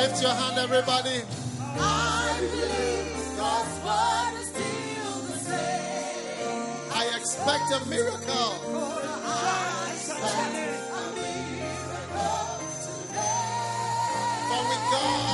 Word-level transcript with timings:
Lift 0.00 0.22
your 0.22 0.30
hand, 0.30 0.56
everybody. 0.58 1.20
I 1.60 2.36
believe 2.40 3.36
God's 3.36 3.76
word 3.84 4.40
is 4.40 4.48
still 4.48 5.20
the 5.28 5.36
same. 5.44 6.90
I 6.90 7.04
expect 7.18 7.70
a 7.70 7.80
miracle. 7.86 8.50
I 8.72 9.92
expect 9.92 10.24
a 10.24 11.04
miracle 11.20 12.48
today. 12.80 13.60
For 14.48 14.62
with 14.70 14.84
God, 14.90 15.29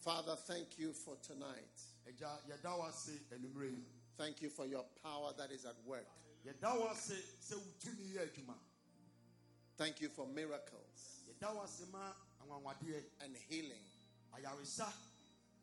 Father, 0.00 0.34
thank 0.48 0.66
you 0.78 0.92
for 0.92 1.14
tonight. 1.24 1.78
Thank 4.18 4.42
you 4.42 4.48
for 4.48 4.66
your 4.66 4.84
power 5.04 5.30
that 5.38 5.52
is 5.52 5.64
at 5.64 5.76
work. 5.86 6.08
Thank 9.78 10.00
you 10.00 10.08
for 10.08 10.26
miracles 10.34 11.20
and 13.22 13.36
healing 13.48 13.84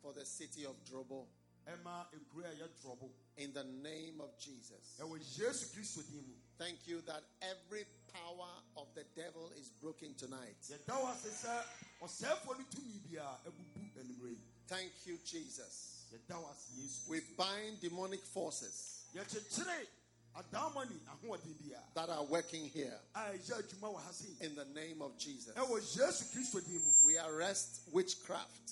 for 0.01 0.13
the 0.13 0.23
city 0.23 0.63
of 0.63 0.75
Drobo. 0.89 1.25
Ɛma 1.67 2.05
ekuro 2.13 2.45
a 2.45 2.53
ɛyɛ 2.55 2.67
dorɔbo 2.83 3.09
In 3.37 3.51
the 3.53 3.63
name 3.63 4.21
of 4.21 4.37
Jesus. 4.39 4.95
ɛwɔ 4.99 5.19
yesu 5.37 5.65
kristo 5.75 6.01
din 6.09 6.23
mu. 6.27 6.33
Thank 6.57 6.87
you 6.87 7.01
that 7.01 7.23
every 7.41 7.85
power 8.13 8.47
of 8.77 8.87
the 8.95 9.03
devil 9.15 9.51
is 9.59 9.69
broken 9.81 10.13
tonight. 10.15 10.55
yɛda 10.69 11.01
wo 11.01 11.07
ase 11.11 11.43
sɛ 11.45 11.63
ɔsɛefoɔ 12.01 12.57
no 12.59 12.65
tumi 12.71 12.99
biara 13.09 13.37
abubu 13.45 13.91
anwummerɛ 13.99 14.29
yi 14.31 14.37
Thank 14.67 14.91
you, 15.05 15.17
Jesus. 15.25 16.05
yɛda 16.13 16.41
wo 16.41 16.49
ase 16.49 16.69
yesu 16.77 17.09
We 17.09 17.19
bind 17.37 17.81
demonic 17.81 18.21
forces 18.25 19.03
yɛkyekyere 19.13 19.87
adaamani 20.35 20.99
ahoɔden 21.09 21.55
biara 21.63 21.93
that 21.95 22.09
are 22.09 22.23
working 22.25 22.69
here. 22.69 22.99
A 23.15 23.19
ɛyɛ 23.33 23.63
adwuma 23.63 23.93
wɔ 23.95 24.01
ha 24.01 24.11
sei 24.11 24.45
in 24.45 24.55
the 24.55 24.65
name 24.65 25.01
of 25.01 25.17
Jesus. 25.17 25.53
ɛwɔ 25.55 25.81
yesu 25.97 26.23
kristo 26.31 26.63
din 26.65 26.79
mu. 26.79 26.91
We 27.05 27.17
arrest 27.17 27.81
witchcraft 27.91 28.71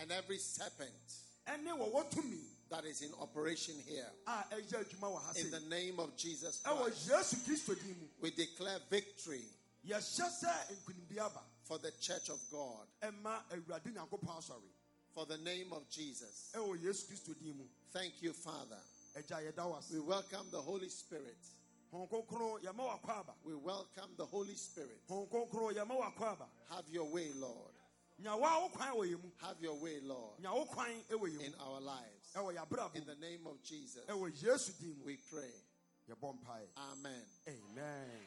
and 0.00 0.12
every 0.12 0.38
serpent 0.38 0.92
ɛne 1.46 1.66
wɔwɔ 1.76 2.10
tumi 2.10 2.40
that 2.70 2.84
is 2.84 3.00
in 3.02 3.10
operation 3.20 3.74
here 3.86 4.06
a 4.26 4.44
ɛyɛ 4.52 4.84
adwuma 4.84 5.08
wɔ 5.14 5.22
ha 5.22 5.32
in 5.36 5.50
the 5.50 5.60
name 5.60 5.98
of 6.00 6.16
Jesus 6.16 6.60
eh, 6.64 6.68
ɛwɔ 6.70 6.82
Christ. 6.84 7.08
yesu 7.08 7.36
kristo 7.46 7.74
din 7.82 7.96
mu 8.00 8.06
We 8.20 8.30
declare 8.30 8.78
victory 8.90 9.44
yɛhyɛ 9.86 10.28
sɛ 10.44 10.76
nkonimdi 10.84 11.18
aba 11.18 11.40
for 11.64 11.78
the 11.78 11.90
church 12.00 12.28
of 12.28 12.38
God 12.50 12.86
eh, 13.02 13.10
ɛma 13.10 13.40
awurade 13.50 13.92
nyankopɔn 13.94 14.36
asɔre 14.38 14.62
for 15.14 15.24
the 15.26 15.38
name 15.38 15.72
of 15.72 15.88
Jesus. 15.88 16.50
Eh, 16.54 16.58
ɛwɔ 16.58 16.82
yesu 16.82 17.06
kristo 17.06 17.34
din 17.38 17.56
mu 17.56 17.64
Thank 17.92 18.20
you, 18.22 18.32
Father. 18.34 18.78
agya 19.16 19.50
yɛda 19.52 19.64
wo 19.68 19.76
ase 19.78 19.90
We 19.92 20.00
welcome 20.00 20.46
the 20.50 20.60
Holy 20.60 20.88
Spirit. 20.90 21.38
hon 21.90 22.06
kronkron 22.06 22.60
yɛma 22.62 23.00
wakɔ 23.00 23.20
aba 23.20 23.32
We 23.44 23.54
welcome 23.54 24.10
the 24.18 24.26
Holy 24.26 24.54
Spirit. 24.54 25.00
hon 25.08 25.26
kronkron 25.26 25.72
yɛma 25.74 25.98
wakɔ 25.98 26.32
aba 26.32 26.46
Have 26.68 26.84
your 26.90 27.04
way, 27.04 27.32
Lord. 27.32 27.72
Nya 28.22 28.36
wa 28.38 28.60
wo 28.60 28.68
kwan 28.68 28.94
wɔ 28.94 29.20
Have 29.38 29.60
your 29.60 29.74
way, 29.80 30.00
Lord, 30.02 30.40
nya 30.42 30.52
wo 30.52 30.64
kwan 30.64 30.90
ɛwɔ 31.10 31.38
yɛ 31.38 31.40
in 31.46 31.54
our 31.60 31.80
lives. 31.80 32.34
In 32.94 33.04
the 33.06 33.16
name 33.16 33.46
of 33.46 33.62
Jesus, 33.62 34.04
ɛwɔ 34.06 34.42
yesu 34.42 34.72
din 34.80 34.96
mu 34.98 35.04
we 35.06 35.16
pray. 35.30 35.52
Amen. 36.10 37.22
amen 37.46 38.20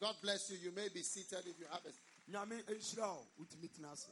God 0.00 0.14
bless 0.22 0.50
you. 0.50 0.58
You 0.58 0.72
may 0.72 0.88
be 0.88 1.02
seated 1.02 1.46
if 1.46 1.58
you 1.58 1.66
have 1.70 1.84
a. 1.84 1.90
nyame 2.30 2.62
nhyira 2.62 3.06
wo 3.06 3.26
wotumi 3.38 3.68
tena 3.68 3.92
ase 3.92 4.08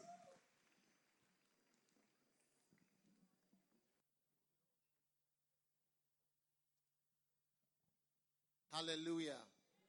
Hallelujah. 8.72 9.38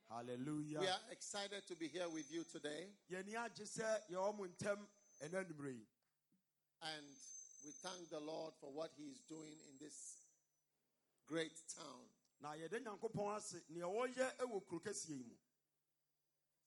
hallelujah 0.10 0.80
We 0.80 0.88
are 0.88 1.00
excited 1.12 1.66
to 1.68 1.76
be 1.76 1.88
here 1.88 2.10
with 2.10 2.32
you 2.32 2.44
today, 2.52 2.88
yɛni 5.24 5.36
agye 5.36 5.54
sɛ 5.54 5.64
yɛwɔ 5.64 5.64
mo 5.64 5.64
ntam 5.64 5.64
ɛna 5.64 5.64
anwummerɛ 5.64 5.74
yi 5.74 5.86
and 6.82 7.06
we 7.64 7.72
thank 7.72 8.10
the 8.10 8.20
Lord 8.20 8.54
for 8.60 8.72
what 8.74 8.92
He 8.98 9.04
is 9.04 9.22
doing 9.30 9.58
in 9.70 9.78
this 9.80 10.18
great 11.28 11.54
town. 11.76 12.06
na 12.42 12.54
yɛde 12.54 12.84
nyankopɔn 12.84 13.38
ase 13.38 13.62
nea 13.70 13.86
wɔyɛ 13.86 14.38
ɛwɔ 14.38 14.68
kuro 14.68 14.80
kɛseɛ 14.82 15.10
yi 15.18 15.24
mu 15.24 15.36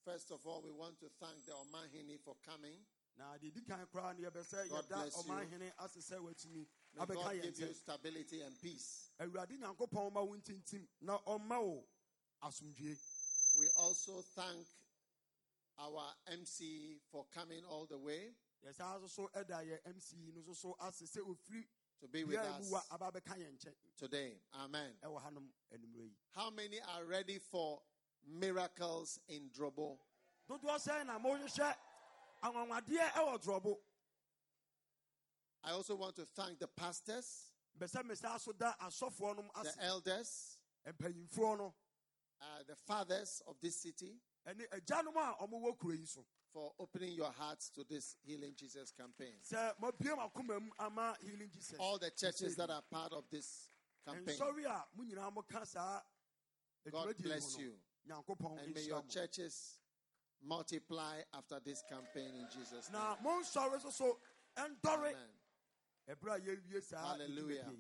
First 0.05 0.31
of 0.31 0.47
all, 0.47 0.62
we 0.62 0.71
want 0.71 1.00
to 1.00 1.09
thank 1.19 1.45
the 1.47 1.53
Omanhene 1.53 2.16
for 2.25 2.37
coming. 2.47 2.78
na 3.19 3.37
deɛ 3.39 3.53
di 3.53 3.61
kan 3.62 3.87
koraa 3.93 4.16
no 4.19 4.31
yɛbɛ 4.31 4.43
sɛ 4.45 4.69
God 4.69 4.89
bless 4.89 5.16
you. 5.16 5.22
ɔmanhene 5.33 5.72
ase 5.84 5.99
sɛ 6.11 6.19
watumi 6.21 6.66
May 6.95 7.06
God 7.15 7.43
give 7.43 7.59
you 7.59 7.75
stability 7.75 8.41
and 8.43 8.61
peace. 8.62 9.11
awurade 9.21 9.59
nyankopɔn 9.59 10.12
ma 10.12 10.22
wo 10.22 10.34
ntintim 10.37 10.87
na 11.03 11.19
ɔmma 11.27 11.61
wo 11.62 11.84
asomdwie 12.43 12.97
We 13.59 13.69
also 13.78 14.21
thank 14.34 14.66
our 15.78 16.15
MC 16.28 17.00
for 17.11 17.25
coming 17.34 17.65
all 17.65 17.87
the 17.87 17.99
way 17.99 18.34
yɛsaa 18.65 18.99
nso 19.00 19.09
so 19.09 19.28
ɛda 19.34 19.65
yɛ 19.65 19.78
mc 19.94 20.12
no 20.34 20.53
so 20.53 20.77
ase 20.81 21.03
sɛ 21.05 21.21
ɔfiri 21.21 21.67
to 22.00 22.09
be 22.09 22.25
with 22.25 22.37
bia 22.41 22.59
mu 22.61 22.71
wa 22.71 22.78
us 22.78 22.87
aba 22.91 23.11
bɛka 23.12 23.37
yɛn 23.39 23.56
nkyɛn 23.59 23.75
today. 23.97 24.41
Amen. 24.55 24.93
ɛwɔ 25.03 25.22
hanom 25.22 25.49
anwummerɛ 25.72 26.05
yi 26.05 26.17
How 26.33 26.50
many 26.50 26.81
are 26.81 27.05
ready 27.05 27.39
for 27.39 27.83
miracles 28.27 29.19
in 29.28 29.50
Drobo? 29.50 29.99
dodoɔ 30.49 30.78
sɛn 30.78 31.06
na 31.06 31.19
mohwehwɛ 31.19 31.77
anwanwadeɛ 32.43 33.11
ɛwɔ 33.12 33.43
dorɔbo 33.43 33.81
I 35.65 35.72
also 35.72 35.97
want 35.97 36.15
to 36.16 36.25
thank 36.27 36.61
the 36.61 36.69
pastors, 36.69 37.50
bɛ 37.78 37.91
sɛ 37.91 38.03
mesaa 38.05 38.39
so 38.41 38.53
da 38.53 38.72
asɔfoɔ 38.75 39.37
nom 39.37 39.50
the 39.62 39.75
elders, 39.84 40.59
uh, 40.87 40.93
the 42.66 42.77
fathers 42.77 43.43
of 43.49 43.59
this 43.61 43.77
city 43.83 44.21
ɛne 46.57 46.63
agyanom 46.63 46.63
a 46.63 46.63
ɔmowɔ 46.63 46.63
kuro 46.63 46.63
yi 46.63 46.63
so 46.63 46.63
for 46.63 46.73
opening 46.79 47.13
your 47.13 47.33
hearts 47.33 47.71
to 47.71 47.85
this 47.85 48.17
Healing 48.25 48.55
Jesus 48.57 48.93
campaign. 48.93 49.35
sɛ 49.43 49.75
mabie 49.81 50.17
makoma 50.17 50.61
mu 50.61 50.71
ama 50.79 51.15
healing 51.21 51.51
jesus 51.53 51.79
All 51.79 51.99
the 51.99 52.11
churches 52.11 52.57
that 52.57 52.71
are 52.71 52.83
part 52.91 53.13
of 53.13 53.25
this 53.31 53.69
campaign. 54.07 54.37
nsɔre 54.39 54.65
a 54.65 54.71
ah, 54.71 54.85
mo 54.97 55.05
nyinaa 55.05 55.33
moka 55.35 55.67
saa 55.67 56.01
God 56.91 57.15
bless 57.21 57.59
you. 57.59 57.73
And 58.09 58.75
may 58.75 58.83
your 58.83 59.03
churches 59.11 59.81
multiply 60.41 61.17
after 61.35 61.59
this 61.65 61.83
campaign 61.91 62.31
in 62.39 62.47
Jesus' 62.55 62.91
name. 62.93 63.03
na 63.03 63.17
monsɔre 63.17 63.81
so 63.83 63.91
so 63.91 64.19
ɛndɔre 64.57 65.13
Amen. 65.13 65.31
ɛberɛ 66.09 66.37
a 66.37 66.41
yɛwie 66.41 66.83
saa 66.83 67.13
Hallelujah. 67.13 67.71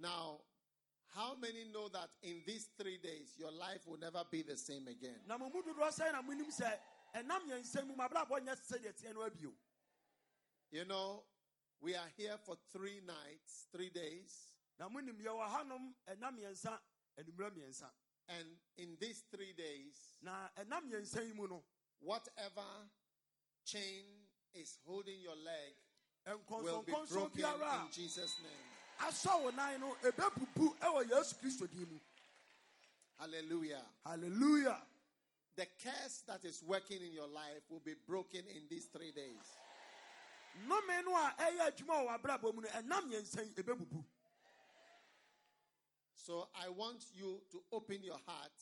Now, 0.00 0.40
how 1.14 1.34
many 1.34 1.64
know 1.64 1.88
that 1.88 2.08
in 2.22 2.42
these 2.46 2.68
three 2.78 2.96
days 2.96 3.34
your 3.36 3.50
life 3.50 3.86
will 3.86 3.98
never 3.98 4.22
be 4.30 4.42
the 4.42 4.56
same 4.56 4.86
again? 4.88 5.20
Na 7.14 7.38
mo 7.38 7.46
mu 7.46 7.52
dodoɔ 7.52 7.62
sɛn 7.62 7.62
na 7.62 7.62
monim 7.62 7.62
sɛ 7.62 7.62
ɛnam 7.62 7.62
yɛn 7.62 7.62
nsɛm 7.62 7.86
mu 7.86 7.94
mabrabɔ 7.96 8.40
nyɛ 8.44 8.56
sɛdeɛ 8.56 8.92
teɛ 8.96 9.14
no 9.14 9.20
abio. 9.28 9.52
You 10.70 10.84
know, 10.84 11.24
we 11.80 11.94
are 11.96 12.08
here 12.16 12.38
for 12.44 12.56
three 12.72 13.00
nights, 13.06 13.66
three 13.72 13.90
days, 13.90 14.52
na 14.78 14.88
monim 14.88 15.18
yɛwɔ 15.20 15.48
hanom 15.48 15.94
ɛnam 16.08 16.38
mmiɛnsa 16.38 16.78
anwummerɛ 17.18 17.50
mmiɛnsa. 17.54 17.90
And 18.28 18.46
in 18.76 18.96
these 19.00 19.24
three 19.30 19.52
days, 19.52 20.14
na 20.22 20.48
ɛnam 20.58 20.90
yɛnsa 20.90 21.26
yi 21.26 21.32
mu 21.34 21.48
no 21.48 21.64
whatever 22.00 22.64
chain 23.64 24.04
is 24.54 24.78
holding 24.86 25.20
your 25.20 25.36
leg 25.36 25.74
will 26.50 26.82
be 26.82 26.92
broken 26.92 27.44
in 27.44 27.92
Jesus' 27.92 28.36
name. 28.42 28.50
a 29.00 29.04
asɔ 29.04 29.42
wo 29.42 29.50
nan 29.50 29.80
no 29.80 29.96
ɛbɛbubu 30.02 30.78
ɛwɔ 30.78 31.08
yesu 31.10 31.34
kristo 31.36 31.66
din 31.70 31.88
mu. 31.90 31.98
Hallelujah. 33.18 33.84
hallelujah 34.06 34.80
The 35.60 35.68
curse 35.84 36.22
that 36.26 36.42
is 36.46 36.62
working 36.66 37.02
in 37.04 37.12
your 37.12 37.28
life 37.28 37.60
will 37.68 37.82
be 37.84 37.92
broken 38.08 38.40
in 38.48 38.62
these 38.70 38.86
three 38.86 39.12
days. 39.12 39.44
nnome 40.64 41.04
no 41.04 41.12
a 41.14 41.34
ɛyɛ 41.38 41.68
adwuma 41.68 42.00
wɔ 42.00 42.08
w'abrabɔ 42.08 42.54
mu 42.54 42.62
no 42.62 42.68
ɛnam 42.68 43.12
yɛnsa 43.12 43.44
yi 43.44 43.52
ɛbɛbubu 43.62 44.02
So 46.14 46.48
I 46.54 46.70
want 46.70 47.04
you 47.12 47.42
to 47.52 47.62
open 47.72 48.02
your 48.02 48.18
heart 48.26 48.56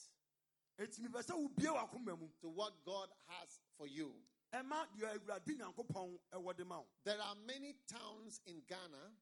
enti 0.76 0.98
mepɛ 1.06 1.22
sɛ 1.22 1.34
wobie 1.38 1.70
w'akoma 1.72 2.18
mu 2.18 2.26
to 2.40 2.48
what 2.48 2.72
God 2.84 3.10
has 3.28 3.60
for 3.76 3.86
you. 3.86 4.12
ɛma 4.52 4.88
deɛ 4.98 5.20
awurade 5.20 5.56
nyankopɔn 5.56 6.18
ɛwɔ 6.32 6.56
de 6.56 6.64
ma 6.64 6.78
wo 6.80 6.86
There 7.04 7.20
are 7.22 7.36
many 7.46 7.76
towns 7.86 8.40
in 8.44 8.60
Ghana, 8.66 9.12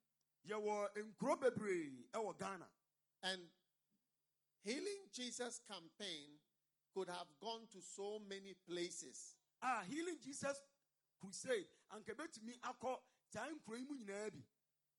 yɛwɔ 0.48 0.96
nkuro 0.96 1.38
bebree 1.38 2.06
ɛwɔ 2.14 2.38
ghana 2.38 2.68
and 3.22 3.42
Healing 4.64 5.10
Jesus 5.12 5.60
campaign 5.70 6.38
could 6.96 7.08
have 7.10 7.28
gone 7.42 7.60
to 7.70 7.78
so 7.94 8.18
many 8.26 8.54
places. 8.66 9.36
a 9.62 9.84
healing 9.84 10.16
jesus 10.24 10.56
crusade 11.20 11.66
anka 11.92 12.14
ɛbɛtumi 12.14 12.56
akɔ 12.64 12.96
saa 13.32 13.48
nkuro 13.52 13.78
mu 13.88 13.94
nyinaa 13.96 14.30
bi 14.32 14.42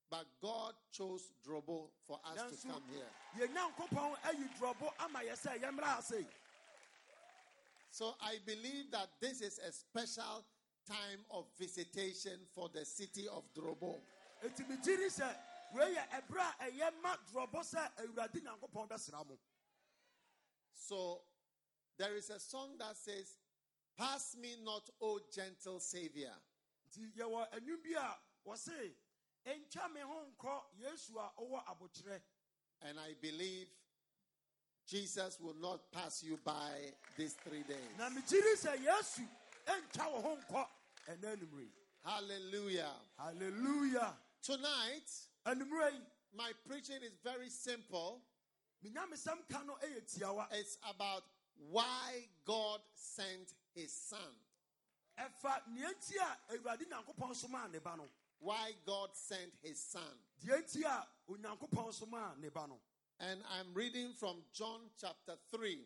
But 0.09 0.25
God 0.41 0.73
chose 0.91 1.33
Drobo 1.45 1.89
for 2.07 2.17
us 2.23 2.61
to 2.61 2.67
come 2.67 2.83
here. 2.94 3.47
nyankopɔn 3.47 4.15
ayi 4.23 4.47
dorɔbo 4.59 4.94
ama 4.99 5.19
yɛmmra 5.19 5.97
ase 5.97 6.25
So 7.89 8.13
I 8.21 8.38
believe 8.45 8.91
that 8.91 9.09
this 9.19 9.41
is 9.41 9.57
a 9.59 9.71
special 9.71 10.45
time 10.88 11.25
of 11.31 11.45
visitation 11.57 12.39
for 12.53 12.69
the 12.69 12.85
city 12.85 13.27
of 13.27 13.43
Drobo. 13.55 13.95
enti 14.43 14.63
megye 14.69 14.97
ni 15.00 15.09
sɛ 15.09 15.35
wei 15.73 15.95
yɛ 15.95 16.21
ɛberɛ 16.21 16.88
a 16.88 16.91
ma 17.01 17.15
dorɔbo 17.33 17.59
sɛ 17.65 17.89
awurade 17.97 18.39
nyankopɔn 18.43 18.88
bɛsra 18.88 19.25
mo 19.27 19.38
So 20.75 21.21
there 21.97 22.15
is 22.15 22.29
a 22.29 22.39
song 22.39 22.77
that 22.79 22.95
says, 22.97 23.38
Pass 23.97 24.35
me 24.39 24.49
not, 24.63 24.88
O 25.01 25.19
gentle 25.33 25.79
Savior. 25.79 26.33
nti 26.89 27.11
yɛwɔ 27.17 27.47
anwum 27.53 27.83
bi 27.83 27.99
a 27.99 28.49
wɔse 28.49 28.91
ɛntwa 29.45 29.94
me 29.94 30.01
ho 30.01 30.25
nkɔ 30.38 30.61
yesu 30.79 31.17
a 31.17 31.31
ɔwɔ 31.41 31.63
abokyerɛ 31.65 32.21
And 32.83 32.99
I 32.99 33.13
believe 33.19 33.67
Jesus 34.88 35.38
will 35.39 35.55
not 35.55 35.91
pass 35.91 36.23
you 36.23 36.38
by 36.45 36.94
these 37.17 37.33
three 37.44 37.63
days. 37.63 37.97
na 37.97 38.09
megye 38.09 38.33
ni 38.39 38.55
sɛ 38.55 38.77
yesu 38.85 39.27
ɛntwa 39.65 40.11
wo 40.13 40.21
ho 40.21 40.38
nkɔ 40.38 40.67
ɛna 41.09 41.35
anummerɛ 41.38 41.61
yi 41.61 41.71
Hallelujah. 42.05 42.93
halleluya 43.19 44.13
Tonight, 44.43 45.11
my 46.33 46.51
preaching 46.65 47.01
is 47.03 47.17
very 47.23 47.50
simple. 47.50 48.21
menyamesɛm 48.85 49.50
ka 49.51 49.63
no 49.63 49.75
ɛyɛ 49.83 50.01
tiawa 50.19 50.47
It's 50.51 50.77
about 50.88 51.23
why 51.71 52.27
God 52.45 52.81
sent 52.95 53.54
his 53.74 53.92
son. 53.92 54.33
ɛfa 55.18 55.68
nea 55.74 55.89
nti 55.94 56.15
a 56.18 56.54
awurade 56.54 56.86
nyankopɔn 56.89 57.33
somaa 57.36 57.71
ne 57.71 57.80
ba 57.80 57.95
no 57.98 58.07
Why 58.39 58.71
God 58.86 59.15
sent 59.15 59.51
his 59.63 59.81
son. 59.81 60.18
deɛ 60.45 60.62
nti 60.63 60.83
a 60.83 61.07
onyankopɔn 61.31 61.94
somaa 61.94 62.38
ne 62.39 62.50
ba 62.50 62.68
no 62.68 62.80
And 63.19 63.42
I'm 63.50 63.74
reading 63.74 64.13
from 64.13 64.44
John 64.54 64.80
chapter 65.01 65.33
3, 65.51 65.80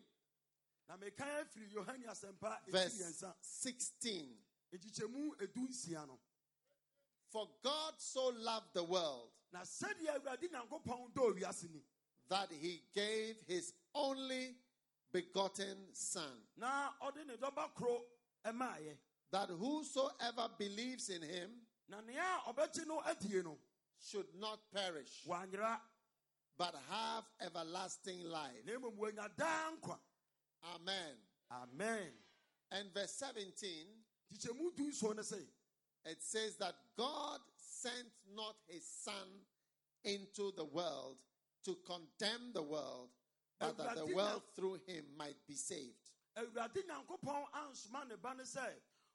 na 0.88 0.96
mekan 0.96 1.26
afiri 1.46 1.72
yohane 1.72 2.04
asɛmpa 2.06 2.58
ɛti 2.66 2.70
verse 2.70 3.24
16. 3.40 4.36
nkyikyɛmu 4.72 5.36
edu 5.40 5.68
nsia 5.68 6.06
no 6.06 6.18
For 7.30 7.48
God 7.62 7.94
so 7.98 8.28
loved 8.28 8.74
the 8.74 8.84
world 8.84 9.30
na 9.52 9.60
sɛdeɛ 9.60 10.20
awurade 10.20 10.50
nyankopɔn 10.50 11.12
dɔ 11.14 11.34
wiase 11.40 11.70
ni 11.72 11.82
that 12.28 12.50
he 12.52 12.82
gave 12.94 13.40
his 13.46 13.72
only 13.94 14.54
begotten 15.12 15.76
son, 15.92 16.38
na 16.56 16.90
ɔde 17.02 17.26
ne 17.26 17.36
dɔba 17.36 17.74
koro 17.74 18.04
ɛmaayɛ 18.44 18.96
that 19.30 19.48
whosoever 19.50 20.48
believes 20.58 21.08
in 21.08 21.22
him 21.22 21.50
na 21.88 22.00
nea 22.00 22.40
a 22.46 22.52
ɔbɛgye 22.52 22.86
no 22.86 23.00
adie 23.00 23.42
no 23.42 23.58
should 23.98 24.34
not 24.34 24.58
perish, 24.72 25.24
but 26.58 26.74
have 26.88 27.24
everlasting 27.40 28.24
life. 28.24 28.64
na 28.64 28.72
mmom 28.72 28.96
wanya 28.96 29.28
daa 29.36 29.70
nkwa. 29.76 29.98
Amen. 30.74 31.16
amen. 31.50 32.12
And 32.70 32.92
verse 32.92 33.12
17, 33.12 33.86
nkyikyɛmu 34.32 34.76
du 34.76 34.90
nsuo 34.90 35.14
no 35.16 35.22
sɛ 35.22 35.46
it 36.04 36.22
says 36.22 36.56
that 36.56 36.74
God 36.96 37.40
sent 37.56 38.08
not 38.34 38.56
his 38.66 38.84
son 38.84 39.28
into 40.04 40.52
the 40.56 40.64
world 40.64 41.18
to 41.64 41.76
condemn 41.86 42.52
the 42.52 42.62
world, 42.62 43.10
but 43.62 43.78
that 43.78 44.06
the 44.06 44.14
world 44.14 44.42
through 44.54 44.78
him 44.86 45.04
might 45.16 45.36
be 45.46 45.54
saved. 45.54 46.10
awurade 46.36 46.82
nyankopɔn 46.86 47.44
ansoma 47.54 48.08
ne 48.08 48.16
ba 48.16 48.34
no 48.34 48.42
sɛ 48.44 48.66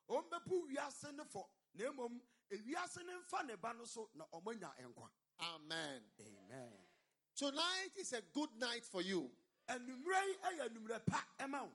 ɔmbɛpo 0.10 0.68
wiase 0.70 1.16
no 1.16 1.24
fɔ 1.24 1.44
na 1.76 1.86
mmom 1.92 2.20
ewiase 2.52 3.06
no 3.06 3.20
mfa 3.22 3.46
ne 3.48 3.56
ba 3.56 3.74
no 3.78 3.86
so 3.86 4.10
na 4.16 4.26
ɔmanya 4.34 4.72
nkwa. 4.82 5.10
Amen. 5.40 6.02
amen. 6.20 6.74
Tonight 7.36 7.92
is 7.98 8.14
a 8.14 8.22
good 8.34 8.50
night 8.60 8.84
for 8.86 9.02
you. 9.02 9.30
Anummerɛ 9.70 10.40
ɛyɛ 10.44 10.70
anummerɛ 10.70 11.06
pa 11.06 11.26
ɛma 11.40 11.62
wo. 11.64 11.72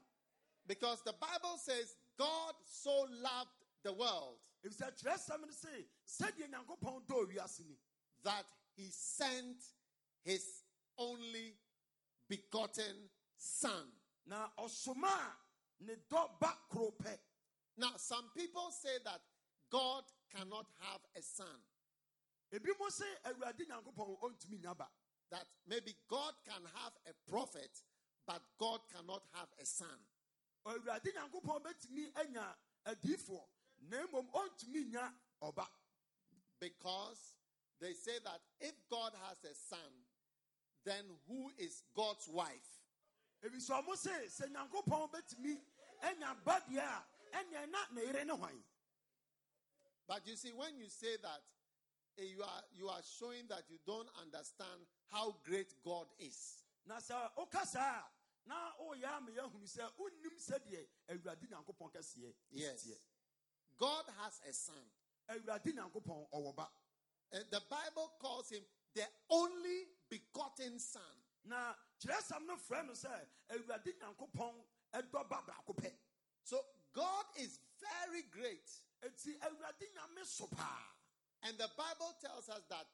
Because 0.66 1.02
the 1.02 1.12
Bible 1.12 1.58
says 1.58 1.96
God 2.16 2.54
so 2.64 3.06
loved 3.10 3.50
the 3.82 3.92
world 3.92 4.38
ɛfisɛ 4.64 4.96
kyerɛsɛm 4.98 5.40
no 5.42 5.50
se 5.50 5.86
sɛdeɛ 6.06 6.50
nyankopɔn 6.50 7.06
dɔɔ 7.06 7.34
wiase 7.34 7.66
ni. 7.66 7.76
that 8.24 8.44
he 8.76 8.88
sent 8.90 9.56
his 10.24 10.62
only 10.98 11.54
begotten 12.32 12.96
son. 13.36 13.92
na 14.26 14.48
ɔsoma 14.58 15.36
ne 15.80 15.94
dɔ 16.08 16.38
ba 16.40 16.56
Now, 17.76 17.96
some 17.96 18.30
people 18.36 18.70
say 18.70 18.98
that 19.04 19.20
God 19.70 20.04
cannot 20.30 20.66
have 20.80 21.00
a 21.16 21.22
son, 21.22 21.60
ebi 22.52 22.70
mo 22.78 22.88
se 22.88 23.04
awurade 23.24 23.66
nyankopɔn 23.68 24.20
ɔntumi 24.20 24.62
nya 24.62 24.76
ba 24.76 24.88
that 25.30 25.46
maybe 25.66 25.94
God 26.08 26.34
can 26.44 26.62
have 26.74 26.92
a 27.06 27.30
prophet, 27.30 27.70
but 28.26 28.42
God 28.58 28.80
cannot 28.94 29.24
have 29.32 29.48
a 29.60 29.64
son. 29.66 29.98
awurade 30.66 31.08
nyankopɔn 31.14 31.62
bɛtumi 31.62 32.16
anya 32.20 32.56
adiifoɔ 32.86 33.42
na 33.90 34.06
mmom 34.06 34.30
ɔntumi 34.30 34.90
nya 34.90 35.12
ɔba 35.42 35.66
Because 36.60 37.36
they 37.80 37.92
say 37.94 38.18
that 38.24 38.40
if 38.60 38.74
God 38.88 39.12
has 39.26 39.42
a 39.50 39.54
son, 39.54 40.01
then 40.84 41.04
who 41.28 41.50
is 41.58 41.82
God's 41.94 42.28
wife? 42.28 42.80
ebisɛ 43.44 43.82
ɔmo 43.84 43.96
se 43.96 44.10
sɛ 44.28 44.48
nyankopɔn 44.52 45.10
bɛtumi 45.10 45.60
anya 46.02 46.34
ba 46.44 46.60
deɛ 46.68 46.78
a 46.78 47.04
ɛneɛ 47.32 47.70
na 47.70 47.78
ne 47.92 48.02
yere 48.02 48.24
ne 48.24 48.32
hwan 48.34 48.62
But 50.06 50.26
you 50.26 50.36
see, 50.36 50.50
when 50.52 50.76
you 50.76 50.88
say 50.88 51.16
that, 51.22 51.40
eh, 52.18 52.24
you 52.24 52.42
are 52.42 52.62
you 52.76 52.88
are 52.88 53.00
showing 53.18 53.46
that 53.48 53.62
you 53.70 53.78
don't 53.86 54.08
understand 54.20 54.80
how 55.10 55.32
great 55.44 55.72
God 55.84 56.06
is. 56.18 56.62
na 56.86 56.96
sɛ 56.98 57.30
woka 57.36 57.64
saa 57.66 58.00
a 58.00 58.04
na 58.48 58.72
woyɛ 58.80 59.04
ama 59.16 59.30
yɛahunu 59.30 59.66
sɛ 59.66 59.90
wonnim 59.98 60.36
sɛdeɛ 60.38 60.86
awurade 61.08 61.48
nyankopɔn 61.48 61.92
kɛseɛ 61.92 62.34
Yes. 62.50 62.88
God 63.78 64.04
has 64.18 64.40
a 64.48 64.52
son. 64.52 64.84
awurade 65.28 65.72
nyankopɔn 65.72 66.30
ɔwɔ 66.32 66.54
ba 66.56 66.68
Eh, 67.32 67.42
the 67.50 67.60
Bible 67.70 68.12
calls 68.20 68.50
him 68.50 68.62
the 68.92 69.06
only 69.30 69.88
begotten 70.12 70.78
son. 70.78 71.16
na 71.44 71.74
kyerɛsɛm 72.00 72.46
no 72.46 72.56
frɛ 72.56 72.86
no 72.86 72.92
sɛ 72.92 73.10
awurade 73.50 73.92
nyankopɔn 73.98 74.54
ɛdɔ 74.94 75.28
ba 75.28 75.42
baako 75.46 75.72
pɛ 75.74 75.92
So 76.44 76.60
God 76.92 77.26
is 77.36 77.58
very 77.80 78.22
great. 78.30 78.68
enti 79.02 79.38
awurade 79.40 79.86
nyame 79.94 80.24
so 80.24 80.46
paa 80.48 80.84
And 81.44 81.58
the 81.58 81.68
Bible 81.76 82.12
tells 82.20 82.48
us 82.48 82.62
that 82.68 82.86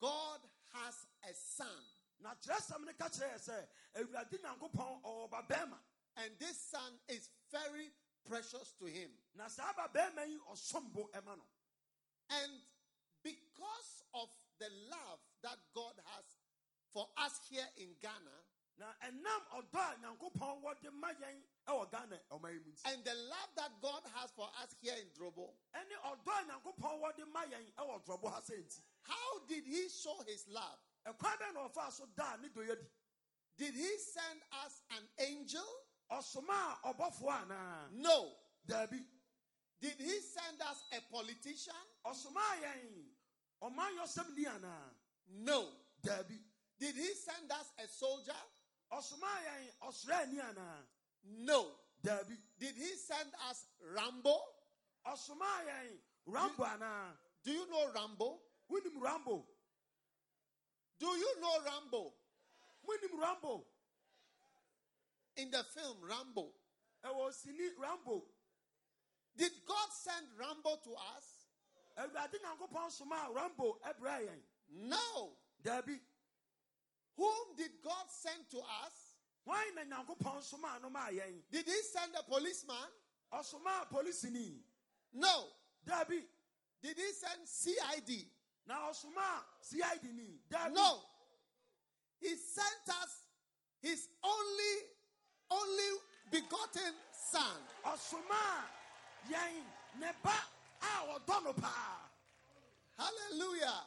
God 0.00 0.40
has 0.72 0.94
a 1.28 1.34
son. 1.34 1.82
na 2.20 2.34
kyerɛsɛm 2.34 2.84
no 2.86 2.92
ka 2.98 3.08
kyerɛ 3.08 3.38
sɛ 3.38 3.68
awurade 3.96 4.38
nyankopɔn 4.40 5.02
ɔwɔ 5.02 5.30
ba 5.30 5.42
bɛrima 5.48 5.78
And 6.16 6.38
this 6.38 6.56
son 6.70 6.92
is 7.08 7.28
very 7.50 7.90
precious 8.24 8.72
to 8.78 8.84
him. 8.86 9.10
na 9.34 9.48
saa 9.48 9.72
ba 9.74 9.88
bɛrima 9.92 10.26
yi 10.28 10.38
ɔsombo 10.50 11.10
ɛma 11.12 11.36
no 11.36 11.44
And 12.30 12.52
because 13.22 14.02
of 14.14 14.28
the 14.58 14.68
love 14.88 15.20
that 15.42 15.58
God 15.74 15.94
has 16.14 16.24
for 16.92 17.06
us 17.16 17.40
here 17.48 17.66
in 17.76 17.88
Ghana, 18.02 18.36
na 18.78 18.86
ɛnam 19.04 19.42
ɔdɔ 19.60 19.78
a 19.78 19.96
nyankopɔn 20.00 20.62
wɔde 20.62 20.92
ma 20.92 21.08
yɛn 21.12 21.42
ɛwɔ 21.68 21.90
ghana 21.90 22.18
ɔma 22.30 22.50
yi 22.52 22.58
mu 22.60 22.72
nti 22.72 22.80
and 22.86 23.04
the 23.04 23.14
love 23.14 23.50
that 23.56 23.80
God 23.82 24.02
has 24.14 24.30
for 24.32 24.48
us 24.62 24.74
here 24.80 24.94
in 24.96 25.08
Drobo, 25.10 25.52
ɛne 25.74 25.94
ɔdɔ 26.02 26.32
a 26.40 26.44
nyankopɔn 26.48 27.00
wɔde 27.00 27.28
ma 27.32 27.44
yɛn 27.44 27.72
ɛwɔ 27.74 28.04
dorɔbo 28.06 28.30
ha 28.32 28.40
sɛ 28.40 28.56
nti 28.64 28.80
how 29.02 29.38
did 29.46 29.64
he 29.66 29.88
show 29.88 30.16
his 30.26 30.46
love? 30.48 30.78
ɛkwan 31.06 31.36
bɛn 31.38 31.54
na 31.54 31.68
ɔfaa 31.68 31.92
so 31.92 32.06
daa 32.16 32.36
ne 32.36 32.48
dɔ 32.48 32.66
yɛ 32.68 32.76
di 32.80 32.86
Did 33.58 33.74
he 33.74 33.98
send 33.98 34.40
us 34.64 34.82
an 34.90 35.06
angel? 35.18 35.68
ɔsoma 36.10 36.78
a 36.82 36.94
ɔbɔfoɔ 36.94 37.42
anaa 37.44 37.90
No. 37.92 38.34
daabi 38.66 39.04
Did 39.80 39.98
he 40.00 40.20
send 40.20 40.60
us 40.62 40.82
a 40.92 41.00
politician? 41.12 41.74
ɔsoma 42.06 42.40
a 42.40 42.62
yɛn 42.62 43.04
ɔman 43.62 43.96
yɔsɛm 43.98 44.34
ni 44.34 45.44
No. 45.44 45.70
Did 46.80 46.94
he 46.96 47.12
send 47.14 47.50
us 47.52 47.68
a 47.78 47.86
soldier? 47.88 48.32
No. 51.44 51.66
Did 52.02 52.74
he 52.76 52.96
send 52.96 53.28
us 53.48 53.66
Rambo? 53.94 54.34
rambo 56.26 56.64
anaa 56.64 57.12
Do 57.44 57.52
you 57.52 57.66
know 57.70 57.90
Rambo? 57.94 58.38
rambo 59.00 59.46
Do 60.98 61.06
you 61.06 61.40
know 61.40 61.56
Rambo? 61.64 62.12
rambo 63.20 63.64
In 65.36 65.50
the 65.50 65.64
film 65.74 65.96
Rambo. 66.02 66.52
ɛwɔ 67.04 67.32
sini 67.32 67.68
rambo 67.78 68.22
Did 69.36 69.52
God 69.66 69.88
send 69.92 70.26
Rambo 70.38 70.76
to 70.84 70.90
us? 71.16 71.46
awurade 71.98 72.38
nyankopɔn 72.42 72.90
somaa 72.90 73.34
rambo 73.34 73.78
No. 74.70 75.36
daabi 75.62 75.98
Whom 77.16 77.56
did 77.56 77.70
God 77.82 78.06
send 78.08 78.48
to 78.50 78.58
us? 78.58 79.10
hwan 79.44 79.74
na 79.74 79.82
nyankopɔn 79.84 80.42
somaa 80.42 80.80
no 80.82 80.90
maa 80.90 81.10
Did 81.50 81.66
he 81.66 81.82
send 81.82 82.14
a 82.14 82.22
policeman? 82.22 82.76
No. 85.12 85.44
Did 86.82 86.96
he 86.96 87.12
send 87.12 87.46
CID? 87.46 88.26
cid 89.62 89.82
No. 90.72 91.00
He 92.20 92.36
sent 92.36 92.88
us 93.02 93.24
his 93.80 94.08
only, 94.22 94.74
only 95.50 95.90
begotten 96.30 96.94
son. 97.12 97.56
ɔsomaa 97.84 98.62
yɛn 99.30 99.64
ne 99.98 100.12
ba 100.22 100.34
a 100.82 101.18
ɔdɔ 101.18 101.44
no 101.44 101.52
Hallelujah. 102.98 103.86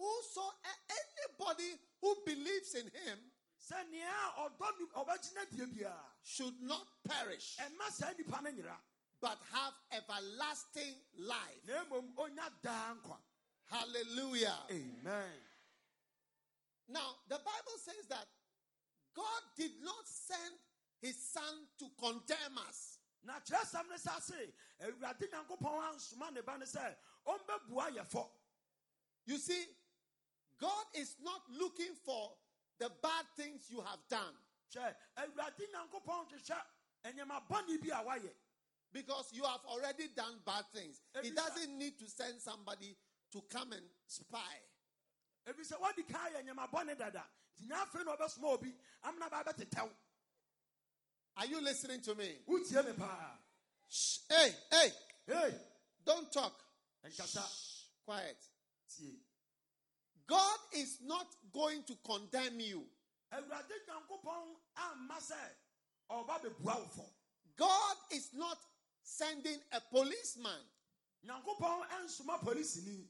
Whoso 0.00 0.40
anybody 0.88 1.78
who 2.00 2.16
believes 2.24 2.74
in 2.74 2.86
him 2.86 3.18
sɛ 3.60 3.76
nea 3.90 4.08
a 4.08 4.48
ɔdɔ 4.48 4.80
no 4.80 5.04
ɔbɛgyina 5.04 5.50
die 5.50 5.66
biara 5.66 6.04
should 6.22 6.58
not 6.62 6.86
perish 7.04 7.58
ɛma 7.58 7.90
saa 7.92 8.12
nnipa 8.14 8.42
no 8.42 8.50
nyera 8.50 8.76
but 9.20 9.38
have 9.52 9.74
everlasting 9.92 10.94
life. 11.18 11.60
na 11.66 11.84
mmom 11.84 12.14
ɔnya 12.14 12.50
daa 12.62 12.94
nkwa 12.94 13.18
Hallelujah. 13.66 14.58
amen 14.70 15.32
Now, 16.88 17.14
the 17.28 17.36
Bible 17.36 17.78
says 17.78 18.06
that 18.08 18.26
God 19.14 19.42
did 19.56 19.72
not 19.82 20.08
send 20.08 20.54
his 21.02 21.16
son 21.30 21.66
to 21.78 21.84
condemn 22.00 22.56
us. 22.68 22.96
na 23.22 23.34
kyerɛsɛm 23.40 23.88
no 23.90 23.96
sa 23.98 24.18
se 24.18 24.50
awurade 24.82 25.28
nyankopɔn 25.30 25.92
ansoma 25.92 26.32
ne 26.32 26.40
ba 26.40 26.56
no 26.56 26.64
sɛ 26.64 26.96
ɔmbɛbua 27.26 27.96
yɛfɔ 27.98 28.30
You 29.26 29.36
see, 29.36 29.62
God 30.60 30.84
is 30.94 31.16
not 31.22 31.40
looking 31.58 31.94
for 32.04 32.30
the 32.78 32.90
bad 33.02 33.24
things 33.36 33.66
you 33.70 33.80
have 33.80 34.00
done 34.08 34.34
hwɛ 34.74 34.94
awurade 35.16 35.64
nyankopɔn 35.72 36.28
hwehwɛ 36.28 36.62
ɛnyɛma 37.04 37.36
a 37.36 38.04
woayɛ 38.04 38.32
because 38.92 39.32
you 39.32 39.44
have 39.44 39.64
already 39.66 40.08
done 40.08 40.40
bad 40.44 40.64
things. 40.72 41.00
He 41.22 41.30
doesn't 41.30 41.78
need 41.78 41.96
to 42.00 42.08
send 42.08 42.40
somebody 42.40 42.96
to 43.32 43.42
come 43.42 43.72
and 43.72 43.82
spy. 44.06 44.38
ɛfiri 45.46 45.66
sɛ 45.72 45.80
woadi 45.80 46.08
ka 46.08 46.28
yɛ 46.30 46.44
nyɛma 46.46 46.70
bɔne 46.70 46.98
dada 46.98 47.24
nti 47.56 47.68
nya 47.68 47.84
afei 47.84 48.04
na 48.04 48.16
ɔbɛsoma 48.16 48.44
obi 48.44 48.74
amena 49.04 49.30
ba 49.30 49.44
bɛtetɛw 49.44 49.90
Are 51.36 51.46
you 51.46 51.60
listening 51.60 52.00
to 52.02 52.14
me? 52.14 52.38
wotie 52.46 52.84
me 52.86 52.92
paa 52.92 53.38
Shh. 53.88 54.18
Hey, 54.28 54.54
hey, 54.70 54.92
ei 55.28 55.54
don't 56.04 56.30
talk. 56.32 56.62
ɛnkasa 57.04 57.44
Quiet. 58.04 58.38
God 60.30 60.58
is 60.74 60.98
not 61.04 61.26
going 61.52 61.82
to 61.82 61.94
condemn 62.06 62.60
you. 62.60 62.84
awurade 63.32 63.74
nyankopɔn 63.88 64.54
amma 64.76 65.18
sɛ 65.18 65.42
ɔba 66.10 66.40
bɛbua 66.42 66.76
wo 66.78 66.86
fɔ 66.96 67.04
God 67.56 67.96
is 68.12 68.30
not 68.32 68.58
sending 69.02 69.58
a 69.72 69.80
policeman. 69.80 70.60
nyankopɔn 71.26 71.82
ɛnsoma 71.88 72.38
polisini 72.44 73.04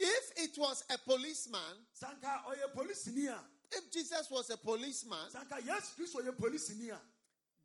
If 0.00 0.32
it 0.36 0.58
was 0.58 0.82
a 0.88 0.96
policeman, 0.98 1.86
sanka 1.92 2.42
ɔyɛ 2.48 2.74
polisini 2.74 3.28
a 3.28 3.38
if 3.74 3.90
Jesus 3.90 4.30
was 4.30 4.48
a 4.50 4.56
policeman, 4.56 5.30
sanka 5.30 5.56
yesu 5.60 5.94
kristo 5.94 6.22
yɛ 6.24 6.32
polisini 6.38 6.98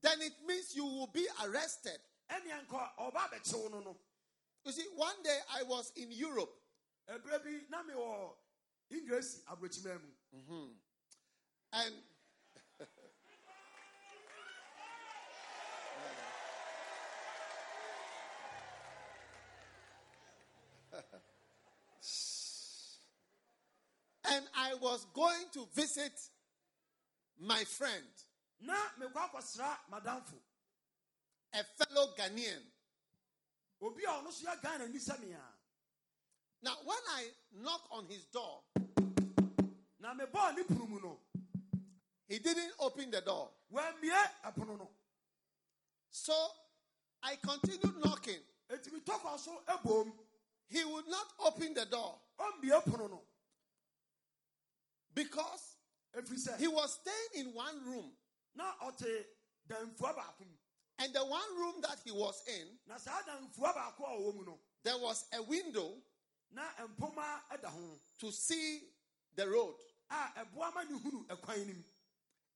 then 0.02 0.22
it 0.22 0.34
means 0.46 0.76
you 0.76 0.84
will 0.86 1.08
be 1.08 1.26
arrested. 1.46 2.00
ɛneɛ 2.30 2.68
nka 2.68 2.98
ɔba 3.00 3.30
bɛkyew 3.32 3.72
no 3.72 3.80
no 3.80 3.98
You 4.66 4.74
see, 4.74 4.86
one 4.96 5.24
day 5.24 5.40
I 5.54 5.64
was 5.64 5.94
in 5.96 6.12
Europe 6.12 6.54
ɛberɛ 8.90 9.00
bi 9.00 9.00
na 9.00 9.00
mewɔ 9.00 9.02
ingresi 9.02 9.38
aborɔkyima 9.48 9.94
mu 10.02 10.12
mm-hmm. 10.34 10.68
and 11.74 11.94
and 24.26 24.46
I 24.56 24.74
was 24.76 25.06
going 25.14 25.50
to 25.54 25.68
visit 25.74 26.14
my 27.40 27.64
friend, 27.66 28.06
na 28.60 28.74
mekɔ 29.00 29.30
akɔsra 29.32 29.78
madamfo 29.92 30.40
a 31.54 31.64
fellow 31.64 32.14
Ghanaian. 32.18 32.64
Now, 36.64 36.76
when 36.84 36.98
I 37.16 37.28
knock 37.64 37.82
on 37.92 38.06
his 38.10 38.26
door, 38.26 38.62
na 40.00 40.14
mebɔɔ 40.14 40.56
ne 40.56 40.64
punu 40.64 40.88
mu 40.90 41.00
no. 41.02 41.20
he 42.28 42.40
didn't 42.40 42.74
open 42.80 43.12
the 43.12 43.22
door. 43.22 43.50
wammie 43.74 44.12
ɛpono 44.46 44.78
no. 44.78 44.90
So 46.10 46.34
I 47.24 47.36
continued 47.36 47.98
knocking. 48.04 48.42
enti 48.70 48.90
metɔkɔ 48.90 49.40
so 49.40 49.62
ɛbom 49.68 50.12
He 50.70 50.84
would 50.84 51.08
not 51.08 51.28
open 51.46 51.74
the 51.74 51.86
door. 51.86 52.20
Ɔmmie 52.40 52.84
pono 52.84 53.10
no. 53.10 53.22
Because 55.14 55.76
he 56.60 56.68
was 56.68 57.00
staying 57.02 57.46
in 57.48 57.54
one 57.54 57.84
room. 57.86 58.12
na 58.56 58.74
ɔte 58.84 59.26
damfua 59.68 60.16
baako 60.16 60.40
mu 60.42 60.56
And 61.00 61.14
the 61.14 61.24
one 61.24 61.58
room 61.60 61.76
that 61.82 62.00
he 62.04 62.12
was 62.12 62.42
in, 62.48 62.68
na 62.88 62.98
saa 62.98 63.22
damfua 63.24 63.74
baako 63.74 64.04
a 64.06 64.20
ɔwɔ 64.20 64.36
mu 64.36 64.46
no 64.46 64.60
there 64.84 64.98
was 64.98 65.26
a 65.34 65.42
window 65.44 65.96
na 66.52 66.64
mpoma 66.88 67.42
ɛda 67.52 67.68
ho 67.70 68.00
to 68.20 68.32
see 68.32 68.82
the 69.36 69.48
road. 69.48 69.76
a 70.10 70.44
ɛboa 70.46 70.74
ma 70.74 70.84
ne 70.84 70.98
hunu 71.00 71.26
ɛkwan 71.28 71.68
no 71.68 71.84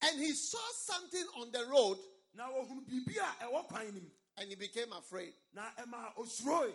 And 0.03 0.19
he 0.19 0.31
saw 0.33 0.57
something 0.73 1.25
on 1.37 1.51
the 1.51 1.65
road 1.67 1.97
na 2.33 2.49
wɔhunu 2.49 2.85
biribi 2.87 3.17
a 3.17 3.45
ɛwɔ 3.45 3.67
kwan 3.67 3.93
no 3.93 4.01
and 4.37 4.49
he 4.49 4.55
became 4.55 4.91
afraid. 4.93 5.33
na 5.53 5.69
ɛma 5.77 6.15
osuroe 6.15 6.73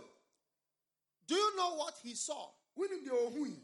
Do 1.27 1.35
you 1.35 1.57
know 1.57 1.75
what 1.75 1.99
he 2.03 2.15
saw? 2.15 2.51
wonim 2.79 3.05
deɛ 3.05 3.33
ɔhui 3.33 3.61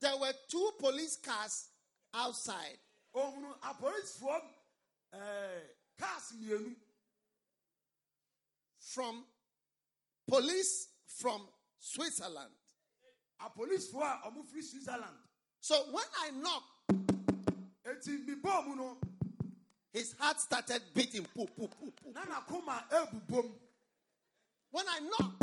There 0.00 0.16
were 0.18 0.32
two 0.48 0.72
police 0.78 1.16
cars 1.16 1.68
outside. 2.12 2.78
ɔhunu 3.14 3.58
apolisifoɔ 3.60 4.42
ɛɛ 5.14 5.62
cars 5.98 6.32
mmienu 6.32 6.74
from 8.78 9.24
police 10.26 10.88
from 11.06 11.48
Switzerland. 11.78 12.52
So 15.60 15.76
when 15.90 16.04
I 16.22 16.30
knocked, 16.30 16.64
eti 17.86 18.18
mibɔɔ 18.26 18.66
mu 18.66 18.76
no. 18.76 18.96
his 19.92 20.14
heart 20.18 20.40
started 20.40 20.82
beating. 20.94 21.26
Poo, 21.34 21.46
poo, 21.46 21.68
poo, 21.68 21.90
poo. 21.90 22.12
na 22.12 22.24
n'akoma 22.24 22.82
ebubom 22.90 23.50
When 24.70 24.84
I 24.88 25.00
knocked, 25.00 25.42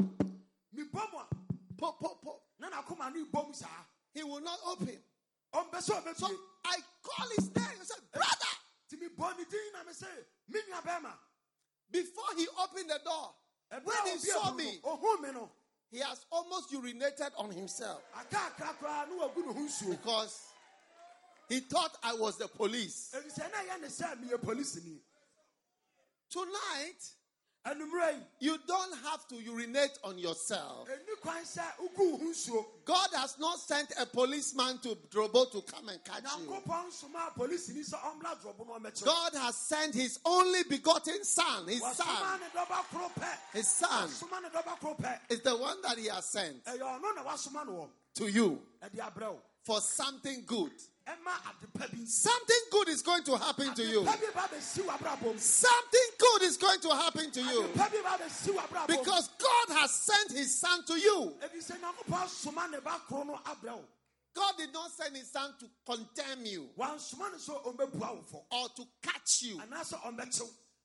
a 3.02 3.10
no 3.10 3.26
bom 3.32 3.54
saa 3.54 3.68
he 4.14 4.24
will 4.24 4.42
not 4.42 4.60
open. 4.68 4.98
So 5.82 5.96
I 6.66 6.78
call 7.04 7.28
his 7.36 7.50
name. 7.56 7.66
And 7.78 7.88
said, 7.88 8.04
Brother, 8.14 8.54
ti 8.90 8.98
mibɔ 8.98 9.38
ne 9.38 9.44
din 9.50 9.72
na 9.74 9.84
me 9.84 9.92
sɛ 9.92 10.08
me 10.50 10.60
nua 10.70 10.82
bɛrima 10.82 11.14
before 11.92 12.32
he 12.38 12.48
opened 12.62 12.90
the 12.90 13.00
door, 13.04 13.34
when 13.84 13.98
a 14.06 14.10
he 14.10 14.18
saw 14.18 14.54
me, 14.54 14.80
no 15.92 16.00
ohun 16.00 16.04
me 16.04 16.04
no 16.04 16.04
he 16.04 16.10
has 16.10 16.26
almost 16.32 16.72
urinated 16.72 17.32
on 17.38 17.52
himself. 17.52 18.02
Akaakra 18.16 18.74
koraa 18.82 19.08
na 19.08 19.28
wagu 19.28 19.46
ne 19.46 19.54
ho 19.54 19.60
nsuo. 19.60 19.92
Because 19.92 20.40
he 21.50 21.60
thought 21.60 21.98
I 22.04 22.14
was 22.14 22.38
the 22.38 22.48
police. 22.48 23.14
efisɛ 23.16 23.52
na 23.52 23.58
ɛyɛ 23.58 23.82
ne 23.82 23.88
sɛ 23.88 24.16
meyɛ 24.24 24.38
polisini 24.42 25.00
Tonight, 26.30 27.02
you 28.40 28.58
don't 28.68 28.94
have 29.06 29.28
to 29.28 29.36
urinate 29.36 29.98
on 30.04 30.18
yourself. 30.18 30.88
ɛni 30.90 31.22
kwan 31.22 31.44
sɛ 31.44 31.62
wogu 31.80 32.12
wo 32.12 32.18
ho 32.18 32.24
nsuo 32.26 32.66
God 32.86 33.10
has 33.16 33.38
not 33.40 33.60
sent 33.60 33.92
a 34.00 34.06
policeman 34.06 34.80
to 34.80 34.98
Drobo 35.10 35.52
to 35.52 35.62
come 35.62 35.90
and 35.90 36.04
catch 36.04 36.24
you. 36.24 36.46
nyankopɔn 36.48 36.92
soma 36.92 37.32
polisini 37.38 37.88
sɛ 37.88 38.00
ɔmmra 38.00 38.42
dorɔbo 38.42 38.68
no 38.68 38.80
ɔmɛkyerɛ 38.80 39.06
God 39.06 39.34
has 39.36 39.56
sent 39.58 39.94
his 39.94 40.20
only 40.26 40.64
begotten 40.64 41.24
son, 41.24 41.68
his 41.68 41.82
son, 41.82 42.40
ne 42.40 42.48
dɔba 42.60 42.84
koro 42.92 43.10
pɛ 43.20 43.38
his 43.54 43.68
son 43.68 44.10
wasoma 44.10 44.42
ne 44.42 44.50
dɔba 44.50 44.80
koro 44.80 44.96
pɛ 44.96 45.20
is 45.30 45.42
the 45.42 45.56
one 45.56 45.82
that 45.82 45.98
he 45.98 46.08
has 46.08 46.26
sent. 46.26 46.64
ɛyɛ 46.66 46.80
ɔno 46.82 47.16
na 47.16 47.24
wasoma 47.24 47.66
no 47.66 47.72
wɔ 47.74 47.90
to 48.16 48.28
you 48.28 48.62
for 49.64 49.80
something 49.80 50.44
good. 50.46 50.72
Ɛma 51.08 51.34
adepa 51.50 51.92
bi 51.92 52.06
Something 52.06 52.62
good 52.72 52.88
is 52.90 53.02
going 53.02 53.24
to 53.24 53.38
happen 53.38 53.74
to 53.76 53.84
you. 53.84 54.02
adepa 54.02 54.20
bi 54.20 54.32
ba 54.34 54.48
bɛsi 54.56 54.82
w'abrabɔ 54.86 55.34
mu 55.34 55.38
Something 55.40 56.10
good 56.18 56.42
is 56.44 56.58
going 56.58 56.80
to 56.82 56.90
happen 56.90 57.32
to 57.32 57.42
you. 57.42 57.64
adepa 57.64 57.92
bi 57.92 58.02
ba 58.02 58.24
bɛsi 58.24 58.56
w'abrabɔ 58.56 58.90
mu 58.90 58.98
because 58.98 59.30
God 59.38 59.76
has 59.80 59.92
sent 59.92 60.32
his 60.32 60.60
son 60.60 60.84
to 60.86 60.94
you. 61.00 61.36
ebi 61.42 61.58
sɛ 61.60 61.80
nyankopɔn 61.80 62.24
asoma 62.26 62.70
ne 62.72 62.80
ba 62.80 63.02
koro 63.08 63.24
no 63.24 63.40
abrɛ 63.46 63.74
wo 63.76 63.84
God 64.34 64.54
did 64.58 64.72
not 64.74 64.90
send 64.92 65.16
his 65.18 65.30
son 65.30 65.54
to 65.60 65.66
condemn 65.86 66.46
you 66.46 66.70
wansoma 66.78 67.32
no 67.32 67.38
so 67.38 67.60
ɔmbɛbua 67.66 68.16
wo 68.16 68.24
fɔ 68.32 68.44
or 68.52 68.70
to 68.70 68.88
catch 69.02 69.42
you, 69.44 69.58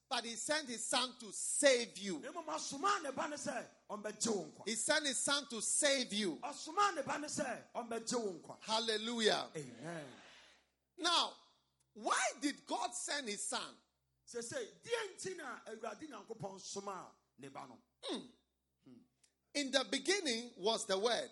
but 0.09 0.25
he 0.25 0.37
sent 0.37 0.69
his 0.69 0.85
son 0.85 1.11
to 1.21 1.27
save 1.33 1.97
you. 1.99 2.21
na 2.21 2.31
mmom 2.31 2.49
asoma 2.55 3.03
ne 3.03 3.11
ba 3.11 3.29
ne 3.29 3.37
sɛ 3.37 3.65
ɔmbɛgye 3.91 4.29
wo 4.35 4.45
nkwa 4.45 4.69
He 4.69 4.75
sent 4.75 5.07
his 5.07 5.19
son 5.19 5.47
to 5.51 5.61
save 5.61 6.13
you. 6.13 6.37
ɔsoma 6.43 6.95
ne 6.95 7.03
ba 7.03 7.19
ne 7.19 7.27
sɛ 7.27 7.63
ɔmbɛgye 7.75 8.15
wo 8.25 8.33
nkwa 8.33 8.57
Hallelujah. 8.61 9.47
amen 9.57 10.05
Now, 10.99 11.33
why 11.95 12.23
did 12.41 12.65
God 12.67 12.95
send 12.95 13.29
his 13.29 13.43
son? 13.43 13.61
sɛ 14.27 14.39
sɛ 14.43 14.59
deɛ 14.85 15.15
nti 15.17 15.37
na 15.37 15.59
awurade 15.67 16.09
nyankopɔn 16.09 16.61
somaa 16.61 17.07
ne 17.39 17.49
ba 17.49 17.61
hmm. 18.05 18.21
In 19.55 19.71
the 19.71 19.85
beginning 19.91 20.51
was 20.59 20.85
the 20.85 20.99
word, 20.99 21.31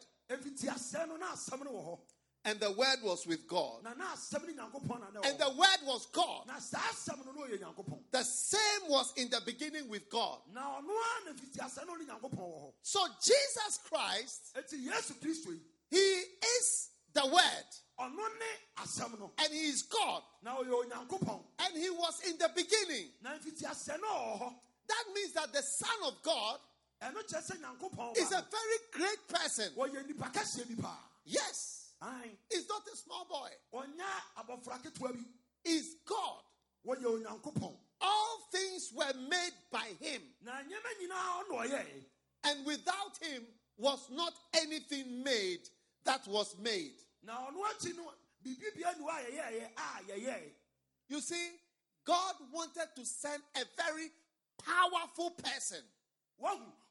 ɛfiti 2.44 2.52
asɛe 2.52 2.52
no 2.52 2.52
na 2.52 2.52
asɛm 2.52 2.52
no 2.52 2.52
wɔ 2.52 2.52
hɔ 2.52 2.52
and 2.52 2.60
the 2.60 2.70
word 2.72 3.02
was 3.02 3.26
with 3.26 3.46
God, 3.48 3.82
na 3.82 3.94
na 3.94 4.04
asɛm 4.14 4.46
no 4.46 4.64
nyankopɔn 4.64 5.00
na 5.00 5.20
ne 5.20 5.28
and 5.28 5.38
the 5.38 5.50
word 5.50 5.78
was 5.84 6.06
God. 6.06 6.46
na 6.46 6.58
saa 6.58 6.78
asɛm 6.78 7.24
no 7.26 7.32
na 7.32 7.46
ɔyɛ 7.46 7.60
nyankopɔn. 7.60 8.02
The 8.10 8.22
same 8.22 8.88
was 8.88 9.12
in 9.16 9.30
the 9.30 9.40
beginning 9.44 9.88
with 9.88 10.08
God. 10.10 10.40
na 10.52 10.60
ɔno 10.80 10.90
a 10.90 11.24
na 11.26 11.32
fiti 11.34 11.58
asɛe 11.58 11.86
no 11.86 11.94
ne 11.94 12.04
nyankopɔn 12.04 12.38
wɔ 12.38 12.62
hɔ. 12.62 12.72
So 12.82 13.06
Jesus 13.22 13.78
Christ, 13.84 14.54
enti 14.54 14.84
yesu 14.84 15.14
kristo 15.14 15.52
yi 15.52 15.60
he 15.90 16.24
is 16.58 16.90
the 17.12 17.26
word, 17.26 17.66
ɔno 17.98 18.16
ne 18.16 18.82
asɛm 18.82 19.18
no. 19.18 19.32
And 19.38 19.52
he 19.52 19.66
is 19.68 19.82
God, 19.82 20.22
na 20.42 20.56
ɔyɛ 20.56 20.84
onyankopɔn. 20.84 21.44
And 21.60 21.76
he 21.76 21.90
was 21.90 22.20
in 22.28 22.38
the 22.38 22.50
beginning. 22.54 23.10
na 23.22 23.38
mfiti 23.38 23.62
asɛe 23.64 24.00
no 24.00 24.08
wɔ 24.08 24.40
hɔ. 24.42 24.54
That 24.86 25.04
means 25.14 25.32
that 25.32 25.52
the 25.52 25.62
Son 25.62 25.96
of 26.04 26.22
God 26.22 26.60
ɛno 27.00 27.22
kyerɛ 27.26 27.50
sɛ 27.50 27.60
nyankopɔn 27.60 28.16
is 28.16 28.32
a 28.32 28.46
very 28.50 28.78
great 28.92 29.28
person. 29.28 29.72
no, 29.76 29.84
wɔyɛ 29.84 30.06
nipa 30.06 30.30
kɛseɛ 30.30 30.68
bi 30.76 30.82
paa. 30.82 30.98
Yes, 31.26 31.83
He's 32.50 32.68
not 32.68 32.82
a 32.92 32.96
small 32.96 33.26
boy, 33.28 33.50
ɔnyɛ 33.72 34.10
abɔfra 34.38 34.82
ketewa 34.82 35.12
bi. 35.12 35.24
He's 35.64 35.94
God. 36.06 36.42
All 38.00 38.38
things 38.52 38.92
were 38.94 39.12
made 39.28 39.52
by 39.72 39.88
him, 40.00 40.22
na 40.42 40.52
nneɛma 40.62 40.90
nyinaa 41.00 41.44
ɔna 41.44 41.66
ɔyɛe 41.66 42.04
and 42.44 42.66
without 42.66 43.16
him 43.22 43.46
was 43.78 44.08
not 44.10 44.32
anything 44.54 45.22
made 45.22 45.66
that 46.04 46.26
was 46.28 46.56
made. 46.58 46.92
na 47.22 47.32
ɔno 47.48 47.64
akyi 47.72 47.96
no 47.96 48.12
biribi 48.44 48.76
bia 48.76 48.92
ni 48.98 49.04
hɔ 49.04 49.08
a 49.08 49.30
yɛyɛeɛ 49.30 49.70
a 49.76 50.02
yɛyɛe 50.12 50.50
You 51.08 51.20
see, 51.20 51.50
God 52.04 52.34
wanted 52.52 52.88
to 52.96 53.04
send 53.04 53.42
a 53.56 53.64
very 53.76 54.10
powerful 54.62 55.30
person, 55.30 55.82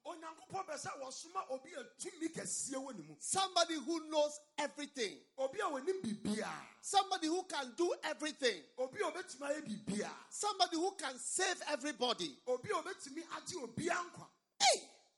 wahu 0.04 0.16
onyankopɔn 0.16 0.66
bɛ 0.68 0.76
sɛ 0.78 0.92
wɔsoma 1.02 1.50
obi 1.52 1.70
a 1.74 1.84
tumi 2.00 2.28
kɛseɛ 2.30 2.76
wɔ 2.76 2.96
ne 2.96 3.04
mu. 3.04 3.16
Somebody 3.20 3.76
who 3.76 4.10
knows 4.10 4.40
everything, 4.58 5.18
obi 5.38 5.60
a 5.60 5.64
wɔnim 5.64 6.02
biribiaa 6.02 6.52
somebody 6.82 7.28
who 7.28 7.44
can 7.44 7.74
do 7.78 7.94
everything, 8.04 8.62
obi 8.78 9.00
a 9.00 9.12
obɛtumi 9.12 9.42
ayɛ 9.42 9.62
biribiaa 9.68 10.12
somebody 10.30 10.76
who 10.78 10.92
can 10.96 11.18
save 11.20 11.62
everybody. 11.70 12.38
obi 12.48 12.70
a 12.70 12.74
obɛtumi 12.74 13.24
agye 13.38 13.62
obia 13.68 13.96
nkwa 13.96 14.28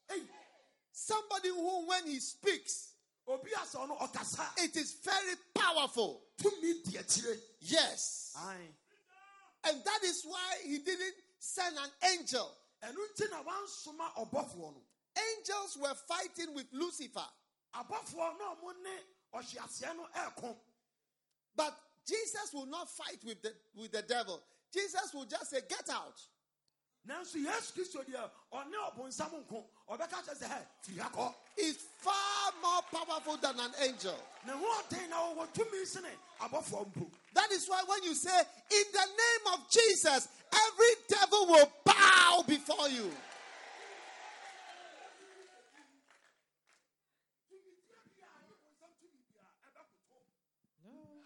Hey, 0.07 0.21
somebody 0.91 1.49
who, 1.49 1.87
when 1.87 2.05
he 2.07 2.19
speaks, 2.19 2.93
obi 3.27 3.51
a 3.51 3.59
sɛ 3.65 3.87
ɔno 3.87 3.99
ɔkasa. 3.99 4.39
a, 4.59 4.63
it 4.63 4.75
is 4.75 4.93
very 5.03 5.35
powerful. 5.53 6.21
tumi 6.37 6.83
di 6.83 6.97
akyire. 6.97 7.37
Yes. 7.61 8.35
And 9.67 9.83
that 9.83 9.99
is 10.03 10.23
why 10.23 10.57
he 10.63 10.77
didn't 10.77 11.15
send 11.39 11.75
an 11.75 11.89
angel. 12.19 12.51
Ɛno 12.85 12.97
nti 13.13 13.29
na 13.31 13.43
wansoma 13.43 14.13
ɔbɔfoɔ 14.15 14.73
no 14.73 14.81
Angels 15.17 15.77
were 15.77 15.95
fighting 16.07 16.53
with 16.53 16.67
Lucifer. 16.73 17.25
abɔfoɔ 17.73 18.37
na 18.37 18.55
ɔmo 18.55 18.73
ne 18.83 18.99
ɔhyeaseɛ 19.33 19.95
no 19.95 20.07
ɛɛko 20.15 20.55
But 21.55 21.77
Jesus 22.05 22.53
will 22.53 22.65
not 22.67 22.89
fight 22.89 23.23
with 23.23 23.41
the, 23.41 23.53
with 23.75 23.91
the 23.91 24.01
devil. 24.03 24.43
Jesus 24.73 25.13
will 25.13 25.25
just 25.25 25.49
say, 25.49 25.61
Get 25.67 25.89
out. 25.89 26.19
nanso 27.07 27.35
yesu 27.37 27.71
kristo 27.73 28.03
deɛ 28.05 28.29
ɔne 28.53 28.73
ɔbonsam 28.93 29.31
nko 29.47 29.63
ɔbɛka 29.89 30.23
kyerɛ 30.23 30.37
sɛ 30.37 30.47
hɛ 30.49 30.65
firi 30.83 30.99
ha 30.99 31.09
kɔ 31.09 31.35
He's 31.55 31.77
far 31.99 32.51
more 32.61 32.81
powerful 32.91 33.37
than 33.37 33.57
an 33.59 33.71
angel. 33.79 34.19
ne 34.45 34.51
ho 34.51 34.81
ɔden 34.83 35.09
na 35.09 35.15
wɔwɔ 35.33 35.53
tumi 35.53 35.85
sene 35.85 36.09
abɔfoɔ 36.41 36.91
mpo 36.93 37.11
That 37.33 37.51
is 37.51 37.67
why 37.69 37.83
when 37.83 38.03
you 38.03 38.13
say, 38.15 38.37
In 38.71 38.83
the 38.91 39.05
name 39.05 39.53
of 39.53 39.69
Jesus, 39.69 40.27
every 40.53 40.95
devil 41.07 41.45
will 41.47 41.65
bow 42.05 42.43
before 42.47 42.89
you. 42.89 43.11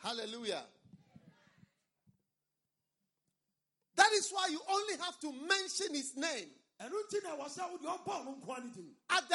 Hallelujah. 0.01 0.63
That 3.95 4.11
is 4.13 4.29
why 4.31 4.47
you 4.49 4.59
only 4.71 4.93
have 5.03 5.19
to 5.19 5.31
mention 5.31 5.93
his 5.93 6.15
name. 6.15 6.47
At 6.81 6.89
the 6.89 7.01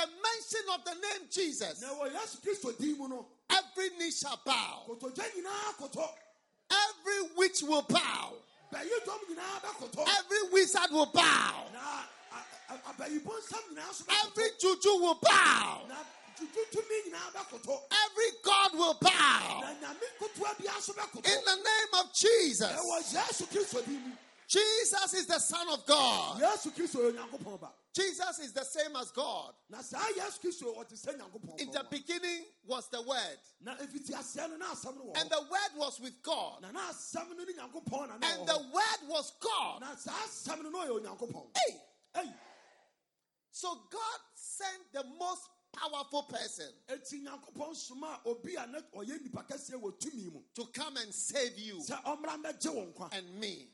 mention 0.00 0.64
of 0.72 0.84
the 0.84 0.94
name 0.94 1.28
Jesus, 1.30 1.84
every 3.50 3.88
knee 3.98 4.10
shall 4.10 4.40
bow, 4.46 4.86
every 6.70 7.20
witch 7.36 7.62
will 7.62 7.82
bow, 7.82 8.32
bɛyi 8.74 8.96
dɔm 9.06 9.20
nyinaa 9.28 9.60
bɛkoto 9.62 10.08
every 10.18 10.42
wizard 10.52 10.90
will 10.90 11.06
bow, 11.06 11.66
every 14.24 14.48
juju 14.58 14.90
will 15.00 15.14
bow, 15.22 15.82
every 18.04 18.30
god 18.42 18.72
will 18.74 18.94
bow. 19.00 19.60
na 19.60 19.74
nyame 19.80 20.06
kotoa 20.18 20.54
biara 20.58 20.80
so 20.80 20.92
bɛkoto 20.92 21.26
In 21.26 21.44
the 21.44 21.56
name 21.56 22.00
of 22.00 22.12
Jesus, 22.12 22.72
ɛwɔ 22.72 23.14
yesu 23.14 23.46
kristo 23.46 23.84
din 23.86 24.00
mu. 24.02 24.12
Jesus 24.46 25.14
is 25.14 25.26
the 25.26 25.38
Son 25.38 25.68
of 25.70 25.86
God. 25.86 26.40
Yesu 27.94 28.20
kristo 28.20 28.24
yɛ 28.24 28.24
onyankopɔn 28.24 28.24
ba 28.24 28.24
Jesus 28.24 28.38
is 28.40 28.52
the 28.52 28.64
same 28.64 28.96
as 28.96 29.10
God. 29.12 29.54
na 29.70 29.80
saa 29.82 30.06
yesu 30.16 30.40
kristo 30.40 30.76
ɔte 30.76 30.94
sɛ 30.94 31.18
nyankopɔn 31.18 31.60
In 31.60 31.70
the 31.70 31.86
beginning 31.90 32.44
was 32.66 32.88
the 32.88 33.02
Word, 33.02 33.38
na 33.60 33.76
ɛfiti 33.76 34.10
aseɛ 34.10 34.50
no 34.50 34.56
na 34.56 34.66
asɛm 34.66 34.96
no 34.96 35.04
wɔ 35.04 35.20
and 35.20 35.30
the 35.30 35.40
Word 35.40 35.76
was 35.76 36.00
with 36.00 36.22
God, 36.22 36.62
na 36.62 36.70
na 36.70 36.90
asɛm 36.90 37.36
no 37.36 37.44
ne 37.44 37.52
nyankopɔn 37.52 38.08
na 38.08 38.16
na 38.18 38.26
and 38.26 38.48
the 38.48 38.58
Word 38.72 39.08
was 39.08 39.32
God. 39.40 39.80
na 39.80 39.94
saa 39.96 40.12
asɛm 40.12 40.62
no 40.62 40.70
na 40.70 40.86
ɔyɛ 40.86 41.00
onyankopɔn. 41.00 41.56
Hey, 42.14 42.32
so 43.50 43.74
God 43.90 44.20
sent 44.34 44.92
the 44.92 45.04
most 45.18 45.48
powerful 45.72 46.22
person 46.24 46.68
eti 46.88 47.24
nyankopɔn 47.24 47.74
soma 47.74 48.20
a 48.24 48.28
obi 48.28 48.54
a 48.56 48.66
na 48.66 48.80
ɔyɛ 48.94 49.22
nipa 49.22 49.44
kɛseɛ 49.44 49.80
wɔ 49.80 49.98
tumi 50.00 50.32
mu. 50.32 50.40
to 50.54 50.66
come 50.66 50.96
and 50.96 51.14
save 51.14 51.58
you 51.58 51.76
sɛ 51.76 52.02
ɔmmra 52.04 52.42
mmɛgye 52.42 52.74
wo 52.74 52.86
nkwa. 52.92 53.12
and 53.12 53.40
me. 53.40 53.68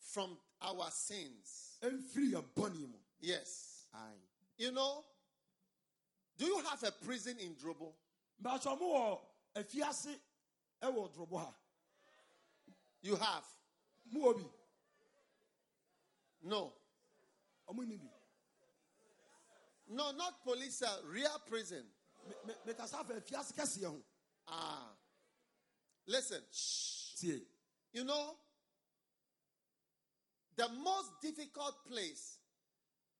from 0.00 0.36
our 0.60 0.90
sins. 0.90 1.71
Ɛmfiri 1.82 2.32
yɛ 2.32 2.42
bɔne 2.54 2.92
Yes. 3.20 3.86
Aye. 3.94 4.18
You 4.56 4.72
know, 4.72 5.04
do 6.38 6.46
you 6.46 6.58
have 6.64 6.82
a 6.82 6.92
prison 6.92 7.38
in 7.38 7.54
Drobo? 7.54 7.92
mbɛakyɛ 8.42 8.78
ɔmo 8.78 8.80
wɔ 8.80 9.20
afiase 9.56 10.18
ɛwɔ 10.82 11.12
dorobo 11.14 11.38
ha 11.38 11.54
You 13.02 13.16
have. 13.16 13.44
No. 16.42 16.72
ɔmo 17.68 17.86
ni 17.86 17.96
bi 17.96 18.08
No, 19.88 20.10
not 20.12 20.42
police, 20.42 20.82
uh, 20.82 21.00
real 21.04 21.38
prison. 21.40 21.84
Me- 22.28 22.34
me- 22.46 22.72
mekasa 22.72 23.04
fa 23.06 23.14
afiase 23.20 24.02
Ah. 24.48 24.88
Listen. 26.06 26.42
Shh. 26.50 27.24
You 27.92 28.04
know, 28.04 28.36
the 30.56 30.68
most 30.82 31.10
difficult 31.22 31.74
place 31.88 32.38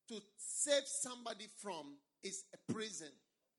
to 0.09 0.21
save 0.37 0.87
somebody 0.87 1.47
from 1.59 1.97
is 2.23 2.45
a 2.55 2.73
prison. 2.73 3.09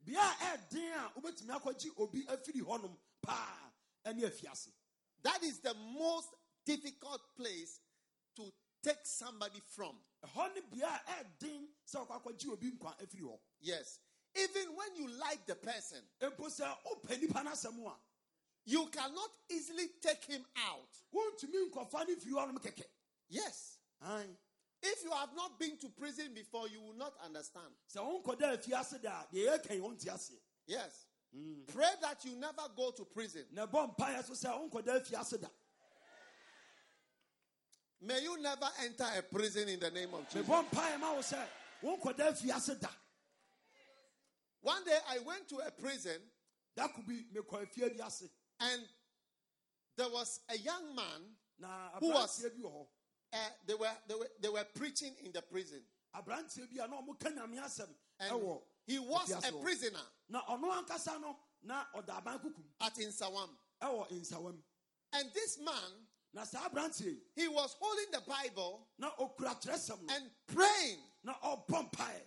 bea 0.06 0.16
a 0.16 0.58
ɛden 0.58 0.92
a 0.96 1.20
wobɛtumi 1.20 1.60
akɔgye 1.62 1.90
obi 1.98 2.24
afiri 2.26 2.62
hɔnom 2.62 2.96
paa 3.22 3.72
ɛne 4.06 4.22
afiase 4.24 4.70
That 5.24 5.42
is 5.44 5.60
the 5.60 5.74
most 5.74 6.28
difficult 6.66 7.22
place 7.38 7.80
to 8.36 8.52
take 8.84 9.06
somebody 9.06 9.62
from. 9.76 9.96
ɛhɔ 10.26 10.56
ne 10.56 10.62
bea 10.72 10.84
a 10.84 11.24
ɛden 11.24 11.68
sɛ 11.88 12.06
wɔkɔ 12.08 12.22
akɔgye 12.24 12.52
obi 12.52 12.72
nkwa 12.72 12.98
afiri 13.00 13.22
hɔ 13.22 13.40
Yes. 13.62 14.00
Even 14.36 14.76
when 14.76 14.96
you 14.96 15.08
like 15.10 15.46
the 15.46 15.56
person, 15.56 16.02
mpo 16.20 16.48
sɛ 16.50 16.76
wopɛ 16.86 17.22
nipa 17.22 17.44
no 17.44 17.52
asɛm 17.52 17.94
you 18.66 18.88
cannot 18.88 19.30
easily 19.50 19.90
take 20.02 20.24
him 20.24 20.46
out. 20.56 20.88
Wontumi 23.34 23.42
nkɔfa 23.42 23.42
no 23.42 23.42
firi 23.42 23.42
hɔnom 23.42 23.42
kɛkɛ 23.42 23.46
Yes. 23.46 23.78
Aye. 24.02 24.38
If 24.86 25.04
you 25.04 25.12
have 25.12 25.34
not 25.34 25.58
been 25.60 25.78
to 25.78 25.90
prison 25.90 26.34
before, 26.34 26.68
you 26.68 26.82
will 26.82 26.94
not 26.94 27.14
understand. 27.24 27.74
sɛ 27.94 28.00
wonkɔda 28.24 28.58
afiase 28.58 29.02
da 29.02 29.22
a 29.22 29.28
deɛ 29.34 29.60
yɛkan 29.66 29.80
wɔnte 29.82 30.06
aseɛ 30.08 30.40
Yes. 30.68 31.06
Hmm. 31.34 31.64
Pray 31.66 31.92
that 32.02 32.24
you 32.26 32.36
never 32.36 32.64
go 32.76 32.92
to 32.92 33.06
prison. 33.06 33.46
na 33.52 33.66
ɛbɔ 33.66 33.96
mpaeɛ 33.98 34.24
so 34.26 34.34
sɛ 34.34 34.70
wonkɔda 34.72 35.02
afiase 35.02 35.42
da 35.42 35.48
May 38.02 38.22
you 38.22 38.38
never 38.42 38.70
enter 38.82 39.06
a 39.18 39.22
prison 39.24 39.70
in 39.70 39.80
the 39.80 39.90
name 39.90 40.14
of 40.14 40.28
Jesus. 40.30 40.46
mebɔ 40.48 40.70
mpaeɛ 40.70 41.00
ma 41.00 41.14
wo 41.14 41.20
sɛ 41.22 41.48
wonkɔda 41.82 42.34
afiase 42.34 42.80
da 42.80 42.90
One 44.62 44.84
day 44.86 44.98
I 45.08 45.20
went 45.20 45.48
to 45.50 45.58
a 45.60 45.72
prison 45.72 46.22
That 46.76 46.94
could 46.94 47.06
be 47.08 47.24
mekɔ 47.34 47.68
afie 47.68 47.98
bi 47.98 48.10
and 48.60 48.88
there 49.96 50.10
was 50.10 50.40
a 50.50 50.58
young 50.58 50.96
man. 50.96 51.36
Who 52.00 52.10
was- 52.10 52.44
aberanteɛ 53.34 53.40
bi 53.40 53.40
wɔ 53.40 53.40
hɔ 53.40 53.40
Uh, 53.40 53.50
they 53.66 53.74
were 53.76 53.98
they 54.08 54.16
were 54.16 54.30
they 54.42 54.50
were 54.50 54.64
preaching 54.76 55.16
in 55.24 55.32
the 55.32 55.42
prison, 55.42 55.82
aberanteɛ 56.16 56.70
bi 56.70 56.84
a 56.84 56.88
na 56.88 57.02
ɔmo 57.02 57.20
ka 57.20 57.30
nyame 57.30 57.60
asɛm 57.60 57.90
and 58.20 58.60
he 58.86 59.00
was 59.00 59.32
a 59.32 59.52
prisoner. 59.62 60.00
Na 60.30 60.42
ɔno 60.44 60.84
ankasa 60.86 61.20
na 61.64 61.86
ɔda 61.96 62.22
aban 62.24 62.40
kukum 62.40 62.64
at 62.82 62.96
Nsawam. 62.96 63.50
And 65.14 65.32
this 65.34 65.60
man, 65.60 66.08
na 66.34 66.44
saa 66.44 66.70
aberanteɛ 66.70 67.06
yi 67.06 67.18
he 67.36 67.48
was 67.48 67.76
holding 67.80 68.12
the 68.12 68.22
Bible 68.22 68.88
na 68.98 69.12
ɔkura 69.20 69.62
kyerɛsɛm 69.62 70.12
and 70.12 70.32
praying. 70.48 71.00
na 71.24 71.34
ɔbɔ 71.44 71.92
mpaeɛ. 71.92 72.22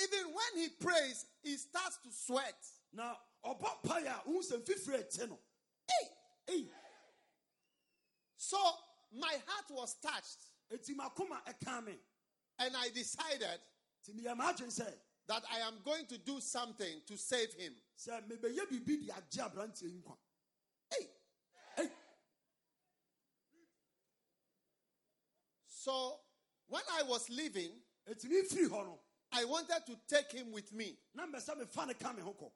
Even 0.00 0.32
when 0.32 0.62
he 0.62 0.68
prays, 0.68 1.26
he 1.42 1.56
starts 1.56 1.98
to 2.02 2.10
sweat. 2.10 2.56
na 2.92 3.16
ɔbɔ 3.44 3.82
mpaeɛ 3.82 4.06
a 4.06 4.28
wohu 4.28 4.42
sɛ 4.42 4.62
mfifiri 4.64 5.02
ɛte 5.02 5.28
no. 5.28 5.38
Hey! 5.88 6.68
So 8.36 8.58
my 9.12 9.36
heart 9.46 9.70
was 9.70 9.94
touched, 9.94 10.38
eti 10.72 10.94
makoma 10.94 11.42
ɛka 11.44 11.84
me 11.84 11.98
and 12.58 12.76
I 12.76 12.88
decided 12.90 13.60
nti 14.02 14.14
meyɛ 14.14 14.36
m'adwen 14.36 14.98
that 15.26 15.44
I 15.50 15.58
am 15.60 15.74
going 15.84 16.06
to 16.06 16.18
do 16.18 16.40
something 16.40 17.02
to 17.06 17.16
save 17.16 17.52
him. 17.54 17.74
sɛ 17.98 18.26
mebɛyɛ 18.28 18.66
biribi 18.68 19.06
de 19.06 19.12
agye 19.12 19.42
aberanteɛ 19.50 19.82
yi 19.82 19.98
nkwa 20.02 20.16
Hey! 20.90 21.08
So 25.68 26.20
when 26.66 26.82
I 26.92 27.02
was 27.02 27.28
leaving, 27.30 27.72
eti 28.06 28.28
mefiri 28.28 28.68
hɔ 28.68 28.98
I 29.34 29.44
wanted 29.44 29.86
to 29.86 29.98
take 30.06 30.32
him 30.32 30.52
with 30.52 30.72
me. 30.72 30.98
na 31.14 31.26
mbɛ 31.26 31.36
sɛ 31.36 31.60
mefa 31.60 31.86
ne 31.86 31.94
ka 31.94 32.12
me 32.12 32.22
ho 32.22 32.34
kɔ 32.34 32.52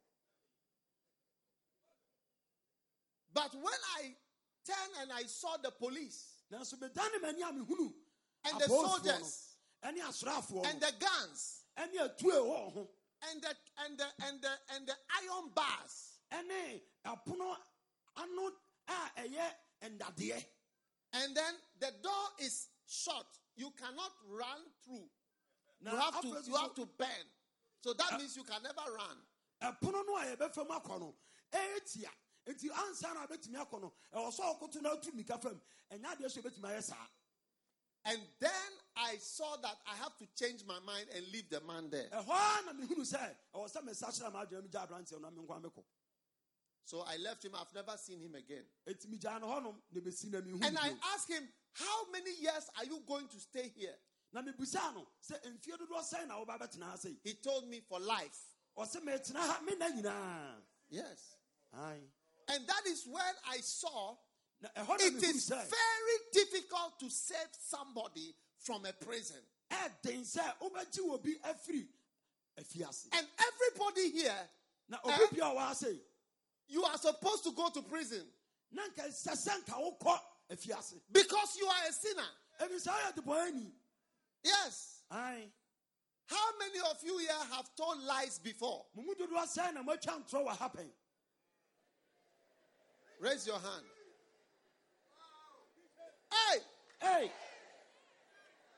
But 3.32 3.54
when 3.54 3.80
I 3.98 4.16
turned 4.64 4.94
and 5.02 5.12
I 5.12 5.24
saw 5.24 5.58
the 5.58 5.70
police 5.70 6.36
nanso 8.52 8.98
medane 8.98 9.20
m'ani 9.20 9.20
a 9.20 9.24
mehunu 9.24 9.46
and 9.82 10.00
the 10.00 10.12
soldiers 10.12 10.66
and 10.66 10.80
the 10.80 10.92
guns 10.98 11.62
wɔ 11.76 12.72
ho. 12.72 12.88
and 13.32 13.42
the 13.42 13.48
and 13.84 13.98
the 13.98 14.06
and 14.26 14.42
the 14.42 14.48
and 14.74 14.86
the 14.86 14.94
iron 15.22 15.50
bars. 15.54 16.18
Ɛne 16.32 16.80
apono 17.04 17.56
ano 18.16 18.52
a 18.88 19.20
ɛyɛ 19.20 19.50
ndadeɛ 19.84 20.44
and 21.12 21.36
then 21.36 21.54
the 21.78 21.92
door 22.02 22.28
is 22.40 22.68
shut. 22.86 23.26
You 23.56 23.70
cannot 23.70 24.12
run 24.28 24.60
through. 24.84 25.08
You 25.80 25.96
have 25.96 26.20
to 26.20 26.28
you 26.46 26.54
have 26.56 26.74
to 26.74 26.86
bend. 26.98 27.28
So 27.82 27.92
that 27.94 28.18
means 28.18 28.36
you 28.36 28.42
can 28.44 28.62
never 28.62 28.92
run. 28.92 29.16
Ɛpono 29.62 30.04
no 30.06 30.16
a 30.16 30.36
yɛbɛfa 30.36 30.68
mu 30.68 30.74
akɔ 30.74 31.00
no. 31.00 31.14
Ɛyɛ 31.52 32.08
nti 32.48 32.70
ansa 32.70 33.14
na 33.14 33.26
abɛtumi 33.26 33.56
akɔ 33.56 33.80
no. 33.80 33.92
Ɛwɔ 34.14 34.34
sɛ 34.34 34.60
ɔkoto 34.60 34.82
no 34.82 34.96
atu 34.96 35.12
mika 35.14 35.38
fam 35.38 35.60
ɛnyɛ 35.90 36.16
adeɛ 36.16 36.30
so 36.30 36.40
yɛbɛtumi 36.40 36.68
ayɛ 36.68 36.82
saa 36.82 37.06
and 38.06 38.18
then 38.40 38.70
i 38.96 39.16
saw 39.18 39.56
that 39.56 39.76
i 39.92 39.96
have 39.96 40.16
to 40.16 40.26
change 40.38 40.64
my 40.66 40.78
mind 40.86 41.06
and 41.14 41.24
leave 41.32 41.48
the 41.50 41.60
man 41.66 41.90
there. 41.90 42.08
Ɛhɔ 42.12 42.30
a 42.30 42.64
na 42.66 42.72
mehunu 42.72 43.04
sɛ 43.04 43.34
ɛwɔ 43.54 43.66
sɛ 43.72 43.84
mesa 43.84 44.06
kyerɛ 44.06 44.32
m'adwene 44.32 44.62
mu 44.62 44.68
gya 44.68 44.86
aberanteɛ 44.86 45.20
no 45.20 45.28
na 45.28 45.30
menkwa 45.30 45.62
mekɔ. 45.62 45.84
So 46.84 47.00
i 47.00 47.16
left 47.16 47.44
him. 47.44 47.52
I've 47.56 47.74
never 47.74 47.96
seen 47.98 48.20
him 48.20 48.34
again. 48.36 48.64
Ɛti 48.88 49.06
megyaa 49.08 49.40
no 49.40 49.48
hɔnom 49.48 49.74
na 49.92 50.00
bɛsi 50.00 50.30
na 50.30 50.40
mehu 50.40 50.64
and 50.64 50.78
i 50.78 50.92
asked 51.14 51.28
him 51.28 51.48
how 51.72 52.10
many 52.10 52.32
years 52.40 52.70
are 52.78 52.84
you 52.84 53.00
going 53.06 53.26
to 53.28 53.40
stay 53.40 53.68
here? 53.76 53.94
Na 54.32 54.40
mebusaa 54.42 54.94
no 54.94 55.06
sɛ 55.22 55.34
mfie 55.44 55.76
dodoɔ 55.76 56.00
sɛn 56.14 56.28
na 56.28 56.36
woba 56.44 56.58
bɛtena 56.58 56.84
ha 56.90 56.96
sei? 56.96 57.16
He 57.24 57.34
told 57.34 57.68
me 57.68 57.80
for 57.80 57.98
life. 58.00 58.38
Ɔsɛ 58.78 59.02
metena 59.04 59.40
ha 59.40 59.60
me 59.66 59.72
nna 59.74 59.90
nyinaa. 60.02 60.62
Yes. 60.88 61.36
Ae. 61.74 62.00
and 62.48 62.66
that 62.66 62.86
is 62.86 63.04
when 63.06 63.34
i 63.50 63.58
saw 63.60 64.12
na 64.12 64.14
ɛhɔ 64.14 64.14
na 64.14 64.25
it 64.62 65.22
is 65.22 65.48
very 65.48 66.18
difficult 66.32 66.98
to 67.00 67.10
save 67.10 67.48
somebody 67.58 68.34
from 68.58 68.84
a 68.84 68.92
prison. 68.92 69.36
Ɛden 69.70 70.22
sɛ 70.22 70.58
wobɛgye 70.60 71.00
wɔ 71.00 71.22
bi 71.22 71.30
afiri 71.48 71.86
afiase 72.58 73.08
and 73.12 73.26
everybody 73.38 74.10
here 74.10 74.48
Eh? 74.92 74.96
obi 75.04 75.36
bia 75.36 75.44
ɔwɔ 75.44 76.00
you 76.68 76.84
are 76.84 76.98
supposed 76.98 77.44
to 77.44 77.52
go 77.52 77.68
to 77.70 77.82
prison. 77.82 78.26
Na 78.72 78.82
nka 78.88 79.08
sɛ 79.08 79.32
sɛ 79.32 79.64
nka 79.64 79.74
wokɔ 79.98 80.20
afiase 80.50 81.00
because 81.12 81.56
you 81.56 81.66
are 81.66 81.88
a 81.88 81.92
sinner. 81.92 82.28
Ɛbi 82.60 82.86
sɛ 82.86 82.92
woyɛ 82.92 83.14
debɔani 83.14 83.72
yes. 84.42 85.02
Ae 85.10 85.52
how 86.28 86.58
many 86.58 86.80
of 86.90 87.02
you 87.04 87.18
here 87.18 87.32
have 87.52 87.74
told 87.76 88.00
lies 88.00 88.38
before? 88.38 88.86
Mo 88.94 89.02
mu 89.02 89.14
dodoɔ 89.14 89.46
sɛn 89.46 89.74
na 89.74 89.82
moatwa 89.82 90.24
ntorɔ 90.24 90.46
wɔ 90.46 90.56
ha 90.56 90.68
pɛn 90.68 90.90
raise 93.18 93.46
your 93.46 93.58
hand 93.58 93.86
hey 96.30 96.58
Hey! 97.00 97.30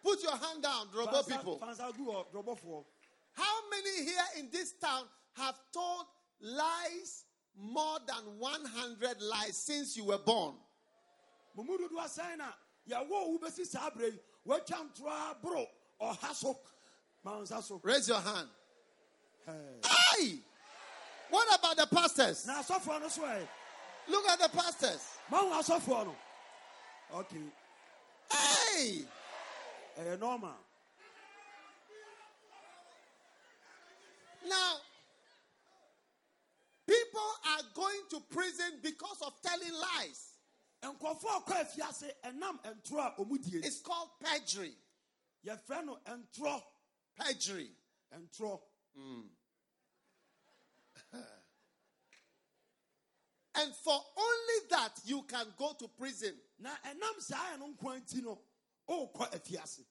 put 0.02 0.22
your 0.22 0.36
hand 0.36 0.62
down 0.62 0.86
drobo 0.88 1.28
people. 1.28 1.58
Fansa 1.58 1.94
gu 1.96 2.06
wɔ 2.06 2.26
dɔbɔfoɔ 2.32 2.84
how 3.32 3.70
many 3.70 4.04
here 4.04 4.24
in 4.38 4.48
this 4.50 4.72
town 4.72 5.04
have 5.36 5.54
told 5.72 6.06
lies 6.40 7.24
more 7.56 7.98
than 8.06 8.38
100 8.38 9.20
lies 9.22 9.56
since 9.56 9.96
you 9.96 10.04
were 10.04 10.18
born? 10.18 10.54
Mo 11.56 11.62
mu 11.62 11.78
dodoɔ 11.78 12.04
sɛn 12.06 12.38
na 12.38 12.52
yɛwɔ 12.88 13.08
wo 13.10 13.38
bɛsi 13.38 13.66
saa 13.66 13.90
berɛ 13.90 14.12
yi 14.12 14.18
woatwa 14.46 14.90
ntorɔ 14.90 15.34
aboro 15.42 15.66
ɔha 16.00 16.34
so 16.34 16.58
ma 17.22 17.36
wo 17.36 17.42
nsa 17.42 17.62
so 17.62 17.80
raise 17.84 18.08
your 18.08 18.20
hand. 18.20 18.48
Ɛɛ. 19.46 19.86
hey! 20.16 20.38
What 21.30 21.58
about 21.58 21.76
the 21.76 21.86
pastors? 21.94 22.46
Na 22.46 22.62
asɔfoɔ 22.62 23.00
no 23.02 23.08
so 23.08 23.22
ɛ 23.22 23.48
look 24.08 24.26
at 24.28 24.38
the 24.40 24.48
pastors. 24.48 25.02
Mahu 25.30 25.50
asɔfoɔ 25.50 26.06
no 26.06 26.16
okay 27.14 27.42
hey 28.30 29.04
ɛyɛ 29.98 30.18
normal 30.18 30.56
Now, 34.48 34.76
people 36.86 37.20
are 37.50 37.62
going 37.74 38.00
to 38.10 38.20
prison 38.30 38.78
because 38.82 39.20
of 39.26 39.34
telling 39.42 39.72
lies. 39.74 40.32
nkɔfoɔ 40.82 41.44
kɔ 41.44 41.54
afiase 41.64 42.10
ɛnam 42.24 42.60
ntorɔ 42.62 43.06
a 43.06 43.14
ɔmu 43.20 43.36
die 43.42 43.58
It's 43.66 43.80
called 43.80 44.10
perjury. 44.20 44.74
yɛfrɛ 45.44 45.84
no 45.84 45.98
ntorɔ 46.06 46.62
Perjury. 47.16 47.70
ntorɔ 48.14 48.60
hmm. 48.96 49.20
And 53.56 53.74
for 53.74 54.00
only 54.16 54.66
that, 54.70 55.00
you 55.04 55.22
can 55.22 55.46
go 55.58 55.72
to 55.80 55.88
prison. 55.88 56.34
Na 56.60 56.70
ɛnam 56.86 57.20
saa 57.20 57.52
yɛ 57.54 57.58
no 57.58 57.68
nkoa 57.74 58.00
nti 58.00 58.22
no 58.22 58.38
ɔrekɔ 58.88 59.30
afiase 59.34 59.84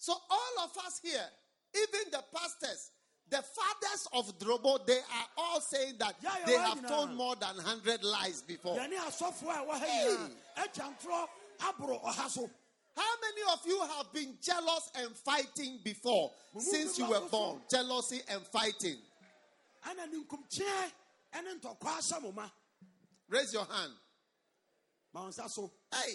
So, 0.00 0.12
all 0.30 0.64
of 0.64 0.76
us 0.86 1.00
here, 1.02 1.28
even 1.74 2.10
the 2.12 2.22
pastors, 2.32 2.92
the 3.28 3.42
fathers 3.42 4.06
of 4.12 4.38
Drobo, 4.38 4.86
they 4.86 4.98
are 4.98 5.26
all 5.36 5.60
saying 5.60 5.96
that 5.98 6.14
Yeah, 6.22 6.36
they 6.46 6.56
have 6.56 6.86
told 6.86 7.10
more 7.14 7.34
than 7.34 7.56
100 7.56 8.04
lies 8.04 8.42
before. 8.42 8.76
yɛne 8.76 8.96
asɔfoɔ 8.96 9.50
a 9.50 9.64
ɛwɔ 9.66 9.70
ha 9.70 9.78
Hey. 9.78 10.16
nyinaa 10.16 10.74
atwa 10.96 11.28
aboro 11.58 12.02
ɔha 12.04 12.28
so 12.30 12.48
How 12.96 13.14
many 13.20 13.42
of 13.52 13.64
you 13.66 13.80
have 13.80 14.12
been 14.12 14.36
jealous 14.42 14.90
and 14.96 15.16
fighting 15.16 15.78
before 15.84 16.32
since 16.58 16.98
you 16.98 17.06
were 17.06 17.20
born? 17.28 17.60
Jealousy 17.70 18.20
and 18.28 18.44
fighting. 18.46 18.98
ɛna 19.84 20.10
ne 20.10 20.22
nkomkyeɛ 20.24 20.92
ɛne 21.34 21.60
ntɔkwa 21.60 21.98
ahyɛ 21.98 22.22
mo 22.22 22.32
ma 22.32 22.48
Raise 23.28 23.52
your 23.52 23.64
hand. 23.66 23.92
ma 23.92 23.96
wo 23.96 23.98
nsa 23.98 24.86
so 24.88 24.97
Hey, 25.14 26.14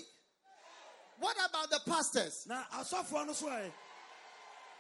what 1.19 1.35
about 1.49 1.69
the 1.69 1.79
pastors? 1.89 2.45
na 2.47 2.63
asɔfoɔ 2.75 3.27
no 3.27 3.33
so 3.33 3.47
ɛ 3.47 3.71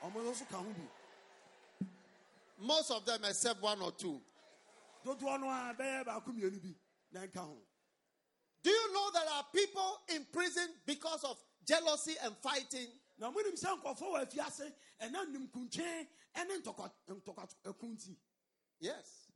ɔmo 0.03 0.23
no 0.23 0.33
so 0.33 0.45
ka 0.45 0.57
ho 0.57 0.63
bi 0.63 1.87
Most 2.59 2.91
of 2.91 3.05
them, 3.05 3.19
except 3.25 3.61
one 3.61 3.81
or 3.81 3.91
two. 3.91 4.21
dodoɔ 5.05 5.39
no 5.41 5.49
a 5.49 5.75
bɛyɛ 5.77 6.05
baako 6.05 6.27
mmienu 6.33 6.61
bi 6.61 6.75
na 7.11 7.21
nka 7.25 7.39
ho 7.39 7.57
Do 8.63 8.69
you 8.69 8.93
know 8.93 9.11
there 9.11 9.29
are 9.29 9.45
people 9.53 10.01
in 10.09 10.25
prison 10.31 10.69
because 10.85 11.23
of 11.23 11.37
jealousy 11.65 12.15
and 12.23 12.35
fighting? 12.37 12.87
na 13.19 13.31
monim 13.31 13.59
sɛ 13.59 13.81
nkɔfoɔ 13.81 13.99
wɔ 14.13 14.27
afiase 14.27 14.71
ɛna 15.01 15.25
nimkuntwe 15.33 16.07
ne 16.47 16.57
ntɔkwa 16.59 16.91
ntɔkwa 17.09 17.47
ɛko 17.65 17.83
nti 17.83 18.15
Yes. 18.79 19.27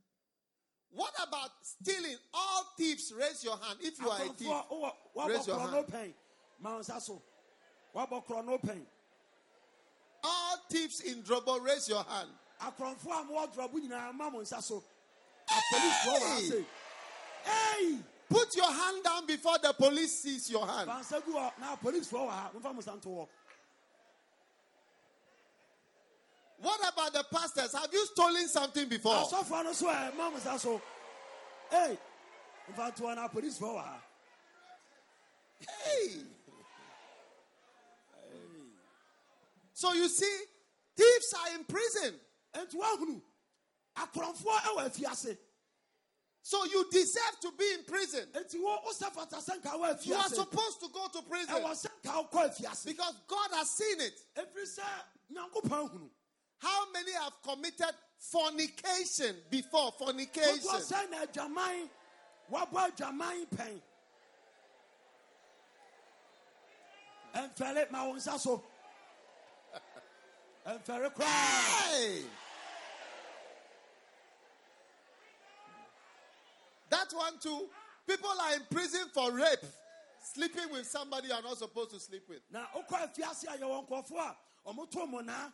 What 0.90 1.14
about 1.26 1.50
stealing? 1.62 2.16
All 2.34 2.47
thieves, 2.78 3.12
raise 3.18 3.42
your 3.44 3.56
hand 3.58 3.78
if 3.82 3.98
you 4.00 4.08
are 4.08 4.22
a 4.22 4.28
thief. 4.28 4.48
akɔmfoɔ 4.48 4.70
wowɔ 4.70 4.92
wabɔ 5.16 5.28
Raise 5.28 5.46
your 5.48 5.58
hand. 5.58 5.86
pɛn 5.88 6.14
ma 6.60 6.74
wo 6.74 6.78
nsa 6.80 7.00
so 7.02 7.20
wabɔ 7.94 8.24
korɔ 8.26 8.44
no 8.46 8.58
pɛn 8.58 8.86
All 10.24 10.56
thieves 10.70 11.00
in 11.00 11.22
Drobo, 11.22 11.60
raise 11.62 11.88
your 11.88 12.02
hand. 12.04 12.30
akorɔmfoɔ 12.60 13.20
a 13.20 13.24
mowɔ 13.24 13.54
dorɔbo 13.54 13.74
nyinaa 13.74 14.14
ma 14.14 14.30
mo 14.30 14.40
nsa 14.40 14.62
so 14.62 14.82
apolisifoɔ 15.48 16.18
wɔ 16.18 16.64
ha 17.44 17.50
Hey! 17.50 17.98
Put 18.28 18.54
your 18.56 18.70
hand 18.70 19.02
down 19.04 19.24
before 19.26 19.56
the 19.58 19.72
police 19.72 20.20
sees 20.22 20.50
your 20.50 20.66
hand. 20.66 20.88
fansa 20.88 21.24
gu 21.24 21.32
hɔ 21.32 21.58
na 21.58 21.76
apolisifoɔ 21.76 22.26
wɔ 22.26 22.30
ha 22.30 22.50
momfa 22.54 22.74
mo 22.74 22.80
sa 22.80 22.92
What 26.60 26.80
about 26.92 27.12
the 27.12 27.24
pastors? 27.32 27.72
Have 27.72 27.92
you 27.92 28.04
stolen 28.06 28.48
something 28.48 28.88
before? 28.88 29.14
asɔfoɔ 29.14 29.62
no 32.76 32.76
so 32.76 32.82
ɛ 32.82 32.86
ma 32.86 32.88
mo 32.88 32.90
sa 32.90 32.94
so 32.96 33.06
ei 33.06 33.12
nto 33.12 33.14
na 33.14 33.28
apolisifoɔ 33.28 33.74
wɔ 33.74 33.84
ha 33.84 34.02
Hey. 35.60 36.22
So 39.72 39.92
you 39.92 40.08
see, 40.08 40.38
thieves 40.96 41.34
are 41.34 41.54
in 41.54 41.64
prison. 41.64 42.14
enti 42.54 42.74
woahunu 42.74 43.20
akorɔmfoɔ 43.96 44.58
ɛwɔ 44.58 44.90
afiase 44.90 45.38
So 46.42 46.64
you 46.64 46.88
deserve 46.90 47.40
to 47.42 47.52
be 47.52 47.72
in 47.74 47.84
prison. 47.84 48.26
enti 48.32 48.60
wo 48.60 48.78
wosɛ 48.86 49.12
fata 49.12 49.36
sɛ 49.36 49.60
nka 49.60 49.72
wɔ 49.78 50.06
You 50.06 50.14
are 50.14 50.28
supposed 50.28 50.80
to 50.80 50.88
go 50.88 51.08
to 51.12 51.22
prison 51.22 51.54
ɛwɔ 51.54 51.70
sɛ 51.70 51.90
nka 52.02 52.30
wokɔ 52.30 52.56
afiase 52.56 52.84
because 52.86 53.14
God 53.26 53.50
has 53.52 53.70
seen 53.70 54.00
it. 54.00 54.20
How 56.60 56.90
many 56.90 57.12
have 57.12 57.34
committed 57.42 57.94
fornication 58.18 59.36
before? 59.50 59.92
Fornication. 59.92 60.60
Na 62.50 62.64
adwaman 62.88 63.46
pɛn 63.56 63.80
ɛmfɛre 67.34 67.90
ma 67.90 68.04
wo 68.06 68.14
nsa 68.14 68.38
so 68.38 68.62
ɛmfɛre 70.66 71.14
koraa 71.14 71.88
Hey! 71.88 72.24
That 76.90 77.12
one 77.12 77.38
too. 77.38 77.68
People 78.06 78.30
are 78.30 78.54
in 78.54 78.62
prison 78.70 79.08
for 79.12 79.30
rape. 79.32 79.64
Sleeping 80.34 80.70
with 80.72 80.86
somebody 80.86 81.28
you 81.28 81.34
are 81.34 81.42
not 81.42 81.58
supposed 81.58 81.90
to 81.90 82.00
sleep 82.00 82.22
with. 82.28 82.40
na 82.50 82.64
wokɔ 82.74 83.08
afiase 83.14 83.44
a 83.44 83.58
yɛwɔ 83.58 83.86
nkɔfoɔ 83.88 84.18
a 84.20 84.36
ɔmoto 84.70 85.08
mo 85.08 85.20
naa 85.20 85.50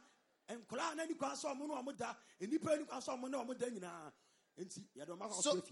nkɔlaa 0.51 0.97
na 0.97 1.05
ni 1.05 1.15
kwan 1.15 1.33
sɛ 1.33 1.55
ɔmo 1.55 1.67
ne 1.69 1.75
ɔmo 1.75 1.97
da 1.97 2.15
nnipa 2.41 2.79
ni 2.79 2.85
kwan 2.85 3.01
sɛ 3.01 3.19
ɔmo 3.19 3.31
ne 3.31 3.39
ɔmo 3.39 3.59
da 3.59 3.67
nyinaa 3.67 4.13
enti 4.59 4.85
yɛde 4.97 5.11
ɔma 5.17 5.29
kɔ 5.31 5.43
So, 5.43 5.63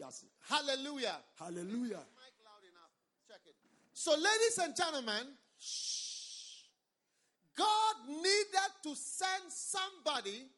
hallelujah. 0.41 1.25
halleluya 1.39 2.05
Mic 2.17 2.35
loud 2.45 2.65
enough. 2.65 2.91
Check 3.29 3.41
it. 3.47 3.57
So, 3.93 4.15
ladies 4.17 4.59
and 4.59 4.75
gentlemen, 4.77 5.37
God 7.55 8.09
needed 8.09 8.73
to 8.83 8.95
send 8.95 9.51
somebody 9.53 10.49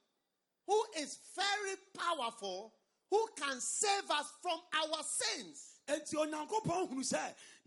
who 0.66 0.84
is 0.96 1.18
very 1.34 1.76
powerful, 1.98 2.72
who 3.10 3.28
can 3.37 3.60
save 3.60 4.10
us 4.10 4.32
from 4.40 4.60
our 4.72 5.02
sins. 5.02 5.80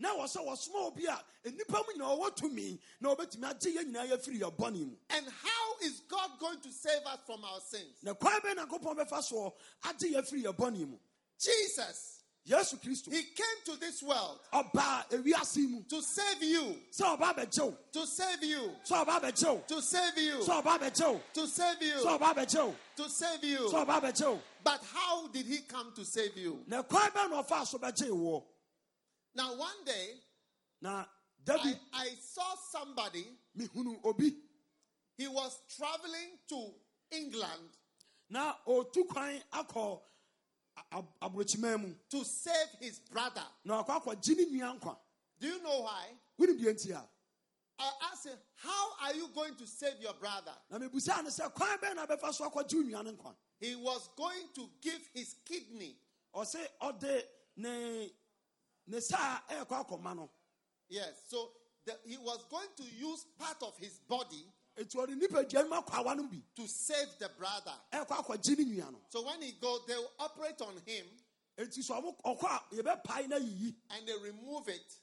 na 0.00 0.14
wɔ 0.14 0.24
sɛ 0.26 0.46
wɔsoma 0.46 0.86
obi 0.86 1.06
a 1.06 1.24
nnipa 1.44 1.86
mu 1.86 1.92
nyinaa 1.94 2.18
ɔwɔ 2.18 2.36
tumi 2.36 2.78
na 3.00 3.14
ɔbɛtumi 3.14 3.50
agye 3.50 3.74
yɛn 3.76 3.92
nyinaa 3.92 4.06
yɛfiri 4.10 4.40
yɛ 4.40 4.56
bɔne 4.56 4.86
mu 4.86 4.96
And 5.10 5.26
how 5.28 5.76
is 5.82 6.00
God 6.08 6.30
going 6.38 6.60
to 6.60 6.70
save 6.72 7.04
us 7.06 7.18
from 7.26 7.44
our 7.44 7.60
sins? 7.60 7.96
na 8.02 8.14
kwan 8.14 8.40
bɛ 8.40 8.54
nyankopɔn 8.56 8.96
bɛfa 8.96 9.18
soɔ 9.32 9.52
agye 9.84 10.12
yɛfiri 10.14 10.44
yɛ 10.44 10.56
bɔne 10.56 10.88
mu 10.88 10.96
Jesus, 11.40 12.22
yesu 12.48 12.76
kristo. 12.82 13.12
He 13.12 13.22
came 13.22 13.58
to 13.66 13.76
this 13.78 14.02
world 14.02 14.40
ɔbaa 14.52 15.08
ewiase 15.10 15.68
mu. 15.70 15.82
to 15.84 16.02
save 16.02 16.42
you, 16.42 16.80
sɛ 16.92 17.16
ɔba 17.18 17.34
abɛgye 17.34 17.62
wo 17.64 17.76
to 17.92 18.06
save 18.06 18.42
you, 18.42 18.74
sɛ 18.84 19.04
ɔba 19.04 19.20
abɛgye 19.20 19.46
wo 19.54 19.62
to 19.68 19.80
save 19.82 20.18
you, 20.18 20.38
sɛ 20.38 20.62
ɔba 20.62 20.78
abɛgye 20.78 21.12
wo 21.12 21.20
to 21.32 21.46
save 21.46 21.82
you, 21.82 21.94
sɛ 21.94 22.18
ɔba 22.18 22.34
abɛgye 22.34 22.64
wo 22.66 22.76
to 22.96 23.08
save 23.08 23.40
sɛ 23.40 23.42
you. 23.48 23.58
ɔba 23.70 24.00
abɛgye 24.00 24.26
wo 24.32 24.40
But 24.64 24.82
how 24.92 25.28
did 25.28 25.46
He 25.46 25.58
come 25.60 25.92
to 25.94 26.04
save 26.04 26.36
you? 26.36 26.62
na 26.66 26.82
kwan 26.82 27.10
bɛ 27.10 27.30
na 27.30 27.42
ɔfa 27.42 27.66
so 27.66 27.78
bɛgye 27.78 28.10
wo 28.10 28.44
Now, 29.34 29.54
one 29.54 29.84
day, 29.84 30.14
david 31.44 31.78
I, 31.92 32.02
I 32.02 32.08
saw 32.20 32.54
somebody, 32.72 33.26
he 35.16 35.28
was 35.28 35.60
traveling 35.76 36.38
to 36.48 36.70
England 37.12 37.70
Now, 38.30 38.56
to 42.10 42.24
save 42.24 42.52
his 42.80 42.98
brother. 43.10 43.42
na 43.64 43.82
ɔkɔ 43.82 44.02
akɔgye 44.02 44.36
ne 44.36 44.44
nua 44.58 44.96
Do 45.40 45.46
you 45.46 45.62
know 45.62 45.80
why? 45.82 46.06
wonim 46.38 46.58
deɛ 46.60 46.74
nti 46.74 46.90
a 46.92 47.08
I 47.80 47.90
asked 48.12 48.26
him, 48.26 48.36
How 48.56 48.90
are 49.04 49.14
you 49.14 49.28
going 49.32 49.54
to 49.54 49.66
save 49.66 50.00
your 50.00 50.14
brother? 50.14 50.52
na 50.70 50.78
mebusaa 50.78 51.22
no 51.22 51.30
sɛ 51.30 51.52
kwan 51.54 51.78
bɛn 51.78 51.94
na 51.96 52.06
bɛfa 52.06 52.32
so 52.34 52.48
akɔgye 52.50 52.74
wo 52.74 52.82
nua 52.82 53.04
no 53.04 53.12
nkwa 53.12 53.34
He 53.60 53.74
was 53.74 54.08
going 54.16 54.48
to 54.54 54.70
give 54.80 55.00
his 55.12 55.34
kidney. 55.44 55.96
Yes, 60.88 61.12
so 61.28 61.50
the, 61.84 61.92
he 62.06 62.16
was 62.16 62.44
going 62.50 62.68
to 62.76 62.82
use 62.84 63.24
part 63.38 63.62
of 63.62 63.76
his 63.78 63.98
body 64.08 64.44
ɛti 64.78 64.94
ɔde 64.96 65.14
nipadua 65.20 65.68
no 65.68 65.82
akɔ 65.82 65.98
awa 65.98 66.14
no 66.14 66.22
bi. 66.24 66.40
to 66.54 66.66
save 66.68 67.08
the 67.18 67.28
brother. 67.36 67.74
ɛɛkɔ 67.92 68.24
akɔgye 68.24 68.58
ne 68.58 68.64
nua 68.64 68.92
no. 68.92 68.98
So 69.08 69.24
when 69.26 69.42
he 69.42 69.52
goes, 69.60 69.80
they 69.86 69.94
will 69.94 70.12
operate 70.20 70.60
on 70.62 70.74
him 70.86 71.04
ɛti 71.58 71.82
so 71.82 71.94
ɔmo 71.94 72.14
ɔkɔ 72.24 72.44
a 72.44 72.74
yɛbɛpae 72.76 73.28
na 73.28 73.36
yiyi. 73.36 73.74
and 73.90 74.06
they 74.06 74.14
remove 74.22 74.68
it 74.68 74.94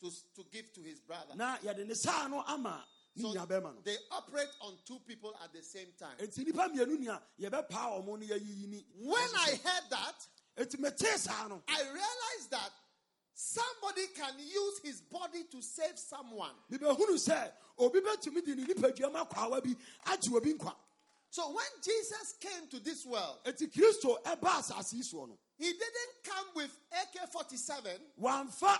to, 0.00 0.10
to 0.36 0.44
give 0.52 0.72
to 0.74 0.80
his 0.82 1.00
brother. 1.00 1.34
na 1.34 1.56
yɛde 1.58 1.86
ne 1.86 1.94
saa 1.94 2.28
no 2.28 2.42
ama 2.46 2.84
ne 3.16 3.22
So 3.22 3.32
nua 3.34 3.46
bɛrima 3.48 3.74
no. 3.74 3.80
they 3.84 3.96
operate 4.12 4.48
on 4.60 4.74
two 4.84 4.98
people 5.06 5.34
at 5.42 5.52
the 5.52 5.62
same 5.62 5.88
time. 5.98 6.16
ɛti 6.18 6.44
nipa 6.46 6.68
mmienu 6.68 6.98
ni 6.98 7.06
a 7.08 7.20
yɛbɛpaa 7.40 8.04
ɔmo 8.04 8.18
ne 8.18 8.26
yɛyiyi 8.26 8.68
ni 8.68 8.84
When 8.98 9.28
I 9.34 9.50
heard 9.64 9.90
that, 9.90 10.26
ɛti 10.58 10.76
metee 10.78 11.16
saa 11.16 11.46
no 11.48 11.62
I 11.68 11.82
realized 11.82 12.50
that 12.50 12.70
somebody 13.34 14.06
can 14.16 14.34
use 14.38 14.80
his 14.82 15.00
body 15.00 15.44
to 15.52 15.62
save 15.62 15.98
someone. 15.98 16.50
mebɛhunu 16.72 17.14
sɛ 17.14 17.50
obi 17.78 18.00
bɛtumi 18.00 18.44
de 18.44 18.54
ne 18.56 18.64
nipadua 18.66 19.12
ma 19.12 19.24
akɔ 19.24 19.36
awa 19.38 19.60
bi 19.60 19.74
agye 20.06 20.34
obi 20.34 20.54
nkwa. 20.54 20.74
So 21.30 21.48
when 21.52 21.66
Jesus 21.84 22.34
came 22.40 22.66
to 22.70 22.80
this 22.80 23.04
world, 23.06 23.38
ɛti 23.44 23.70
kristo 23.72 24.20
ɛba 24.22 24.58
asase 24.58 24.94
yi 24.94 25.02
soɔ 25.02 25.28
no 25.28 25.38
he 25.56 25.72
didn't 25.72 26.22
come 26.24 26.46
with 26.54 26.76
AK 26.92 27.28
47 27.30 27.92
wamfa 28.20 28.78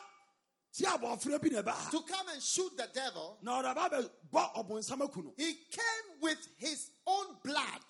ti 0.72 0.84
abɔfra 0.84 1.40
bi 1.40 1.48
na 1.50 1.62
ɛba 1.62 1.68
ha. 1.72 1.90
to 1.90 2.00
come 2.02 2.28
and 2.30 2.42
shoot 2.42 2.76
the 2.76 2.88
devil. 2.92 3.38
na 3.42 3.62
ɔde 3.62 3.76
aba 3.76 4.10
bɛbɔ 4.32 4.54
ɔbonsam 4.56 5.04
aku 5.04 5.22
no 5.22 5.32
He 5.36 5.52
came 5.70 6.20
with 6.20 6.48
his 6.56 6.90
own 7.06 7.36
blood 7.44 7.82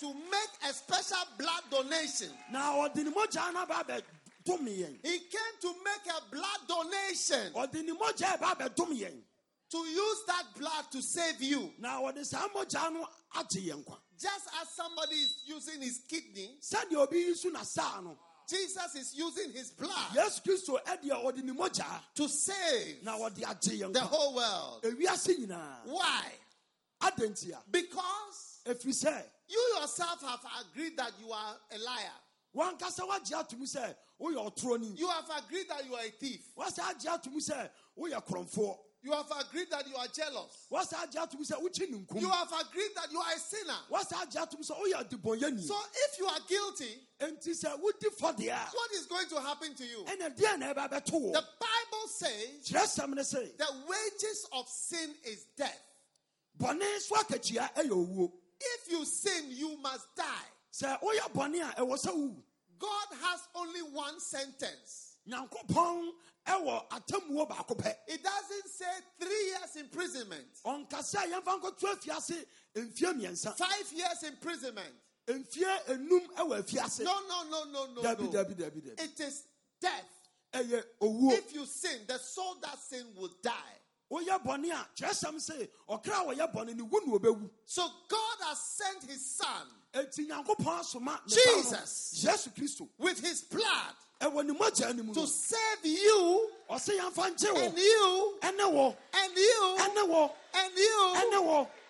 to 0.00 0.14
make 0.14 0.50
a 0.68 0.72
special 0.72 1.26
blood 1.38 1.62
donation. 1.70 2.30
na 2.50 2.72
ɔde 2.72 2.96
ne 3.04 3.10
mogyaa 3.10 3.52
no 3.52 3.60
aba 3.62 3.84
bɛdom 3.84 4.66
yɛn 4.66 4.98
He 5.04 5.18
came 5.20 5.60
to 5.60 5.74
make 5.84 6.06
a 6.16 6.30
blood 6.30 6.58
donation. 6.68 7.52
Ɔde 7.52 7.84
ne 7.84 7.92
mogyaa 7.92 8.38
ɛba 8.38 8.58
bɛdom 8.58 8.98
yɛn 8.98 9.22
to 9.70 9.78
use 9.78 10.24
that 10.26 10.44
blood 10.56 10.90
to 10.92 11.02
save 11.02 11.40
you. 11.42 11.72
na 11.78 12.00
ɔde 12.00 12.24
saa 12.24 12.48
mogyaa 12.48 12.92
no 12.92 13.08
agye 13.34 13.68
yɛn 13.72 13.84
Just 14.18 14.48
as 14.60 14.68
somebody 14.70 15.16
is 15.16 15.42
using 15.46 15.80
his 15.80 16.00
kidney, 16.08 16.56
sɛdeɛ 16.60 16.96
obi 16.96 17.18
yi 17.18 17.34
so 17.34 17.48
na 17.50 17.62
saa 17.62 18.00
no. 18.00 18.18
Jesus 18.46 18.94
is 18.94 19.14
using 19.14 19.50
his 19.52 19.70
blood 19.70 20.12
yesu 20.14 20.42
kristo 20.42 20.78
ɛdeɛ 20.84 21.24
ɔde 21.24 21.42
ne 21.42 21.52
mogyaa 21.52 22.00
to 22.14 22.28
save 22.28 23.02
na 23.02 23.16
ɔde 23.16 23.40
agye 23.42 23.80
yɛn 23.80 23.92
the 23.92 24.00
whole 24.00 24.34
world. 24.34 24.82
ewiase 24.82 25.36
nyinaa. 25.38 25.84
Why? 25.86 26.32
adantia 27.00 27.58
Because 27.70 28.60
ɛfiri 28.66 28.92
sɛ 29.04 29.24
you 29.48 29.76
yourself 29.80 30.20
have 30.22 30.40
agreed 30.62 30.96
that 30.96 31.12
you 31.20 31.30
are 31.32 31.56
a 31.72 31.78
liar. 31.78 32.18
wankasa 32.54 33.06
wagye 33.08 33.38
atom 33.38 33.60
sɛ 33.64 33.94
woyɛ 34.20 34.54
ɔtorɔni 34.54 34.96
You 34.98 35.08
have 35.08 35.30
agreed 35.44 35.68
that 35.68 35.84
you 35.86 35.94
are 35.94 36.04
a 36.04 36.10
thief. 36.10 36.40
wasa 36.56 36.82
agye 36.82 37.12
atom 37.12 37.34
sɛ 37.38 37.70
woyɛ 37.98 38.24
korɔmfoɔ 38.26 38.78
You 39.02 39.12
have 39.12 39.30
agreed 39.38 39.68
that 39.70 39.86
you 39.86 39.96
are 39.96 40.06
jealous. 40.08 40.66
wasa 40.70 40.96
agye 40.96 41.20
atom 41.22 41.40
sɛ 41.44 41.60
wokyi 41.60 41.90
ne 41.90 42.20
You 42.20 42.30
have 42.30 42.52
agreed 42.60 42.90
that 42.96 43.12
you 43.12 43.18
are 43.20 43.32
a 43.34 43.38
sinner. 43.38 43.76
wasa 43.90 44.14
agye 44.14 44.40
atom 44.40 44.60
sɛ 44.62 44.80
woyɛ 44.80 45.08
adebɔnyɛni 45.08 45.66
So 45.66 45.76
if 45.94 46.18
you 46.18 46.26
are 46.26 46.40
guilty, 46.48 47.00
enti 47.20 47.50
sɛ 47.50 47.78
wodi 47.80 48.08
fɔdeɛ 48.18 48.52
a 48.52 48.70
what 48.72 48.90
is 48.92 49.06
going 49.06 49.28
to 49.28 49.40
happen 49.40 49.74
to 49.74 49.84
you? 49.84 50.04
ɛna 50.04 50.34
deɛ 50.36 50.58
na 50.58 50.72
ɛba 50.72 50.90
bɛto 50.90 51.20
wɔ 51.20 51.32
The 51.32 51.44
Bible 51.60 52.08
says 52.08 52.70
kyerɛsɛm 52.70 53.14
ne 53.14 53.22
sɛ 53.22 53.56
the 53.58 53.66
wages 53.88 54.46
of 54.52 54.68
sin 54.68 55.14
is 55.24 55.44
death. 55.56 55.82
Bɔne 58.64 58.84
so 58.84 58.84
akakyia 58.84 58.84
ɛyɛ 58.84 58.84
owuo 58.84 58.84
If 58.86 58.90
you 58.92 59.04
sin, 59.04 59.50
you 59.50 59.76
must 59.78 60.14
die. 60.16 60.24
sɛ 60.72 61.00
woyɛ 61.00 61.32
bɔne 61.32 61.70
a 61.70 61.80
ɛwɔ 61.80 61.98
sɛ 61.98 62.12
wowu 62.14 62.42
God 62.78 63.08
has 63.20 63.40
only 63.54 63.82
one 63.82 64.20
sentence. 64.20 65.16
nyankopɔn 65.28 66.10
ɛwɔ 66.46 66.88
atammuo 66.90 67.48
baako 67.48 67.76
pɛ 67.76 67.96
It 68.08 68.22
doesn't 68.22 68.68
say 68.68 68.92
three 69.18 69.46
years 69.46 69.76
imprisonment, 69.76 70.62
ɔnkasa 70.64 71.30
yɛmfa 71.30 71.60
nkɔto 71.60 71.98
afiase 71.98 72.46
mfie 72.74 73.12
mmiɛnsa 73.14 73.56
five 73.56 73.92
years 73.92 74.22
imprisonment. 74.24 74.94
mfie 75.26 75.86
enum 75.88 76.26
ɛwɔ 76.34 76.62
afiase 76.62 77.04
No, 77.04 77.20
no, 77.26 77.44
no, 77.44 77.64
no, 77.64 78.02
no, 78.02 78.02
It 78.98 79.20
is 79.20 79.44
death. 79.80 80.10
If 80.56 81.52
you 81.52 81.66
sin, 81.66 82.06
the 82.06 82.18
soul 82.18 82.54
that 82.62 82.78
sin 82.80 83.04
will 83.16 83.34
die. 83.42 83.80
Woyɛ 84.14 84.42
bɔne 84.44 84.70
a 84.72 84.86
kyerɛsɛm 84.96 85.40
se 85.40 85.68
ɔkra 85.88 86.20
a 86.20 86.34
wɔyɛ 86.34 86.52
bɔne 86.54 86.76
no 86.76 86.84
wu 86.84 87.00
na 87.06 87.18
ɔbɛwu 87.18 87.50
So 87.66 87.88
God 88.08 88.36
has 88.42 88.60
sent 88.60 89.10
his 89.10 89.24
son 89.36 89.66
enti 89.92 90.28
nyankopɔn 90.28 90.80
asoma 90.80 91.18
ne 91.26 91.36
ba 91.36 91.52
no, 91.56 91.62
Jesus. 91.62 92.24
yesu 92.24 92.88
with 92.98 93.20
his 93.20 93.42
blood 93.42 93.94
ɛwɔ 94.20 94.46
ne 94.46 94.54
mogya 94.54 94.94
no 94.96 95.02
mu 95.02 95.14
to 95.14 95.26
save 95.26 95.84
you 95.84 96.50
and 96.70 96.80
you 96.88 98.38
and 98.42 98.56
you 98.56 98.94
and 99.12 99.36
you 99.36 99.76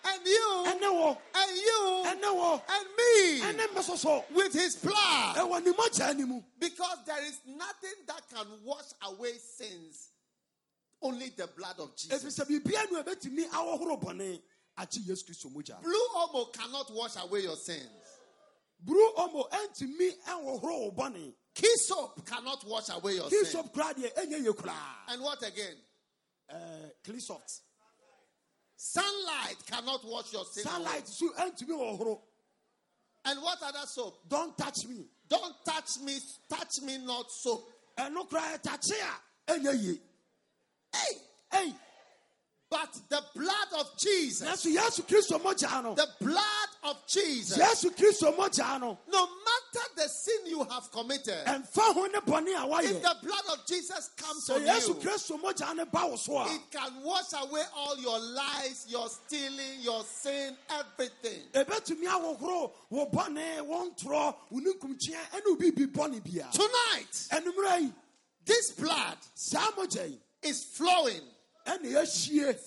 and 0.03 0.25
you 0.25 1.25
and 1.45 1.59
you 1.59 2.59
and 2.67 2.85
me. 2.97 3.41
Ɛne 3.41 3.65
me 3.73 4.35
with 4.35 4.53
his 4.53 4.75
blood. 4.75 5.35
ɛwɔ 5.37 5.63
ne 5.63 5.71
mogya 5.71 6.17
no 6.17 6.25
mu. 6.25 6.41
Because 6.59 6.97
there 7.05 7.23
is 7.23 7.39
nothing 7.45 7.95
that 8.07 8.21
can 8.33 8.47
wash 8.63 8.85
away 9.03 9.33
sins, 9.37 10.09
only 11.01 11.29
the 11.29 11.47
blood 11.55 11.79
of 11.79 11.95
Jesus. 11.95 12.39
sɛ 12.39 12.45
biribia 12.47 12.91
no 12.91 12.99
a 12.99 13.03
ɛbɛtumi 13.03 13.49
awɔhoro 13.49 14.01
bɔne 14.01 14.41
akye 14.77 15.05
yesu 15.07 15.23
kristo 15.25 15.51
mogya 15.53 15.81
Blue 15.81 16.07
Omo 16.15 16.51
cannot 16.53 16.91
wash 16.93 17.15
away 17.23 17.41
your 17.43 17.55
sins. 17.57 17.87
buru 18.83 19.13
ɔmo 19.17 19.49
ɛntumi 19.49 20.23
ɛnhohoro 20.27 20.61
wo 20.85 20.91
bɔne 20.91 21.33
Key 21.53 21.73
soap 21.87 22.25
cannot 22.25 22.65
wash 22.67 22.89
away 22.89 23.15
your 23.15 23.29
sins. 23.29 23.53
kisop 23.53 23.73
koraa 23.73 23.93
deɛ 23.93 24.13
ɛnyɛ 24.15 24.71
And 25.09 25.21
what 25.21 25.41
again? 25.43 25.75
Eh, 26.49 26.89
Cleansoft 27.03 27.61
Sunlight 28.77 29.55
cannot 29.65 30.03
wash 30.05 30.33
your 30.33 30.45
sins. 30.45 30.67
sunlight 30.69 31.07
so 31.07 31.29
And 33.27 33.41
what 33.41 33.57
other 33.63 33.87
soap? 33.87 34.27
don't 34.27 34.57
touch 34.57 34.85
me 34.87 35.07
Don't 35.27 35.55
touch 35.65 35.97
me, 36.03 36.19
touch 36.49 36.81
me 36.83 36.97
not 36.99 37.25
soap. 37.31 37.71
ɛno 37.97 38.29
koraa 38.29 38.59
ɛtakye 38.59 39.01
a 39.01 39.51
ɛnyɛ 39.53 39.81
ye 39.83 40.01
Hey, 40.95 41.17
ei 41.53 41.73
but 42.75 42.91
the 43.09 43.21
blood 43.35 43.79
of 43.79 43.97
Jesus, 43.97 44.47
nanso 44.47 44.73
yesu 44.73 45.03
kristo 45.05 45.39
mogya 45.39 45.83
no. 45.83 45.93
The 45.93 46.07
blood 46.19 46.69
of 46.83 46.97
Jesus, 47.07 47.57
yesu 47.57 47.95
kristo 47.95 48.35
mogya 48.35 48.79
no. 48.81 48.97
No 49.09 49.27
matter 49.27 49.87
the 49.95 50.09
sin 50.09 50.47
you 50.47 50.63
have 50.63 50.91
committed, 50.91 51.45
ɛmfa 51.45 51.93
ho 51.93 52.05
ne 52.07 52.19
bɔne 52.19 52.53
a 52.55 52.83
if 52.83 53.01
the 53.01 53.15
blood 53.21 53.43
of 53.53 53.65
Jesus 53.67 54.09
comes 54.17 54.49
on 54.49 54.61
you, 54.61 54.93
kristo 54.95 55.39
mogya 55.41 55.75
no 55.75 55.85
ba 55.85 56.07
wo 56.07 56.15
so 56.15 56.43
it 56.47 56.61
can 56.71 57.03
wash 57.03 57.33
away 57.33 57.63
all 57.75 57.97
your 57.97 58.19
lies, 58.19 58.85
your 58.89 59.07
stealing, 59.09 59.79
your 59.81 60.03
sin, 60.03 60.57
everything. 60.69 61.43
ɛbɛtumi 61.53 62.07
ahohoro 62.07 62.71
wo 62.89 63.05
bɔne 63.05 63.61
wo 63.61 63.89
ntorɔ 63.89 64.35
wo 64.49 64.59
ne 64.59 64.73
nkumkyia 64.73 65.19
ɛne 65.33 65.45
wo 65.45 65.55
biribi 65.55 65.85
bɔne 65.85 66.23
bia. 66.23 66.49
Tonight, 66.51 67.93
this 68.43 68.71
blood 68.71 69.17
saa 69.33 69.71
mogya 69.77 70.09
yi 70.09 70.19
is 70.45 70.63
flowing 70.63 71.21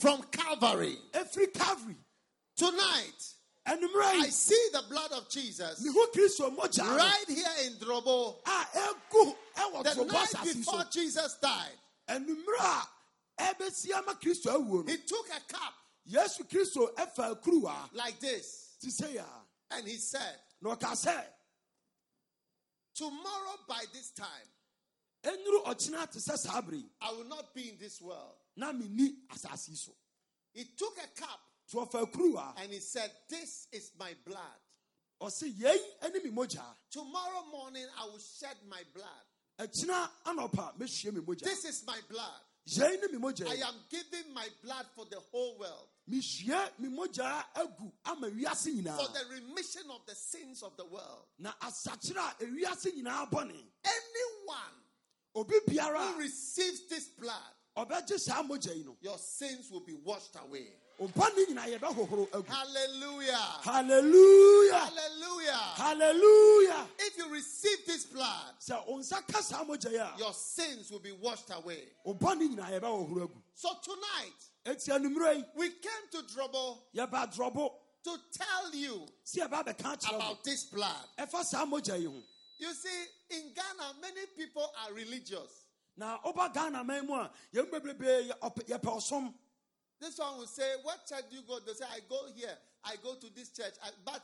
from 0.01 0.23
Calvary. 0.31 0.97
Every 1.15 1.47
calvary. 1.49 1.97
Tonight, 2.57 3.35
I 3.67 4.27
see 4.31 4.69
the 4.73 4.83
blood 4.89 5.13
of 5.13 5.29
Jesus 5.29 5.87
mehu 5.87 6.07
kristo 6.13 6.55
mogya 6.57 6.85
no 6.85 6.97
right 6.97 7.25
here 7.29 7.47
in 7.67 7.75
Drobo. 7.75 8.37
a 8.47 8.79
ɛgu 8.79 9.35
ɛwɔ 9.57 9.95
The 9.95 10.05
night 10.05 10.55
before 10.57 10.85
Jesus 10.91 11.37
died, 11.41 11.79
ɛnommerɛ 12.09 12.87
a 13.39 13.43
ɛbɛsi 13.43 13.93
ama 13.95 14.15
kristo 14.15 14.51
awuo 14.57 14.87
no 14.87 14.91
he 14.93 14.97
took 14.99 15.27
a 15.29 15.53
cup 15.53 15.75
yesu 16.11 16.49
kristo 16.49 16.95
ɛfa 16.95 17.37
akuruwa 17.37 17.75
like 17.93 18.19
this. 18.21 18.77
Te 18.81 18.89
sɛ 18.89 19.15
yɛ 19.17 19.25
and 19.73 19.87
he 19.87 19.97
said, 19.97 20.37
na 20.63 20.75
ɔka 20.75 20.93
sɛ 20.93 21.25
Tomorrow 22.95 23.59
by 23.69 23.85
this 23.93 24.11
time, 24.11 24.27
I 25.25 27.13
will 27.13 27.25
not 27.29 27.55
be 27.55 27.69
in 27.71 27.77
this 27.79 28.01
world. 28.01 28.35
na 28.57 28.73
menni 28.73 29.11
so 29.75 29.93
He 30.53 30.65
took 30.77 30.97
a 30.99 31.21
cup 31.21 31.41
nti 31.69 31.77
ɔfa 31.91 32.07
akuruwa 32.07 32.55
and 32.63 32.73
he 32.73 32.81
said, 32.81 33.11
This 33.29 33.67
is 33.73 33.93
my 33.99 34.13
blood. 34.25 34.59
ɔse 35.21 35.53
yei 35.59 35.79
ɛne 36.03 36.25
me 36.25 36.31
mogya 36.31 36.63
Tomorrow 36.91 37.45
morning, 37.53 37.85
I 38.01 38.05
will 38.07 38.19
shed 38.19 38.57
my 38.69 38.83
blood. 38.95 39.25
ɛkyena 39.69 40.09
anɔpa 40.27 40.79
mɛhyia 40.79 41.13
me 41.15 41.21
mogya 41.21 41.43
This 41.45 41.65
is 41.65 41.85
my 41.87 41.99
blood. 42.09 42.41
yei 42.67 42.97
ne 42.97 43.09
me 43.13 43.19
mogya 43.19 43.49
I 43.49 43.67
am 43.69 43.75
giving 43.91 44.33
my 44.33 44.47
blood 44.63 44.87
for 44.95 45.05
the 45.07 45.21
whole 45.31 45.59
world, 45.59 45.89
mehyia 46.11 46.71
me 46.79 46.89
mogya 46.89 47.45
agu 47.57 47.93
ama 48.07 48.29
wiase 48.31 48.83
for 48.97 49.13
the 49.13 49.25
remission 49.35 49.83
of 49.91 50.01
the 50.07 50.15
sins 50.15 50.63
of 50.63 50.77
the 50.77 50.85
world. 50.85 51.27
na 51.39 51.53
asakyerɛ 51.63 52.41
a 52.41 52.45
ewiase 52.45 52.93
nyinaa 52.97 53.29
bɔne 53.31 53.63
Anyone 53.85 54.75
who 55.45 56.19
receives 56.19 56.89
this 56.89 57.09
blood, 57.09 57.37
a 57.77 57.85
ɔbɛgye 57.85 58.19
saa 58.19 58.43
mogya 58.43 58.75
yi 58.77 58.85
no 58.85 58.97
your 59.01 59.19
sins 59.19 59.71
will 59.71 59.81
be 59.81 59.95
washed 59.95 60.37
away. 60.45 60.69
Hallelujah. 60.99 63.37
Hallelujah. 63.63 63.63
Hallelujah. 63.63 65.55
Hallelujah. 65.77 66.87
If 66.99 67.19
you 67.19 67.31
receive 67.33 67.79
this 67.87 68.05
blood, 68.07 68.55
sɛ 68.61 68.87
wo 68.87 68.99
nsa 68.99 69.23
ka 69.33 69.41
saa 69.41 69.65
mogya 69.65 69.91
yi 69.93 69.97
a 69.97 70.13
your 70.19 70.33
sins 70.33 70.91
will 70.91 70.99
be 70.99 71.13
washed 71.13 71.51
away. 71.55 71.85
ɔbɔne 72.07 72.49
nyinaa 72.57 72.81
yɛbɛhohoro 72.81 73.23
agu 73.23 73.43
So 73.55 73.71
tonight, 73.83 74.35
eti 74.67 74.91
anummerɛ 74.91 75.37
yi 75.37 75.45
we 75.55 75.69
came 75.71 76.09
to 76.13 76.23
dorɔbo 76.23 76.79
to 78.05 78.17
tell 78.33 78.75
you 78.75 79.07
si 79.23 79.41
yɛba 79.41 79.65
bɛka 79.65 80.01
kyerɛ 80.01 80.11
mo 80.13 80.17
about 80.17 80.45
this 80.45 80.65
blood. 80.65 81.05
Ɛfa 82.61 82.65
saa 82.65 82.65
mogya 82.65 82.65
yi 82.65 82.65
ho 82.65 82.71
You 82.71 82.75
see, 82.75 83.07
in 83.31 83.53
Ghana, 83.55 83.95
many 84.01 84.27
people 84.37 84.71
are 84.87 84.93
religious. 84.95 85.65
na 85.97 86.19
woba 86.23 86.53
ghana 86.53 86.85
man 86.85 87.07
mu 87.07 87.15
a 87.15 87.31
yɛmu 87.55 87.71
bebrebe 87.71 88.29
yɛ- 88.31 88.39
ɔpɛ- 88.41 88.67
yɛpɛ 88.69 88.97
ɔsom 88.97 89.35
This 90.01 90.17
one 90.19 90.39
will 90.39 90.47
say, 90.47 90.77
What 90.83 91.07
church 91.09 91.25
do 91.29 91.37
you 91.37 91.43
go? 91.43 91.59
They 91.61 91.75
say, 91.75 91.85
I 91.91 92.01
go 92.09 92.27
here, 92.35 92.57
I 92.85 92.97
go 93.03 93.17
to 93.17 93.31
this 93.35 93.51
church. 93.51 93.75
I- 93.83 93.91
but 94.05 94.23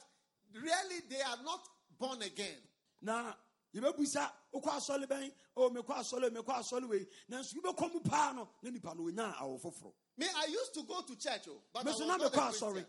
really, 0.53 1.01
they 1.11 1.21
are 1.21 1.43
not 1.43 1.67
born 1.99 2.23
again. 2.23 2.61
na 3.03 3.35
yɛbɛbusa 3.75 4.31
wokɔ 4.55 4.71
asɔle 4.79 5.07
bɛn 5.07 5.33
o 5.57 5.71
mekɔ 5.71 5.97
asɔle 5.99 6.31
mekɔ 6.31 6.59
asɔle 6.61 6.89
wei 6.89 7.07
nanso 7.29 7.55
wobɛkɔ 7.55 7.93
mu 7.93 8.01
paa 8.01 8.33
no 8.33 8.49
na 8.63 8.71
nipa 8.71 8.95
no 8.95 9.03
ɔnya 9.05 9.35
awo 9.41 9.61
foforɔ 9.61 9.93
Me, 10.17 10.29
I 10.33 10.45
used 10.47 10.73
to 10.75 10.85
go 10.85 11.03
to 11.03 11.17
church, 11.17 11.49
oh, 11.49 11.61
but 11.73 11.85
I 11.85 11.91
was 11.91 12.01
Meso 12.01 12.07
na 12.07 12.19
mekɔ 12.19 12.51
asɔre 12.53 12.87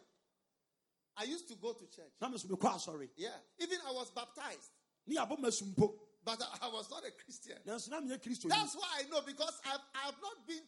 I 1.17 1.23
used 1.23 1.47
to 1.47 1.55
go 1.55 1.73
to 1.73 1.87
church. 1.87 2.11
na 2.21 2.27
me 2.29 2.37
so 2.37 2.47
mekɔ 2.47 2.75
asɔre 2.75 3.09
Yeah. 3.15 3.35
Even 3.57 3.79
I 3.81 3.91
was 3.93 4.11
baptized, 4.11 4.69
ne 5.07 5.15
yɛabɔ 5.15 5.39
ma 5.39 5.47
sumpo 5.49 5.95
but 6.23 6.41
I, 6.61 6.67
was 6.69 6.89
not 6.89 7.03
a 7.05 7.11
Christian. 7.11 7.57
nanso 7.67 7.89
na 7.89 8.01
meyɛ 8.01 8.19
kristo 8.21 8.49
That's 8.49 8.75
why 8.75 9.01
I 9.05 9.09
know 9.09 9.21
because 9.25 9.59
I've, 9.65 9.79
I've 10.07 10.19
not 10.21 10.47
been 10.47 10.61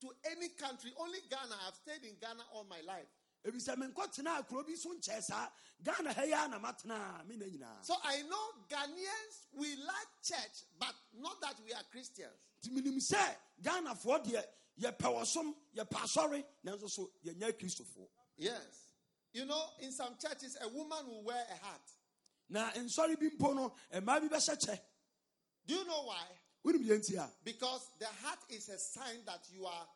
to 0.00 0.08
any 0.30 0.48
country, 0.50 0.92
only 1.00 1.18
Ghana. 1.30 1.54
I've 1.66 1.74
stayed 1.74 2.06
in 2.08 2.14
Ghana 2.20 2.42
all 2.52 2.64
my 2.68 2.80
life. 2.86 3.06
ebisɛ 3.46 3.76
menkɔ 3.76 4.12
tena 4.14 4.46
kuro 4.48 4.64
bi 4.64 4.74
so 4.74 4.92
nkyɛɛ 4.94 5.22
saa 5.22 5.48
ghana 5.82 6.12
ha 6.12 6.22
yi 6.22 6.32
a 6.32 6.48
na 6.48 6.58
matena 6.58 7.24
me 7.28 7.36
na 7.36 7.46
nyinaa 7.46 7.84
So 7.84 7.94
I 8.02 8.22
know 8.22 8.46
Ghanaians, 8.68 9.46
we 9.56 9.68
like 9.76 10.10
church, 10.24 10.64
but 10.78 10.94
not 11.20 11.40
that 11.42 11.54
we 11.64 11.72
are 11.72 11.82
Christians. 11.92 12.34
nti 12.62 12.70
menim 12.74 12.98
sɛ 12.98 13.36
ghanafoɔ 13.62 14.24
deɛ 14.24 14.44
yɛpɛ 14.80 15.14
wɔsom 15.14 15.54
yɛpɛ 15.76 15.96
asɔre 16.02 16.44
nanso 16.66 16.90
so 16.90 17.10
yɛnyɛ 17.24 17.52
kristofoɔ 17.58 18.08
Yes. 18.36 18.92
You 19.32 19.44
know, 19.44 19.62
in 19.80 19.92
some 19.92 20.16
churches, 20.20 20.56
a 20.60 20.68
woman 20.68 21.06
will 21.06 21.22
wear 21.22 21.44
a 21.50 21.64
hat. 21.66 21.80
Na 22.50 22.70
nsɔre 22.72 23.18
bi 23.18 23.28
mpo 23.30 23.54
no 23.54 23.74
mmaa 23.92 24.20
bi 24.20 24.28
bɛhyɛ 24.28 24.56
kyɛ 24.64 24.80
Do 25.66 25.74
you 25.74 25.84
know 25.84 26.02
why? 26.04 26.26
wonim 26.64 26.84
yɛ 26.86 26.98
nti 26.98 27.16
a 27.16 27.30
Because 27.44 27.88
the 27.98 28.06
hat 28.06 28.38
is 28.48 28.68
a 28.68 28.78
sign 28.78 29.24
that 29.26 29.46
you 29.52 29.66
are 29.66 29.86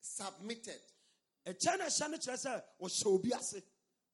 submitted. 0.00 0.80
ɛkyɛ 1.46 1.78
no 1.78 1.84
ɛhyɛ 1.84 2.10
no 2.10 2.16
kyerɛ 2.18 2.36
sɛ 2.46 2.62
wɔhyɛ 2.80 3.06
obi 3.06 3.32
ase 3.32 3.62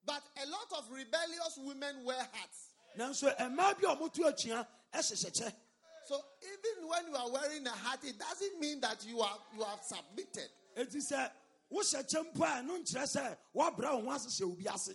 But 0.05 0.23
a 0.43 0.47
lot 0.47 0.73
of 0.79 0.91
rebellious 0.91 1.59
women 1.59 2.05
wear 2.05 2.29
hats. 2.33 2.73
nanso 2.99 3.35
mmaa 3.37 3.81
bi 3.81 3.93
a 3.93 3.97
ɔmoto 3.97 4.27
atua 4.29 4.67
ɛhyehyɛ 4.93 5.31
kyɛ 5.33 5.55
So 6.09 6.21
even 6.43 6.89
when 6.89 7.07
you 7.09 7.15
are 7.17 7.31
wearing 7.31 7.65
a 7.65 7.71
hat, 7.71 8.01
it 8.03 8.19
doesn't 8.19 8.59
mean 8.59 8.81
that 8.81 9.05
you 9.07 9.21
are 9.21 9.39
you 9.55 9.63
have 9.63 9.83
submitted. 9.85 10.51
enti 10.77 10.97
sɛ 10.97 11.31
wohyɛ 11.71 12.09
kyɛ 12.09 12.33
mpo 12.33 12.43
a 12.45 12.63
ɛno 12.63 12.83
nkyerɛ 12.83 13.07
sɛ 13.17 13.39
woabrɛ 13.55 14.03
wo 14.03 14.11
ho 14.11 14.11
ase 14.17 14.27
hyɛ 14.41 14.51
obi 14.53 14.67
ase 14.69 14.95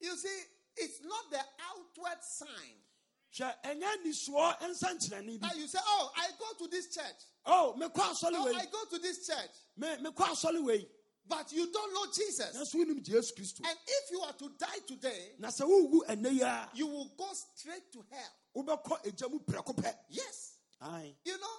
You 0.00 0.16
see, 0.16 0.42
it's 0.80 1.00
not 1.04 1.30
the 1.30 1.40
outward 1.70 2.22
sign 2.22 2.74
hwɛ 3.32 3.54
ɛnyɛ 3.64 4.04
nisoɔ 4.04 4.60
nsa 4.60 4.94
nkyerɛne 4.94 5.40
bi 5.40 5.48
that 5.48 5.56
you 5.56 5.68
say, 5.68 5.78
"Oh, 5.84 6.12
I 6.16 6.30
go 6.38 6.52
to 6.64 6.68
this 6.68 6.94
church. 6.94 7.20
o 7.46 7.74
mekɔ 7.78 7.92
asɔre 7.94 8.34
Oh, 8.34 8.54
I 8.56 8.66
go 8.66 8.84
to 8.86 8.98
this 8.98 9.26
church," 9.26 9.50
me- 9.76 9.96
wei 10.62 10.88
but 11.26 11.52
you 11.52 11.70
don't 11.70 11.92
know 11.92 12.06
Jesus. 12.12 12.56
nanso 12.56 12.74
wonim 12.76 13.04
yesu 13.04 13.34
kristo 13.34 13.60
And 13.66 13.78
if 13.86 14.10
you 14.10 14.20
are 14.22 14.32
to 14.32 14.48
die 14.58 14.78
today, 14.86 15.34
na 15.38 15.48
sɛ 15.48 15.66
wowu 15.68 16.06
ɛnɛ 16.06 16.32
yi 16.32 16.78
you 16.78 16.86
will 16.86 17.08
go 17.16 17.30
straight 17.34 17.92
to 17.92 18.02
hell. 18.10 18.32
wobɛkɔ 18.56 19.06
agya 19.06 19.30
mu 19.30 19.38
prɛko 19.40 19.94
Yes. 20.08 20.54
Ae. 20.80 21.14
You 21.24 21.38
know, 21.38 21.56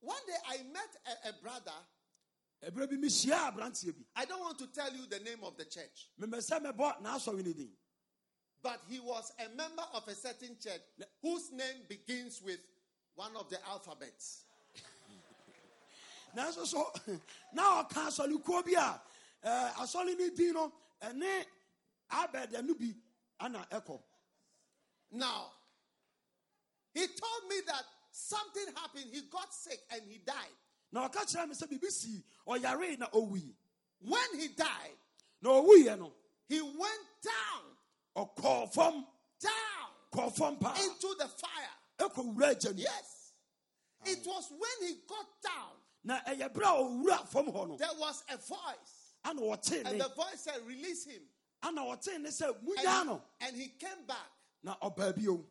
one 0.00 0.24
day 0.26 0.36
I 0.46 0.62
met 0.62 0.96
a, 1.04 1.28
a 1.28 1.32
brother. 1.34 1.74
ɛberɛ 2.64 2.88
bi 2.88 2.96
mehyia 2.96 3.52
aberanteɛ 3.52 3.94
I 4.16 4.24
don't 4.24 4.40
want 4.40 4.58
to 4.60 4.66
tell 4.68 4.92
you 4.94 5.04
the 5.06 5.20
name 5.20 5.44
of 5.44 5.56
the 5.58 5.66
church, 5.66 6.08
but 8.66 8.80
he 8.90 8.98
was 8.98 9.32
a 9.38 9.48
member 9.56 9.84
of 9.94 10.02
a 10.08 10.14
certain 10.16 10.56
church 10.60 10.80
whose 11.22 11.52
name 11.52 11.86
begins 11.88 12.42
with 12.44 12.58
one 13.14 13.30
of 13.38 13.48
the 13.48 13.56
alphabets. 13.64 14.40
nanso 16.36 16.66
so 16.66 16.90
na 17.54 17.84
ɔka 17.84 18.08
asɔrekuo 18.08 18.64
bi 18.64 18.72
a 18.72 19.00
ɛɛ, 19.46 19.72
asɔre 19.74 20.18
ne 20.18 20.30
din 20.30 20.52
no 20.52 20.72
ɛne 21.00 21.44
abɛɛdɛ 22.10 22.64
no 22.64 22.74
bi 22.74 22.92
ana 23.38 23.64
ɛkɔ 23.70 24.02
Now, 25.12 25.52
he 26.92 27.06
told 27.06 27.48
me 27.48 27.56
that 27.68 27.84
something 28.10 28.66
happened. 28.74 29.04
He 29.12 29.20
got 29.30 29.54
sick 29.54 29.78
and 29.92 30.02
he 30.10 30.18
died. 30.18 30.56
na 30.90 31.08
ɔka 31.08 31.22
kyerɛ 31.24 31.48
me 31.48 31.54
sɛ 31.54 31.68
biribi 31.68 31.86
sii 31.86 32.24
ɔyaree 32.48 32.98
na 32.98 33.06
owui 33.10 33.54
When 34.00 34.40
he 34.40 34.48
died, 34.48 34.98
na 35.40 35.50
owuiɛ 35.50 35.96
no 36.00 36.12
he 36.48 36.60
went 36.60 37.06
down, 37.22 37.75
ɔkɔɔ 38.16 38.72
fam 38.72 39.06
down 39.40 40.74
into 40.82 41.14
the 41.18 41.28
fire. 41.28 41.70
ɛkɔwura 41.98 42.50
agya 42.54 42.72
mu 42.72 42.80
Yes. 42.80 43.32
It 44.04 44.24
was 44.26 44.50
when 44.50 44.88
he 44.88 44.94
got 45.08 45.26
down, 45.42 45.72
na 46.04 46.20
ɛyɛ 46.20 46.52
berɛ 46.52 46.64
a 46.64 46.82
ɔwura 46.82 47.28
fam 47.28 47.46
hɔ 47.46 47.78
there 47.78 47.88
was 47.98 48.22
a 48.30 48.36
voice. 48.36 49.06
And 49.24 49.38
the 49.38 50.12
voice 50.14 50.40
said, 50.40 50.64
Release 50.66 51.04
him. 51.06 51.22
ana 51.62 51.80
wɔtee 51.82 52.20
ne 52.20 52.30
sɛ 52.30 52.54
And 52.86 53.20
and 53.40 53.56
he 53.56 53.68
came 53.68 54.04
back. 54.06 54.30
na 54.62 54.76
ɔbaa 54.82 55.14
bio 55.16 55.44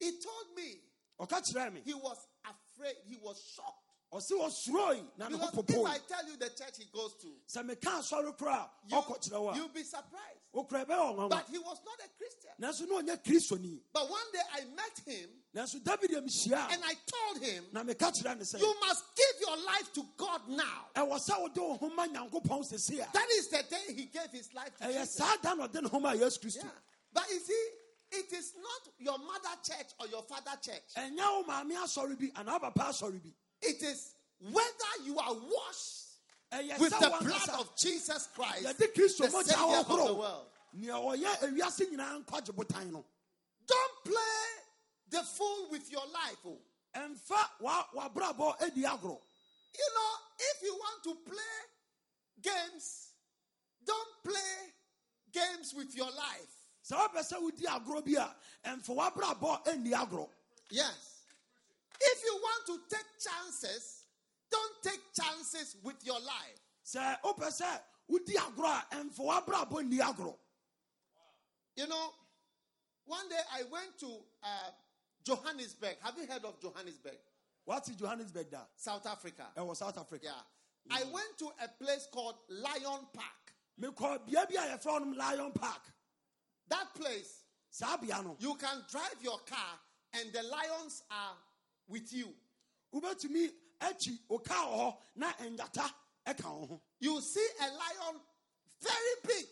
He 0.00 0.12
told 0.18 0.56
me 0.56 0.80
ɔka 1.20 1.40
kyerɛ 1.42 1.72
me 1.74 1.82
he 1.84 1.94
was 1.94 2.26
afraid. 2.44 2.96
He 3.06 3.16
was 3.16 3.42
shocked. 3.54 3.82
ɔse 4.12 4.30
ɔsuroi 4.32 5.06
na 5.18 5.28
ne 5.28 5.36
ho 5.36 5.50
Because 5.50 5.76
if 5.76 5.86
I 5.86 5.98
tell 5.98 6.26
you 6.26 6.36
the 6.36 6.48
church 6.50 6.78
he 6.78 6.84
goes 6.92 7.14
to, 7.20 7.28
sɛ 7.48 7.68
meka 7.68 8.00
asɔre 8.00 8.36
koraa 8.38 8.68
you, 8.88 8.96
ɔkɔ 8.96 9.28
kyerɛ 9.28 9.40
wo 9.42 9.48
a 9.50 9.56
you'll 9.56 9.68
be 9.68 9.82
surprised. 9.82 10.35
Wokora 10.56 10.84
ɛbɛyɛ 10.86 11.14
ɔnwanwa 11.14 11.30
But 11.30 11.46
he 11.50 11.58
was 11.58 11.78
not 11.84 11.98
a 12.04 12.08
Christian. 12.16 12.52
nanso 12.60 12.88
na 12.88 13.00
ɔnyɛ 13.14 13.22
kristoni 13.24 13.80
But 13.92 14.08
one 14.10 14.32
day 14.32 14.40
I 14.54 14.60
met 14.74 15.00
him 15.06 15.28
nanso 15.54 15.82
david 15.84 16.10
yɛ 16.10 16.22
mhyia 16.24 16.72
and 16.72 16.82
I 16.84 16.94
told 17.06 17.42
him, 17.42 17.64
na 17.72 17.82
meka 17.84 18.10
kyerɛ 18.10 18.36
ne 18.38 18.42
sɛ 18.44 18.58
You 18.60 18.74
must 18.80 19.04
give 19.16 19.40
your 19.46 19.56
life 19.58 19.92
to 19.94 20.02
God 20.16 20.48
now. 20.48 20.86
ɛwɔ 20.94 21.18
sɛ 21.28 21.40
wode 21.42 21.56
wo 21.58 21.76
ho 21.76 21.88
ma 21.90 22.06
nyankopɔn 22.06 22.64
sesi 22.72 23.00
a 23.00 23.08
That 23.12 23.28
is 23.32 23.48
the 23.48 23.62
day 23.68 23.94
he 23.94 24.06
gave 24.06 24.30
his 24.32 24.52
life 24.54 24.76
to 24.78 24.86
Jesus. 24.86 25.14
saa 25.16 25.36
da 25.42 25.54
na 25.54 25.68
ɔde 25.68 25.82
ne 25.82 25.88
ho 25.88 26.00
ma 26.00 26.12
yesu 26.12 26.38
kristo 26.40 26.64
Yeah. 26.64 26.70
But 27.12 27.30
you 27.30 27.40
see, 27.40 27.68
it 28.12 28.32
is 28.32 28.52
not 28.56 28.92
your 28.98 29.18
mother 29.18 29.48
church 29.64 29.88
or 30.00 30.06
your 30.08 30.22
father 30.22 30.56
church. 30.62 30.94
ɛnyɛ 30.96 31.16
wo 31.18 31.44
maame 31.44 31.72
asɔre 31.76 32.18
bi 32.18 32.30
anaa 32.40 32.60
papa 32.60 32.84
asɔre 32.92 33.22
bi 33.22 33.32
It 33.62 33.82
is 33.82 34.12
whether 34.38 35.02
you 35.04 35.18
are 35.18 35.34
washed 35.34 36.05
with 36.78 36.90
the 36.98 37.16
blood 37.20 37.60
of 37.60 37.76
Jesus 37.76 38.28
Christ, 38.34 38.78
the 38.78 39.08
Savior 39.08 39.76
of 39.78 39.88
the 39.88 40.14
world. 40.14 40.46
nea 40.74 40.92
ɔyɛ 40.92 41.38
ewiase 41.48 41.90
nyinaa 41.90 42.24
nkwagye 42.24 42.52
botan 42.54 42.92
no 42.92 43.04
Don't 43.66 44.04
play 44.04 44.46
the 45.10 45.22
fool 45.22 45.68
with 45.70 45.90
your 45.90 46.06
life. 46.06 46.38
oh. 46.46 46.58
ɛmfa 46.94 47.50
wa- 47.60 47.86
wabrabɔ 47.94 48.62
adi 48.62 48.82
agorɔ 48.82 49.18
You 49.78 49.88
know, 49.94 50.12
if 50.38 50.62
you 50.62 50.74
want 50.74 51.02
to 51.04 51.14
play 51.30 51.56
games, 52.42 53.08
don't 53.84 54.08
play 54.24 54.72
games 55.32 55.74
with 55.74 55.94
your 55.94 56.10
life. 56.10 56.54
sɛ 56.88 56.96
wopɛ 56.96 57.20
sɛ 57.32 57.40
wodi 57.42 57.64
agorɔ 57.64 58.04
bi 58.04 58.20
a 58.22 58.34
ɛmfa 58.68 58.94
wabrabɔ 58.96 59.68
ani 59.68 59.90
agorɔ 59.90 60.28
Yes. 60.70 61.12
If 62.00 62.24
you 62.24 62.34
want 62.42 62.66
to 62.66 62.96
take 62.96 63.06
chances, 63.18 63.95
don't 64.56 64.82
take 64.82 65.00
chances 65.14 65.76
with 65.82 65.96
your 66.04 66.20
life. 66.20 66.60
sɛ 66.84 67.20
wopɛ 67.22 67.48
sɛ 67.60 67.80
wodi 68.10 68.34
agorɔ 68.34 68.82
a 68.92 68.96
ɛmfa 68.96 69.18
wabrabɔ 69.18 69.82
nni 69.82 69.98
agorɔ 70.00 70.36
You 71.76 71.86
know, 71.86 72.14
one 73.04 73.28
day 73.28 73.40
I 73.52 73.62
went 73.64 73.98
to 74.00 74.06
uh, 74.42 74.70
Johannesburg. 75.24 75.96
Have 76.02 76.16
you 76.16 76.26
heard 76.26 76.44
of 76.44 76.58
Johannesburg, 76.60 77.18
wate 77.66 77.96
johannesburg 77.98 78.50
da 78.50 78.60
South 78.76 79.06
Africa? 79.06 79.46
ɛwɔ 79.56 79.76
south 79.76 79.98
africa 79.98 80.24
Yeah. 80.24 80.42
I 80.98 81.02
went 81.04 81.36
to 81.38 81.46
a 81.62 81.68
place 81.82 82.06
called 82.12 82.36
Lion 82.48 83.06
Park. 83.12 83.54
mekɔ 83.80 84.26
bea 84.26 84.44
bi 84.48 84.78
a 84.78 85.00
lion 85.14 85.52
park 85.52 85.82
That 86.68 86.94
place, 86.94 87.42
saa 87.70 87.96
bea 87.98 88.22
no 88.22 88.36
you 88.40 88.54
can 88.54 88.82
drive 88.90 89.16
your 89.22 89.38
car 89.40 89.78
and 90.14 90.32
the 90.32 90.42
lions 90.44 91.02
are 91.10 91.36
with 91.88 92.12
you. 92.12 92.32
wobɛtumi 92.94 93.50
akyi 93.80 94.18
wɔ 94.28 94.42
hɔ 94.44 94.96
na 95.16 95.32
ɛnyata 95.34 95.92
ɛka 96.26 96.44
wo 96.44 96.66
ho 96.66 96.82
You 97.00 97.20
see 97.20 97.46
a 97.60 97.64
lion 97.68 98.20
very 98.80 99.14
big. 99.26 99.46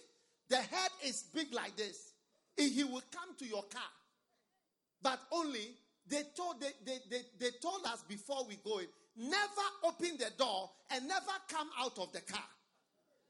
The 0.48 0.56
head 0.56 0.90
is 1.04 1.22
big 1.34 1.52
like 1.52 1.76
this. 1.76 2.12
He 2.56 2.68
he 2.68 2.84
will 2.84 3.02
come 3.10 3.34
to 3.38 3.46
your 3.46 3.62
car. 3.64 3.90
But 5.02 5.20
only 5.32 5.76
they 6.06 6.22
told 6.36 6.60
they, 6.60 6.72
they, 6.84 6.98
they, 7.10 7.22
they 7.38 7.50
told 7.62 7.84
us 7.86 8.02
before 8.06 8.44
we 8.46 8.56
go 8.56 8.78
in, 8.78 8.86
never 9.16 9.66
open 9.84 10.16
the 10.18 10.30
door 10.36 10.70
and 10.90 11.06
never 11.08 11.32
come 11.48 11.68
out 11.78 11.98
of 11.98 12.12
the 12.12 12.20
car. 12.20 12.44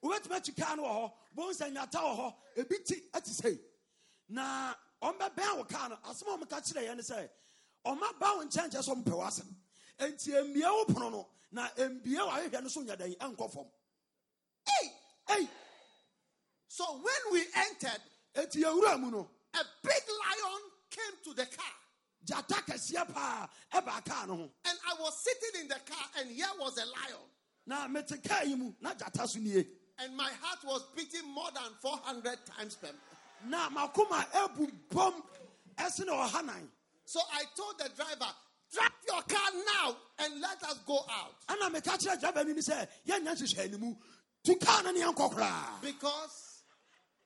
wobɛtumi 0.03 0.37
akyi 0.37 0.57
kaa 0.57 0.75
no 0.77 0.83
wɔ 0.83 0.93
hɔ 0.93 1.13
bohu 1.35 1.53
sɛ 1.53 1.73
nyata 1.73 1.99
wɔ 1.99 2.17
hɔ 2.19 2.35
ebi 2.57 2.85
ti 2.85 3.03
ati 3.15 3.31
sei 3.31 3.59
na 4.29 4.75
ɔmbɛbɛn 5.03 5.57
wo 5.57 5.65
kaa 5.65 5.89
no 5.89 5.97
asɛm 6.05 6.29
a 6.29 6.37
ɔmeka 6.37 6.61
kyerɛ 6.61 6.83
yɛ 6.89 6.97
ne 6.97 7.03
sɛ 7.03 7.31
ɔma 7.87 8.19
ba 8.19 8.37
wo 8.37 8.45
nkyɛn 8.45 8.71
kyɛ 8.71 8.83
sɛ 8.83 9.03
w'asɛm 9.03 9.49
enti 9.99 10.31
mmie 10.33 10.67
wo 10.67 10.85
pono 10.87 11.11
no 11.11 11.27
na 11.53 11.69
mbie 11.89 12.19
w'ahwehwɛ 12.19 12.63
no 12.63 12.69
so 12.69 12.81
nya 12.83 12.97
dɛn 12.97 13.17
ɛnkɔ 13.19 13.51
fam 13.53 13.67
Hey! 14.67 14.93
ei 15.31 15.49
So 16.69 16.85
when 16.97 17.33
we 17.33 17.45
entered, 17.55 18.01
enti 18.35 18.63
yɛwura 18.63 18.99
mu 19.01 19.11
no 19.11 19.31
a 19.55 19.59
big 19.83 20.03
lion 20.09 20.61
came 20.91 21.15
to 21.25 21.35
the 21.35 21.47
car. 21.47 21.75
gyata 22.27 22.65
kɛseɛ 22.67 23.13
paa 23.15 23.49
ɛbaa 23.73 24.05
kaa 24.05 24.27
no 24.27 24.37
ho 24.37 24.51
And 24.65 24.79
I 24.91 24.95
was 25.01 25.23
sitting 25.23 25.61
in 25.63 25.69
the 25.69 25.75
car, 25.87 26.07
and 26.19 26.31
here 26.31 26.47
was 26.59 26.77
a 26.79 26.87
lion. 26.87 27.23
na 27.67 27.87
mete 27.89 28.23
kaa 28.27 28.43
yi 28.43 28.55
mu 28.57 28.73
na 28.81 28.95
gyata 28.95 29.29
so 29.29 29.39
nie 29.39 29.65
And 29.99 30.17
my 30.17 30.29
heart 30.41 30.59
was 30.65 30.83
beating 30.97 31.29
more 31.33 31.51
than 31.55 31.71
400 31.81 32.39
times 32.47 32.75
per 32.75 32.91
na 33.47 33.69
makoma 33.71 34.27
abu 34.35 34.67
bɔm 34.91 35.23
ɛsene 35.77 36.09
ɔha 36.09 36.45
nan 36.45 36.69
So 37.05 37.21
I 37.33 37.45
told 37.55 37.79
the 37.79 37.91
driver, 37.95 38.33
drive 38.75 38.91
your 39.07 39.23
car 39.23 39.51
now 39.67 39.97
and 40.21 40.41
let 40.41 40.63
us 40.65 40.79
go 40.87 40.99
out. 41.11 41.35
ɛna 41.49 41.71
meka 41.73 41.97
kyerɛ 41.99 42.21
driver 42.21 42.45
no 42.45 42.53
ni 42.53 42.61
sɛ 42.61 42.89
yɛnya 43.07 43.35
nhyehyɛ 43.35 43.69
animu 43.71 43.97
tu 44.45 44.57
kaa 44.57 44.83
no 44.83 44.91
ne 44.91 45.01
yɛnkɔ 45.01 45.33
koraa 45.35 45.81
Because 45.83 46.51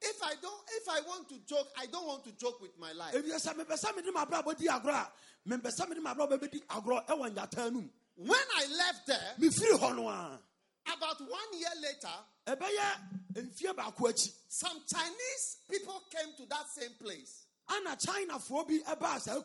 if 0.01 0.23
I 0.23 0.35
don't, 0.41 0.63
if 0.81 0.89
I 0.89 1.01
want 1.09 1.29
to 1.31 1.35
joke, 1.47 1.67
I 1.77 1.87
don't 1.87 2.07
want 2.07 2.25
to 2.25 2.33
joke 2.33 2.61
with 2.61 2.79
my 2.79 2.93
life. 2.93 3.15
ebi 3.15 3.31
sɛ 3.33 3.55
mepɛ 3.55 3.75
sɛ 3.85 3.97
mede 3.97 4.15
mabrabɔ 4.15 4.57
di 4.57 4.67
agorɔ 4.67 4.95
a 4.95 5.13
mempɛ 5.49 5.71
sɛ 5.77 5.89
mede 5.89 5.99
mabrabɔ 6.03 6.39
bɛdi 6.39 6.67
agorɔ 6.67 7.07
ɛwɔ 7.07 7.35
nyataa 7.35 7.73
no 7.73 7.81
mu 7.81 7.89
When 8.17 8.41
I 8.57 8.67
left 8.67 9.07
there, 9.07 9.35
mefiri 9.39 9.79
hɔ 9.79 9.97
no 9.97 10.09
a 10.09 10.41
about 10.91 11.21
one 11.21 11.59
year 11.59 11.69
later, 11.83 12.09
ɛbɛyɛ 12.47 13.33
mfie 13.35 13.75
baako 13.77 14.09
akyi 14.11 14.33
some 14.49 14.81
Chinese 14.87 15.59
people 15.71 16.01
came 16.11 16.33
to 16.37 16.47
that 16.47 16.69
same 16.71 16.93
place. 17.01 17.45
ana 17.69 17.97
chinafoɔ 17.97 18.67
bi 18.69 18.79
ɛbaa 18.95 19.21
saa 19.21 19.35
borɔno 19.35 19.37
no 19.37 19.43
so 19.43 19.45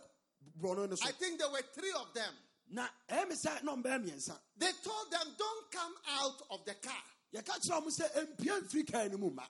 I 0.64 1.12
think 1.12 1.40
there 1.40 1.50
were 1.50 1.62
three 1.74 1.92
of 2.00 2.14
them. 2.14 2.34
na 2.70 2.88
ɛyɛ 3.10 3.30
me 3.30 3.36
sɛ 3.36 3.64
na 3.64 3.76
ɔmbɛyɛ 3.76 4.04
mmiɛnsa 4.06 4.38
They 4.58 4.72
told 4.84 5.12
them, 5.12 5.28
don't 5.38 5.72
come 5.72 5.94
out 6.20 6.42
of 6.52 6.66
the 6.66 6.74
car. 6.76 7.04
yɛka 7.34 7.60
kyerɛ 7.60 7.82
ɔmo 7.82 7.88
sɛ 7.88 8.16
eh, 8.16 8.26
mpia 8.26 8.62
mfiri 8.62 8.92
kaa 8.92 9.08
no 9.08 9.18
mu 9.18 9.30
ma 9.30 9.44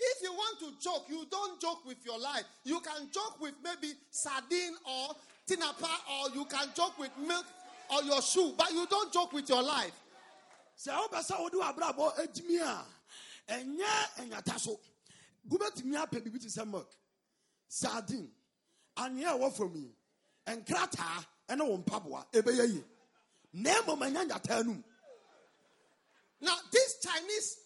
If 0.00 0.22
you 0.22 0.32
want 0.32 0.58
to 0.60 0.72
joke, 0.80 1.06
you 1.08 1.26
don't 1.28 1.60
joke 1.60 1.84
with 1.84 2.04
your 2.04 2.18
life. 2.20 2.44
You 2.64 2.78
can 2.80 3.10
joke 3.10 3.40
with 3.40 3.54
maybe 3.64 3.94
sardine 4.10 4.74
or 4.84 5.08
tinapa, 5.48 5.90
or 6.22 6.30
you 6.36 6.44
can 6.44 6.68
joke 6.74 6.96
with 6.98 7.10
milk 7.18 7.46
or 7.90 8.02
your 8.04 8.22
shoe, 8.22 8.54
but 8.56 8.70
you 8.72 8.86
don't 8.86 9.12
joke 9.12 9.32
with 9.32 9.48
your 9.48 9.62
life. 9.62 9.92
sɛ 10.78 10.90
oh, 10.92 11.08
wopɛ 11.08 11.20
sɛ 11.24 11.40
wode 11.40 11.54
wabrabɔ 11.54 12.16
agyimi 12.18 12.60
eh, 12.60 12.64
a 13.48 13.54
ɛnyɛ 13.54 14.18
ɛnyata 14.18 14.60
so 14.60 14.78
wobɛtumi 15.48 15.96
apɛ 15.96 16.22
biribi 16.22 16.40
te 16.40 16.46
sɛ 16.48 16.64
milk 16.70 16.88
sardine 17.66 18.30
anwea 18.96 19.34
a 19.34 19.38
ɛwɔ 19.38 19.52
fam 19.56 19.74
yi 19.74 19.90
nkrataa 20.56 21.24
ɛne 21.48 21.66
wo 21.68 21.76
mpaboa 21.78 22.26
ɛbɛyɛ 22.32 22.74
yie 22.74 22.84
na 23.52 23.70
mmom 23.82 24.00
ɛnyɛ 24.00 24.28
nyataa 24.28 24.64
no 24.64 24.72
mu 24.72 24.82
Now, 26.40 26.54
these 26.72 26.94
Chinese 27.02 27.56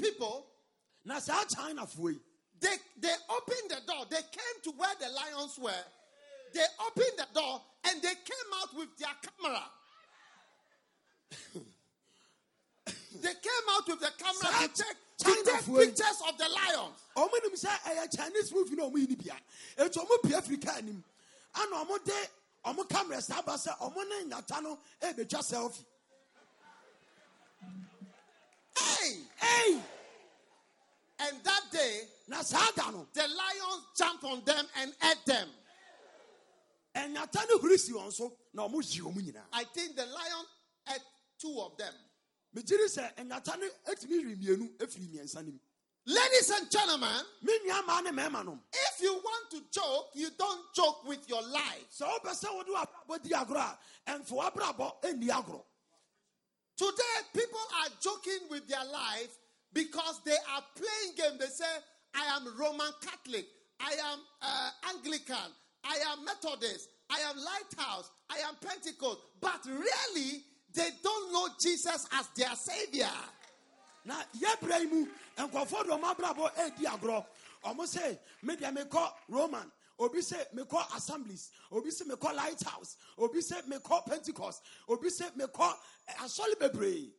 people, 0.00 0.46
na 1.04 1.18
saa 1.18 1.44
chinafoɔ 1.44 2.12
yi 2.12 2.20
they, 2.60 2.76
they 3.00 3.14
opened 3.28 3.70
the 3.70 3.80
door. 3.92 4.06
They 4.08 4.22
came 4.22 4.62
to 4.62 4.70
where 4.78 4.94
the 5.00 5.08
lions 5.08 5.58
were. 5.58 5.84
They 6.54 6.64
opened 6.86 7.18
the 7.18 7.26
door 7.34 7.60
and 7.90 8.00
they 8.00 8.08
came 8.14 8.50
out 8.62 8.76
with 8.78 8.96
their 8.98 9.08
camera. 9.26 9.62
they 13.20 13.34
came 13.34 13.66
out 13.74 13.88
with 13.88 13.98
the 14.00 14.12
camera 14.16 14.68
to 14.68 14.82
take, 14.82 14.96
to 15.18 15.42
take 15.44 15.66
pictures 15.66 16.22
of 16.28 16.38
the 16.38 16.48
lions. 16.48 17.02
nim 17.16 17.54
sɛ 17.56 17.72
ɛyɛ 17.90 18.16
chinese 18.16 18.52
movie 18.54 18.76
na 18.76 18.84
ɔmo 18.84 18.96
yi 18.98 19.06
ni 19.06 19.14
bia 19.16 19.36
etu 19.78 19.98
ɔmo 19.98 20.22
pie 20.22 20.40
firi 20.40 20.58
kaa 20.64 20.80
nim 20.82 21.02
ana 21.54 21.76
ɔmo 21.84 22.04
de 22.04 22.28
ɔmo 22.64 22.88
camera 22.88 23.20
saa 23.20 23.42
ba 23.42 23.52
sɛ 23.54 23.76
ɔmo 23.78 24.08
ne 24.08 24.24
nyata 24.34 24.60
no 24.62 24.78
ɛbɛtwa 25.00 25.42
selfie. 25.42 25.84
And 31.24 31.36
that 31.44 31.60
day, 31.70 32.00
na 32.28 32.42
saa 32.42 32.70
da 32.74 32.90
no. 32.90 33.06
The 33.12 33.20
lions 33.22 33.86
jumped 33.96 34.24
on 34.24 34.42
them 34.44 34.64
and 34.80 34.92
ate 35.10 35.24
them. 35.26 35.48
ɛnyata 36.96 37.48
no 37.48 37.58
huri 37.58 37.78
si 37.78 37.92
wɔn 37.92 38.12
so 38.12 38.36
na 38.52 38.66
ɔmo 38.68 38.82
yi 38.82 39.00
ɔmo 39.00 39.16
nyinaa 39.16 39.44
I 39.52 39.64
think 39.64 39.96
the 39.96 40.04
lion 40.06 40.44
ate 40.94 41.00
two 41.38 41.58
of 41.60 41.76
them. 41.78 41.94
megyere 42.54 42.86
sɛ 42.86 43.14
ɛnyata 43.16 43.58
no 43.60 43.66
atumi 43.86 44.22
hwere 44.22 44.36
mmienu 44.36 44.76
afiri 44.78 45.08
mmiɛnsa 45.08 45.36
no 45.44 45.52
mu 45.52 45.58
Ladies 46.04 46.50
and 46.50 46.68
gentlemen, 46.70 47.22
me 47.42 47.52
nua 47.66 47.86
maa 47.86 48.00
ne 48.00 48.10
mmarima 48.10 48.44
nom 48.44 48.60
if 48.72 49.00
you 49.00 49.14
want 49.14 49.50
to 49.50 49.60
joke, 49.70 50.06
you 50.14 50.28
don't 50.36 50.74
joke 50.74 51.06
with 51.06 51.28
your 51.28 51.42
life. 51.42 51.86
sɛ 51.96 52.06
wopɛ 52.08 52.32
sɛ 52.34 52.54
wode 52.54 52.66
w'abrabɔ 52.66 53.22
di 53.22 53.30
agorɔ 53.30 53.78
a 54.06 54.10
ɛmfo 54.10 54.32
w'abrabɔ 54.32 55.02
ɛnni 55.02 55.28
agorɔ 55.28 55.62
Today, 56.76 57.18
people 57.34 57.60
are 57.82 57.88
joking 58.00 58.48
with 58.50 58.66
their 58.66 58.84
life 58.84 59.38
because 59.72 60.20
they 60.24 60.36
are 60.52 60.64
playing 60.74 61.14
game. 61.16 61.38
They 61.38 61.46
say, 61.46 61.64
I 62.14 62.24
am 62.36 62.48
Roman 62.58 62.90
Catholic, 63.00 63.46
I 63.78 63.92
am 63.92 64.18
uh, 64.40 64.70
Anglican, 64.88 65.52
I 65.84 65.98
am 66.10 66.24
Methodist, 66.24 66.88
I 67.10 67.20
am 67.30 67.36
Lighthouse, 67.36 68.10
I 68.30 68.38
am 68.48 68.54
Pentecost. 68.60 69.18
But 69.40 69.64
really, 69.66 70.42
they 70.74 70.88
don't 71.04 71.32
know 71.32 71.48
Jesus 71.60 72.08
as 72.18 72.26
their 72.36 72.54
Savior. 72.56 73.10
Na 74.04 74.22
yɛbrɛ 74.38 74.80
yi 74.80 74.86
mu 74.86 75.06
nkɔfoɔ 75.36 75.84
de 75.84 75.90
ɔmo 75.90 76.14
abrabɔ 76.14 76.54
ɛdi 76.56 76.84
agorɔ. 76.84 77.26
Ɔmo 77.64 77.86
sɛ 77.86 78.18
medeɛ 78.44 78.76
mekɔ 78.76 79.12
roman. 79.28 79.70
Obi 79.98 80.18
sɛ 80.18 80.52
mekɔ 80.54 80.96
assemblies. 80.96 81.50
Obi 81.70 81.90
sɛ 81.90 82.02
mekɔ 82.10 82.34
lighthouse. 82.34 82.96
Obi 83.18 83.38
sɛ 83.38 83.62
mekɔ 83.66 84.06
pentecost. 84.06 84.62
Obi 84.88 85.08
sɛ 85.08 85.30
mekɔ 85.36 85.78
eh, 86.08 86.12
asɔre 86.14 86.58
bebree. 86.58 87.12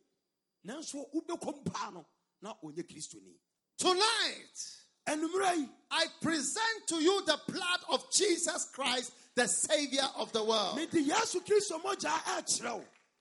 Nanso 0.66 1.10
wobɛkɔ 1.12 1.64
mpaa 1.64 1.92
no 1.94 2.06
na 2.42 2.54
ɔnyɛ 2.62 2.82
kristoni 2.86 3.34
Tonight, 3.76 4.76
I 5.06 6.06
present 6.20 6.86
to 6.88 6.96
you 6.96 7.24
the 7.26 7.38
blood 7.48 7.80
of 7.90 8.10
Jesus 8.12 8.66
Christ, 8.72 9.12
the 9.34 9.48
Savior 9.48 10.08
of 10.16 10.32
the 10.32 10.44
world. 10.44 10.78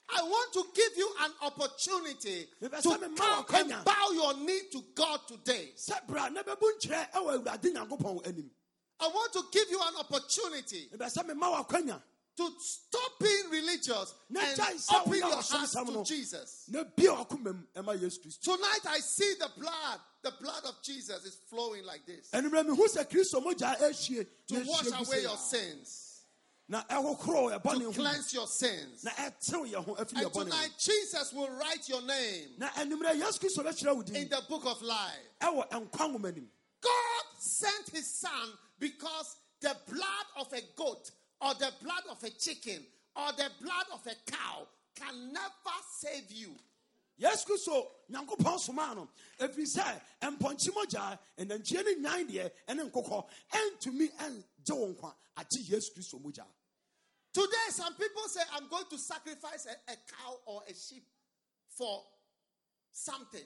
Mede 0.10 0.12
yesu 0.12 0.12
kristo 0.12 0.12
mogya 0.12 0.12
ɛkyerɛ 0.12 0.12
wo 0.12 0.12
I 0.12 0.22
want 0.24 0.54
to 0.54 0.64
give 0.76 0.98
you 0.98 1.10
an 1.22 1.32
opportunity 1.42 2.48
to 2.60 3.46
come 3.48 3.72
and 3.72 3.86
bow 3.86 4.12
your 4.14 4.34
knee 4.46 4.62
to 4.72 4.84
God 4.96 5.20
today. 5.28 5.72
sɛ 5.78 6.06
bra 6.08 6.30
na 6.30 6.44
bɛbu 6.44 6.80
nkyerɛ 6.80 7.12
ɛwɔ 7.12 7.44
awurade 7.44 7.74
nyankopɔn 7.74 8.28
anim 8.28 8.52
I 9.00 9.08
want 9.08 9.34
to 9.34 9.44
give 9.52 9.70
you 9.70 9.80
an 9.82 9.96
opportunity 10.00 10.90
mepɛ 10.94 11.18
sɛ 11.18 11.28
mema 11.28 11.50
wo 11.50 11.64
akwanya 11.64 12.02
to 12.36 12.50
stop 12.60 13.12
being 13.20 13.50
religious 13.52 14.16
and 14.30 14.60
open 14.96 15.14
your 15.20 15.36
heart 15.36 15.70
to. 15.70 16.04
Jesus. 16.04 16.64
na 16.70 16.84
bie 16.84 17.08
wakoma 17.08 17.54
mu 17.54 17.64
ɛma 17.76 18.00
yesu 18.00 18.20
kristo 18.20 18.42
Tonight 18.42 18.82
I 18.88 19.00
see 19.00 19.36
the 19.40 19.52
blood, 19.58 20.00
the 20.24 20.32
blood 20.42 20.64
of 20.66 20.82
Jesus 20.84 21.24
is 21.26 21.36
flowing 21.50 21.86
like 21.86 22.06
this 22.06 22.30
ɛnummerɛ 22.32 22.66
mehu 22.68 22.88
sɛ 22.88 23.10
kristo 23.10 23.44
mogya 23.44 23.78
ɛhyie 23.80 24.28
to 24.48 24.64
wash 24.66 24.88
away 24.88 25.22
your 25.22 25.38
sins, 25.38 25.42
na 25.42 25.42
ɛhohoro 25.42 25.82
ɛbɔne 25.84 26.13
to 26.70 27.92
cleanse 27.94 28.34
your 28.34 28.48
sins. 28.48 29.04
na 29.04 29.12
ɛtew 29.12 29.72
yɛ 29.72 29.84
ho 29.84 29.96
afiri 29.96 30.18
And 30.18 30.26
yɛ 30.26 30.32
bɔne 30.32 30.34
ho 30.34 30.44
tonight 30.44 30.72
Jesus 30.78 31.34
will 31.34 31.50
write 31.52 31.88
your 31.90 32.02
name 32.02 32.50
na 32.58 32.70
ɛnummerɛ 32.70 33.20
yesu 33.20 33.40
kristo 33.40 33.64
bɛkyerɛ 33.64 33.96
wo 33.96 34.02
in 34.16 34.30
the 34.30 34.42
book 34.50 34.66
of 34.66 34.82
life. 34.82 35.20
ɛwɔ 35.42 35.70
nkwa 35.70 35.90
nwoma 36.10 36.34
nim 36.34 36.50
God 36.82 37.24
sent 37.40 37.90
his 37.92 38.08
son 38.08 38.58
because 38.80 39.38
the 39.62 39.76
blood 39.88 40.26
of 40.38 40.52
a 40.54 40.62
goat 40.76 41.12
or 41.42 41.54
the 41.56 41.72
blood 41.82 42.04
of 42.10 42.22
a 42.24 42.30
chicken 42.30 42.86
or 43.16 43.32
the 43.34 43.50
blood 43.62 43.86
of 43.94 44.06
a 44.08 44.32
cow 44.32 44.68
can 44.96 45.32
never 45.32 45.78
save 46.00 46.30
you. 46.32 46.56
Yesu 47.20 47.46
kristo 47.46 47.92
nyankopɔn 48.10 48.60
somaa 48.60 48.96
no 48.96 49.10
ɛfiri 49.40 49.66
sɛ 49.66 50.02
mpɔnkye 50.22 50.74
mogya 50.74 51.20
ɛnankyie 51.38 51.84
ne 51.86 51.96
nwan 51.96 52.28
deɛ 52.30 52.52
ɛne 52.68 52.92
nkokɔ 52.92 53.30
ɛntumi 53.52 54.12
ɛngye 54.18 54.76
wo 54.76 54.88
nkwa 54.94 55.16
agye 55.38 55.62
yesu 55.70 55.94
kristo 55.94 56.20
mogya 56.22 56.46
Today, 57.34 57.70
some 57.72 57.96
people 57.96 58.22
say, 58.28 58.42
I'm 58.54 58.68
going 58.70 58.86
to 58.92 58.98
sacrifice 59.00 59.66
a, 59.66 59.92
a 59.92 59.96
cow 59.96 60.38
or 60.46 60.62
a 60.70 60.74
sheep 60.76 61.04
for 61.76 62.04
something. 62.92 63.46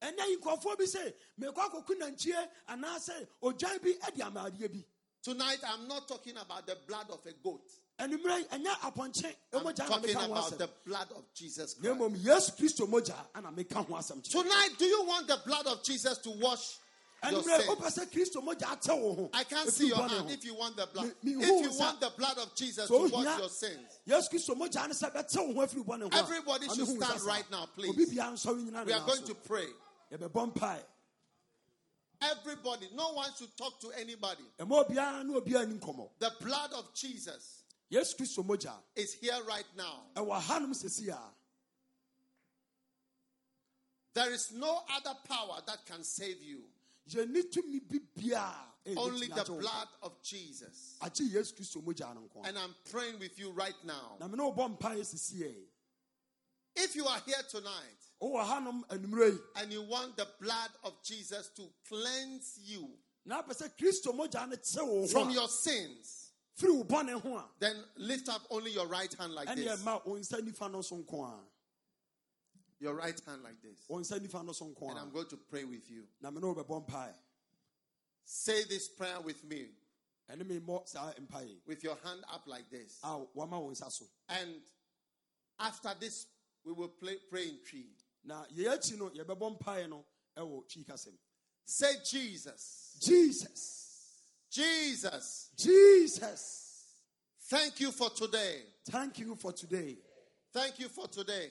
ɛnɛ 0.00 0.26
yi 0.28 0.36
nkurɔfoɔ 0.38 0.78
bi 0.78 0.84
sɛ 0.84 1.14
mekɔ 1.38 1.54
akɔku 1.68 1.98
nankyie 1.98 2.48
anaasɛ 2.68 3.28
odwan 3.42 3.82
bi 3.82 3.92
ɛde 3.92 4.20
ama 4.26 4.50
adeɛ 4.50 4.72
bi 4.72 4.84
Tonight, 5.22 5.58
I'm 5.66 5.86
not 5.86 6.08
talking 6.08 6.36
about 6.38 6.66
the 6.66 6.78
blood 6.86 7.10
of 7.10 7.20
a 7.26 7.32
goat. 7.44 7.68
Ɛnummerɛ 8.00 8.38
yi 8.38 8.44
ɛnyɛ 8.44 8.72
apɔnkye 8.80 9.34
I'm 9.52 9.74
talking 9.74 10.16
about 10.16 10.58
the 10.58 10.70
blood 10.86 11.08
of 11.14 11.24
Jesus 11.34 11.74
Christ. 11.74 11.98
mmom 11.98 12.16
yesu 12.16 12.52
kristo 12.56 12.86
mogya 12.88 13.14
ana 13.34 13.50
meka 13.52 13.84
ho 13.86 13.94
asɛm 13.94 14.22
kyerɛ 14.22 14.30
Tonight, 14.42 14.70
do 14.78 14.84
you 14.86 15.04
want 15.04 15.26
the 15.28 15.38
blood 15.44 15.66
of 15.66 15.82
Jesus 15.82 16.18
to 16.18 16.30
wash 16.30 16.78
your 17.30 17.42
ɛnummerɛ 17.42 17.60
sin? 17.60 17.68
wopɛ 17.76 17.86
sɛ 17.98 18.10
kristo 18.10 18.42
mogya 18.42 18.66
akyɛ 18.78 19.00
wo 19.00 19.14
ho 19.14 19.30
I 19.34 19.44
can't 19.44 19.70
see 19.70 19.88
your 19.88 20.08
hand 20.08 20.30
if 20.30 20.44
you 20.44 20.54
want 20.54 20.76
the 20.76 20.86
blood. 20.86 21.12
If 21.22 21.24
you 21.24 21.78
want 21.78 22.00
the 22.00 22.12
blood 22.16 22.38
of 22.38 22.54
Jesus 22.54 22.88
to 22.88 23.08
wash 23.12 23.38
your 23.38 23.48
sins. 23.48 23.98
yesu 24.08 24.30
kristo 24.30 24.56
mogya 24.56 24.86
ne 24.88 24.94
sɛ 24.94 25.12
bɛkyɛ 25.14 25.46
wo 25.48 25.54
ho 25.54 25.66
afiri 25.66 25.84
bɔne 25.84 26.02
ho 26.02 26.08
a, 26.12 26.18
Everybody 26.22 26.68
should 26.68 26.88
stand 26.88 27.22
right 27.22 27.50
now, 27.50 27.66
please. 27.74 27.90
obi 27.90 28.06
biara 28.06 28.32
nsɔre 28.32 28.64
nyina 28.70 28.86
We 28.86 28.92
are 28.92 29.06
going 29.06 29.24
to 29.24 29.34
pray. 29.34 29.66
Everybody, 32.22 32.88
no 32.94 33.12
one 33.14 33.30
should 33.38 33.56
talk 33.56 33.80
to 33.80 33.92
anybody. 33.98 34.42
ɛma 34.58 34.86
obiara 34.88 35.24
ne 35.24 35.38
obiara 35.40 35.66
ni 35.68 35.78
nkɔmmɔ 35.78 36.08
The 36.18 36.32
blood 36.40 36.72
of 36.74 36.92
Jesus 36.94 37.59
yesu 37.90 38.16
kristo 38.16 38.42
mogya 38.44 38.74
is 38.96 39.14
here 39.14 39.38
right 39.48 39.66
now. 39.76 40.02
ɛwɔ 40.14 40.40
hanom 40.42 40.74
sesi 40.74 41.08
a 41.08 41.18
There 44.12 44.32
is 44.32 44.50
no 44.52 44.80
other 44.92 45.16
power 45.28 45.60
that 45.66 45.86
can 45.86 46.02
save 46.02 46.42
you. 46.42 46.62
yɛni 47.08 47.42
tumi 47.52 47.80
bi 47.88 47.98
biara 48.16 48.66
a 48.86 48.90
eh, 48.90 48.94
Only 48.96 49.28
the 49.28 49.44
blood 49.44 49.88
of 50.02 50.20
Jesus. 50.22 50.96
nkwa. 51.00 51.10
agye 51.10 51.30
yesu 51.32 51.54
kristo 51.54 51.82
mogya 51.82 52.14
no 52.14 52.22
nko 52.22 52.46
And 52.46 52.58
I'm 52.58 52.74
praying 52.90 53.18
with 53.18 53.38
you 53.38 53.50
right 53.50 53.76
now. 53.84 54.16
na 54.20 54.28
mene 54.28 54.40
wobɔ 54.40 54.78
mpae 54.78 55.00
sesi 55.00 55.42
ɛ 55.42 55.54
If 56.76 56.94
you 56.94 57.06
are 57.06 57.20
here 57.26 57.42
tonight 57.48 57.98
wowɔ 58.22 58.44
hanom 58.46 58.84
anummerɛ 58.88 59.32
yi 59.32 59.38
and 59.56 59.72
you 59.72 59.82
want 59.82 60.16
the 60.16 60.28
blood 60.40 60.70
of 60.84 61.02
Jesus 61.02 61.48
to 61.56 61.62
cleanse 61.88 62.58
you 62.64 62.88
na 63.24 63.42
apɛ 63.42 63.56
sɛ 63.56 63.76
kristo 63.76 64.12
mogya 64.14 64.48
no 64.48 64.56
kye 64.56 64.82
wo 64.82 65.00
ho 65.02 65.06
from 65.08 65.30
your 65.30 65.48
sins, 65.48 66.19
firi 66.60 66.76
wo 66.76 66.84
bɔne 66.84 67.20
ho 67.20 67.36
a 67.36 67.44
then 67.58 67.76
lift 67.96 68.28
up 68.28 68.42
only 68.50 68.70
your 68.72 68.86
right 68.86 69.12
hand 69.14 69.32
like 69.34 69.54
this. 69.54 69.80
ɛma 69.82 70.04
wo 70.06 70.14
nsa 70.16 70.40
nifa 70.40 70.70
no 70.70 70.82
so 70.82 70.96
nko 70.96 71.24
a 71.26 71.38
Your 72.82 72.94
right 72.94 73.20
hand 73.26 73.42
like 73.42 73.60
this. 73.62 73.78
wo 73.88 73.98
nsa 73.98 74.18
nifa 74.20 74.44
no 74.44 74.52
so 74.52 74.66
nko 74.66 74.90
And 74.90 74.98
I'm 74.98 75.10
going 75.10 75.26
to 75.28 75.36
pray 75.36 75.64
with 75.64 75.90
you. 75.90 76.04
na 76.20 76.30
mene 76.30 76.42
wobɛbɔ 76.44 76.86
mpae 76.88 77.14
Say 78.24 78.64
this 78.64 78.88
prayer 78.88 79.20
with 79.20 79.42
me 79.44 79.68
ɛne 80.30 80.42
memmɔ 80.42 80.86
saa 80.88 81.12
mpae 81.14 81.56
with 81.66 81.82
your 81.82 81.96
hand 82.04 82.24
up 82.32 82.46
like 82.46 82.68
this. 82.70 82.98
a 83.02 83.08
wama 83.36 83.60
wo 83.60 83.70
nsa 83.70 83.90
so 83.90 84.04
And 84.28 84.60
after 85.58 85.92
this, 86.00 86.26
we 86.64 86.72
will 86.72 86.88
play, 86.88 87.16
pray 87.30 87.48
in 87.48 87.58
Twi. 87.68 87.84
na 88.24 88.44
yɛyɛ 88.54 88.78
akyi 88.78 88.98
no 88.98 89.10
yɛbɛbɔ 89.10 89.58
mpae 89.60 89.88
no 89.88 90.04
ɛwɔ 90.36 90.68
twi 90.68 90.84
kasɛm 90.84 91.14
Say 91.64 91.94
Jesus. 92.04 92.96
jesus 93.00 93.86
Jesus. 94.50 95.50
jesus 95.56 96.56
Thank 97.48 97.80
you 97.80 97.90
for 97.90 98.10
today. 98.10 98.62
thank 98.90 99.18
you 99.18 99.34
for 99.34 99.52
today 99.52 99.96
Thank 100.52 100.80
you 100.80 100.88
for 100.88 101.06
today. 101.06 101.46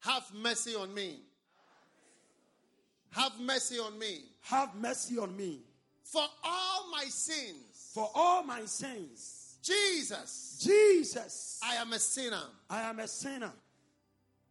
Have 0.00 0.24
mercy 0.34 0.74
on 0.74 0.92
me. 0.92 1.20
Have 3.12 3.40
mercy 3.40 3.78
on 3.78 3.98
me. 3.98 4.24
have 4.42 4.74
mercy 4.74 5.16
on 5.18 5.34
me 5.34 5.60
For 6.04 6.22
all 6.44 6.90
my 6.90 7.04
sins. 7.04 7.90
for 7.94 8.10
all 8.14 8.42
my 8.44 8.66
sins 8.66 9.56
Jesus. 9.62 10.58
jesus 10.62 11.60
I 11.64 11.76
am 11.76 11.92
a 11.94 11.98
sinner. 11.98 12.42
i 12.68 12.82
am 12.82 12.98
a 13.00 13.08
sinner 13.08 13.52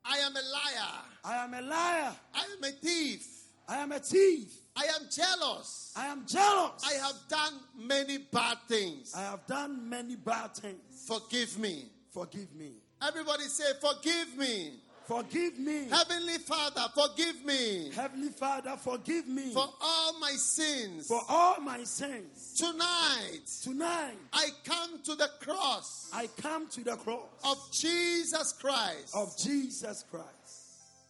I 0.03 0.17
am 0.17 0.31
a 0.35 0.39
liar. 0.39 1.03
i 1.23 1.35
am 1.43 1.53
a 1.53 1.61
liar 1.61 2.15
I 2.33 2.39
am 2.57 2.63
a 2.63 2.71
thief. 2.71 3.36
I 3.67 3.77
am 3.77 3.91
a 3.91 3.99
thief 3.99 4.53
I 4.79 4.83
am 4.95 5.07
jealous. 5.09 5.91
i 5.95 6.05
am 6.05 6.23
jealous 6.27 6.83
I 6.85 6.93
have 7.05 7.15
done 7.27 7.53
many 7.75 8.19
bad 8.19 8.57
things. 8.67 9.11
I 9.15 9.21
have 9.21 9.45
done 9.47 9.89
many 9.89 10.15
bad 10.15 10.53
things 10.55 10.79
Forgive 11.07 11.57
me. 11.57 11.85
forgive 12.11 12.53
me 12.55 12.73
Everybody 13.01 13.43
say, 13.43 13.63
Forgive 13.81 14.37
me. 14.37 14.73
forgive 15.07 15.57
me 15.57 15.87
Heavenly 15.89 16.37
Father, 16.37 16.81
forgive 16.93 17.43
me 17.45 17.89
heavenly 17.95 18.29
father 18.29 18.75
forgive 18.77 19.27
me 19.27 19.51
for 19.53 19.67
all 19.81 20.19
my 20.19 20.31
sins. 20.31 21.07
for 21.07 21.21
all 21.27 21.59
my 21.61 21.83
sins 21.83 22.53
Tonight, 22.57 23.45
tonight 23.63 24.17
I 24.33 24.49
come 24.63 25.01
to 25.03 25.15
the 25.15 25.29
cross 25.39 26.09
i 26.13 26.27
come 26.41 26.67
to 26.69 26.83
the 26.83 26.97
cross 26.97 27.23
of 27.43 27.57
Jesus 27.71 28.53
Christ. 28.53 29.15
of 29.15 29.35
jesus 29.37 30.03
christ 30.11 30.27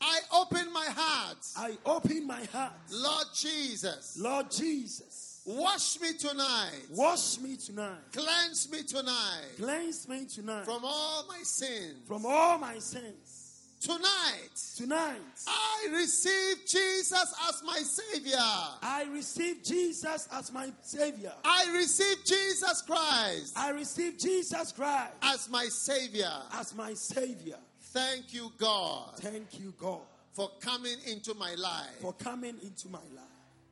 I 0.02 0.20
open 0.34 0.72
my 0.72 0.86
heart. 0.90 1.38
i 1.58 1.78
open 1.86 2.26
my 2.28 2.44
heart 2.46 2.74
Lord 2.92 3.28
Jesus, 3.36 4.18
lord 4.20 4.52
jesus 4.52 5.42
wash 5.46 6.00
me 6.02 6.14
tonight. 6.14 6.72
wash 6.94 7.40
me 7.40 7.56
tonight 7.56 8.00
Cleanse 8.14 8.70
me 8.72 8.84
tonight 8.84 9.46
cleanse 9.58 10.08
me 10.08 10.26
tonight 10.26 10.66
from 10.66 10.82
all 10.84 11.26
my 11.28 11.40
sins. 11.44 11.96
from 12.08 12.26
all 12.26 12.58
my 12.58 12.80
sins 12.80 13.44
Tonight, 13.80 14.60
tonight 14.76 15.20
I 15.48 15.88
receive 15.92 16.58
Jesus 16.68 17.14
as 17.48 17.62
my 17.64 17.78
Savior. 17.78 18.38
i 18.82 19.06
receive 19.14 19.64
jesus 19.64 20.28
as 20.34 20.52
my 20.52 20.72
savior 20.82 21.32
I 21.46 21.72
receive 21.76 22.18
Jesus 22.26 22.82
Christ 22.82 23.54
i 23.56 23.70
receive 23.70 24.18
jesus 24.18 24.72
christ 24.72 25.14
as 25.22 25.48
my 25.50 25.66
Savior. 25.68 26.32
as 26.54 26.74
my 26.76 26.94
savior 26.96 27.58
Thank 27.98 28.32
you, 28.32 28.52
God, 28.60 29.10
Thank 29.18 29.60
you, 29.60 29.74
God, 29.80 30.02
for 30.34 30.52
coming 30.60 30.98
into 31.08 31.34
my 31.34 31.56
life. 31.56 31.96
for 32.00 32.14
coming 32.14 32.56
into 32.62 32.88
my 32.90 33.00
life. 33.16 33.24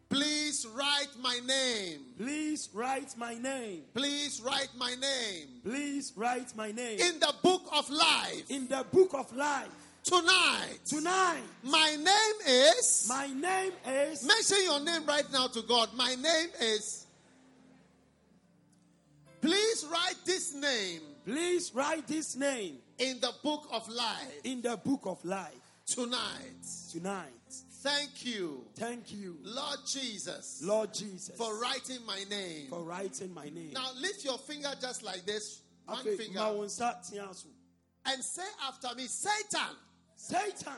Please 0.09 0.65
write 0.75 1.09
my 1.21 1.39
name. 1.45 1.99
Please 2.17 2.69
write 2.73 3.15
my 3.17 3.35
name. 3.35 3.81
Please 3.93 4.41
write 4.43 4.69
my 4.77 4.95
name 4.95 5.47
Please 5.63 6.11
write 6.15 6.55
my 6.55 6.71
name 6.71 6.99
in 6.99 7.19
the 7.19 7.33
book 7.43 7.63
of 7.71 7.87
life 7.89 8.49
in 8.49 8.67
the 8.67 8.83
book 8.91 9.13
of 9.13 9.31
life. 9.35 9.67
tonight. 10.03 10.79
Tonight, 10.85 11.43
My 11.63 11.95
name 11.95 12.37
is. 12.47 13.05
my 13.09 13.27
name 13.27 13.73
is. 13.87 14.25
Mention 14.25 14.57
your 14.63 14.79
name 14.79 15.05
right 15.05 15.29
now 15.31 15.47
to 15.47 15.61
God. 15.63 15.89
My 15.95 16.15
name 16.15 16.49
is. 16.61 17.05
Please 19.41 19.85
write 19.91 20.15
this 20.25 20.53
name 20.55 21.01
Please 21.25 21.71
write 21.75 22.07
this 22.07 22.35
name 22.35 22.77
in 22.99 23.19
the 23.19 23.33
book 23.43 23.67
of 23.71 23.87
life 23.89 24.39
in 24.43 24.61
the 24.61 24.77
book 24.77 25.01
of 25.05 25.23
life 25.25 25.53
tonight. 25.85 26.65
tonight. 26.91 27.29
Thank 27.83 28.25
you, 28.25 28.63
Thank 28.75 29.11
you, 29.13 29.37
Lord 29.43 29.77
Jesus, 29.85 30.61
Lord 30.63 30.91
Jesus, 30.93 31.35
for 31.37 31.59
writing 31.59 32.03
my 32.07 32.23
name. 32.29 32.67
for 32.69 32.81
writing 32.83 33.31
my 33.33 33.45
name. 33.49 33.71
Now 33.73 33.89
lift 34.01 34.25
your 34.25 34.39
finger 34.39 34.71
just 34.81 35.03
like 35.03 35.23
this, 35.25 35.61
one 35.85 36.03
Afei, 36.03 36.17
finger, 36.17 36.39
ma 36.39 36.51
wo 36.51 36.63
nsa 36.65 37.07
tea 37.07 37.17
so. 37.31 37.47
and 38.07 38.23
say 38.23 38.41
after 38.67 38.95
me, 38.95 39.03
Satan, 39.05 39.75
Satan, 40.15 40.73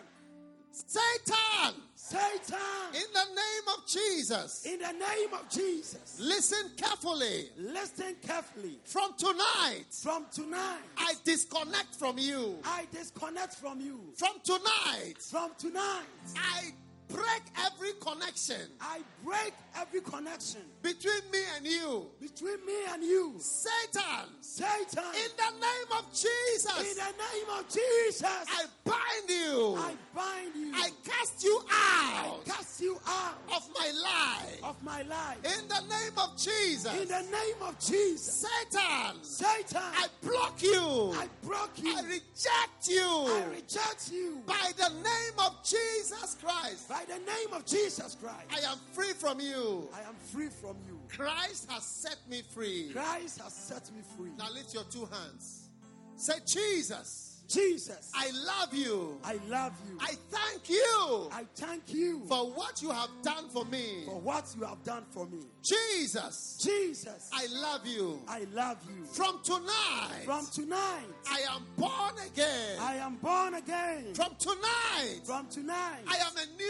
Satan, 0.85 1.81
Satan, 1.95 2.57
in 2.93 3.01
the 3.13 3.25
name 3.25 3.77
of 3.77 3.87
Jesus. 3.87 4.65
in 4.65 4.79
the 4.79 4.91
name 4.93 5.33
of 5.33 5.49
Jesus, 5.49 6.17
Listen 6.19 6.69
carefully. 6.77 7.49
listen 7.57 8.15
carefully. 8.21 8.79
From 8.85 9.13
tonight, 9.17 9.85
From 9.91 10.25
tonight, 10.31 10.79
I 10.97 11.13
disconnect 11.23 11.95
from 11.95 12.17
you. 12.17 12.57
I 12.63 12.85
disconnect 12.91 13.55
from 13.55 13.81
you. 13.81 13.99
From 14.17 14.35
tonight, 14.43 15.15
From 15.19 15.51
tonight, 15.57 16.05
I 16.35 16.71
break 17.09 17.41
every 17.65 17.93
connection 18.01 18.61
I 18.81 18.99
break 19.23 19.53
every 19.79 20.01
connection 20.01 20.61
between 20.81 21.21
me 21.31 21.39
and 21.57 21.65
you. 21.67 22.05
between 22.19 22.65
me 22.65 22.73
and 22.93 23.03
you. 23.03 23.35
Satan, 23.39 24.25
Satan, 24.41 25.03
in 25.15 25.31
the 25.37 25.51
name 25.59 25.99
of 25.99 26.05
Jesus, 26.11 26.79
in 26.79 26.97
the 26.97 27.13
name 27.17 27.49
of 27.59 27.65
Jesus, 27.67 28.23
I 28.23 28.65
bind 28.83 29.29
you. 29.29 29.75
I 29.77 29.93
bind 30.15 30.55
you. 30.55 30.71
I 30.75 30.89
cast 31.05 31.43
you 31.43 31.61
I 31.69 32.23
out 32.27 32.45
cast 32.45 32.81
you 32.81 32.97
out 33.07 33.35
of 33.55 33.69
my 33.73 33.91
life. 34.03 34.63
of 34.63 34.83
my 34.83 35.01
life. 35.03 35.37
In 35.43 35.67
the 35.67 35.81
name 35.81 36.17
of 36.17 36.37
Jesus, 36.37 36.93
In 37.01 37.07
the 37.07 37.21
name 37.21 37.61
of 37.61 37.77
Jesus, 37.79 38.47
Satan, 38.47 39.15
Satan, 39.23 39.81
I 39.83 40.07
block 40.21 40.61
you. 40.61 41.13
I 41.15 41.27
block 41.43 41.71
you. 41.81 41.95
I 41.97 42.01
reject 42.01 42.87
you 42.87 43.01
I 43.03 43.43
reject 43.53 44.11
you. 44.11 44.41
by 44.45 44.71
the 44.77 44.89
name 44.89 45.33
of 45.39 45.55
Jesus 45.63 46.37
Christ. 46.41 46.89
By 46.89 47.03
the 47.07 47.17
name 47.19 47.53
of 47.53 47.65
Jesus 47.65 48.15
Christ, 48.21 48.45
I 48.51 48.71
am 48.71 48.77
free 48.93 49.13
from 49.13 49.39
you. 49.67 49.89
I 49.93 50.07
am 50.07 50.15
free 50.31 50.49
from 50.49 50.77
you. 50.87 50.99
Christ 51.09 51.69
has 51.71 51.83
set 51.85 52.17
me 52.29 52.41
free. 52.53 52.89
Christ 52.93 53.41
has 53.41 53.53
set 53.53 53.91
me 53.95 54.01
free. 54.17 54.31
Now 54.37 54.51
lift 54.53 54.73
your 54.73 54.83
two 54.85 55.05
hands. 55.05 55.69
Say, 56.17 56.33
Jesus, 56.47 57.43
Jesus, 57.47 58.11
I 58.13 58.29
love 58.45 58.73
you. 58.73 59.17
I 59.23 59.39
love 59.47 59.71
you. 59.87 59.97
I 60.01 60.13
thank 60.31 60.69
you 60.69 61.29
I 61.31 61.45
thank 61.55 61.93
you 61.93 62.21
for 62.27 62.51
what 62.51 62.81
you 62.81 62.91
have 62.91 63.09
done 63.23 63.47
for 63.49 63.63
me. 63.65 64.03
for 64.05 64.19
what 64.19 64.53
you 64.57 64.65
have 64.65 64.83
done 64.83 65.05
for 65.11 65.25
me. 65.27 65.45
Jesus, 65.63 66.57
Jesus, 66.61 67.29
I 67.33 67.47
love 67.49 67.85
you. 67.87 68.19
I 68.27 68.45
love 68.53 68.77
you. 68.89 69.05
From 69.05 69.39
tonight, 69.43 70.23
From 70.25 70.45
tonight, 70.53 71.05
I 71.29 71.39
am 71.53 71.63
born 71.77 72.15
again. 72.25 72.77
I 72.81 72.95
am 72.95 73.15
born 73.15 73.53
again. 73.53 74.13
From 74.13 74.35
tonight, 74.39 75.21
From 75.23 75.47
tonight, 75.47 76.03
I 76.07 76.15
am 76.17 76.33
a 76.35 76.57
new 76.57 76.66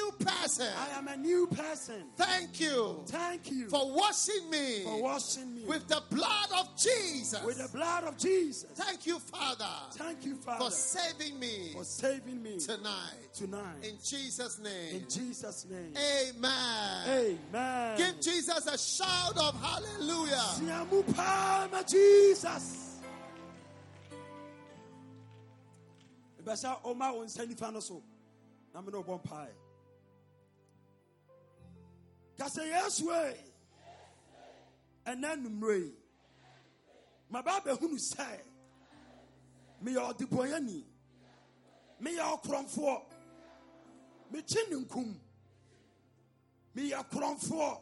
person. 0.58 0.74
I 0.78 0.98
am 0.98 1.08
a 1.08 1.18
new 1.18 1.48
person. 1.48 2.04
Thank 2.16 2.60
you 2.60 3.04
Thank 3.08 3.52
you 3.52 3.70
for 3.70 3.94
washing 3.94 4.50
me 4.50 4.84
for 4.84 5.02
washing 5.02 5.56
me 5.56 5.66
with 5.66 5.88
the 5.88 6.02
blood 6.10 6.50
of 6.60 6.76
Jesus. 6.78 7.44
with 7.44 7.58
the 7.58 7.78
blood 7.78 8.04
of 8.04 8.18
Jesus. 8.18 8.70
Thank 8.76 9.06
you, 9.06 9.20
Father, 9.20 9.66
Thank 9.92 10.26
you, 10.26 10.36
Father, 10.36 10.66
for 10.66 10.72
saving 10.72 11.40
me 11.40 11.72
for 11.74 11.84
saving 11.84 12.42
me 12.42 12.60
tonight. 12.60 13.34
tonight. 13.34 13.84
In 13.84 13.96
Jesus' 14.04 14.60
name. 14.60 14.96
In 14.96 15.10
Jesus' 15.10 15.66
name. 15.70 15.94
Amen. 15.96 17.36
Amen. 17.54 17.98
Give 17.98 18.20
Jesus 18.22 18.66
a 18.68 18.78
shout 18.78 19.38
of 19.38 19.62
hallelujah. 19.62 20.44
Jesus. 21.88 22.84
Ibasa 26.42 26.78
oma 26.86 27.12
wo 27.14 27.24
nsa 27.26 27.46
nifa 27.46 27.72
no 27.74 27.80
so. 27.80 28.02
Na 28.74 28.82
me 28.82 28.92
no 28.92 29.04
bɔ 29.04 29.22
mpae. 29.22 29.48
Kasa 32.38 32.62
Yesu 32.62 33.12
e. 33.12 33.36
Ɛna 35.06 35.36
numre 35.42 35.78
yi. 35.80 35.94
Maba 37.32 37.52
abɛhunu 37.62 37.98
sɛ 37.98 38.42
meyɛ 39.84 40.14
ɔdebɔyɛni. 40.14 40.84
Meyɛ 42.02 42.24
ɔkorɔmfoɔ. 42.36 43.06
Mekyi 44.32 44.70
ne 44.70 44.76
nkum. 44.86 45.20
Meyɛ 46.76 47.10
korɔmfoɔ. 47.10 47.82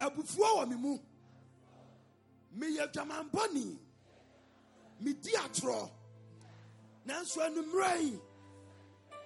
Abufuo 0.00 0.56
wɔ 0.58 0.68
me 0.68 0.76
mu. 0.76 0.98
meyɛ 2.58 2.86
dwamanbɔni 2.92 3.78
medi 5.00 5.32
atorɔ 5.44 5.90
nanso 7.06 7.40
anummerɛ 7.46 8.00
yi 8.02 8.20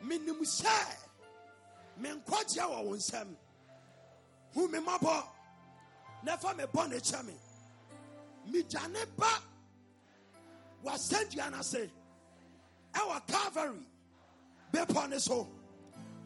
menim 0.02 0.40
sɛ 0.42 0.74
menkwagyeɛ 2.00 2.66
wɔ 2.72 2.84
wo 2.86 2.96
nsɛm 2.96 3.36
hu 4.54 4.68
me 4.68 4.78
mmɔbɔ 4.78 5.26
na 6.24 6.36
fa 6.36 6.54
me 6.54 6.64
bɔ 6.64 6.88
ne 6.88 6.96
kyɛ 6.96 7.24
me 7.26 7.34
megyane 8.50 9.04
ba. 9.16 9.42
Wasɛndua 10.84 11.50
no 11.50 11.58
ase 11.58 11.90
ɛwɔ 12.94 13.26
calvary 13.26 13.86
bepɔ 14.72 15.08
ne 15.10 15.18
so 15.18 15.48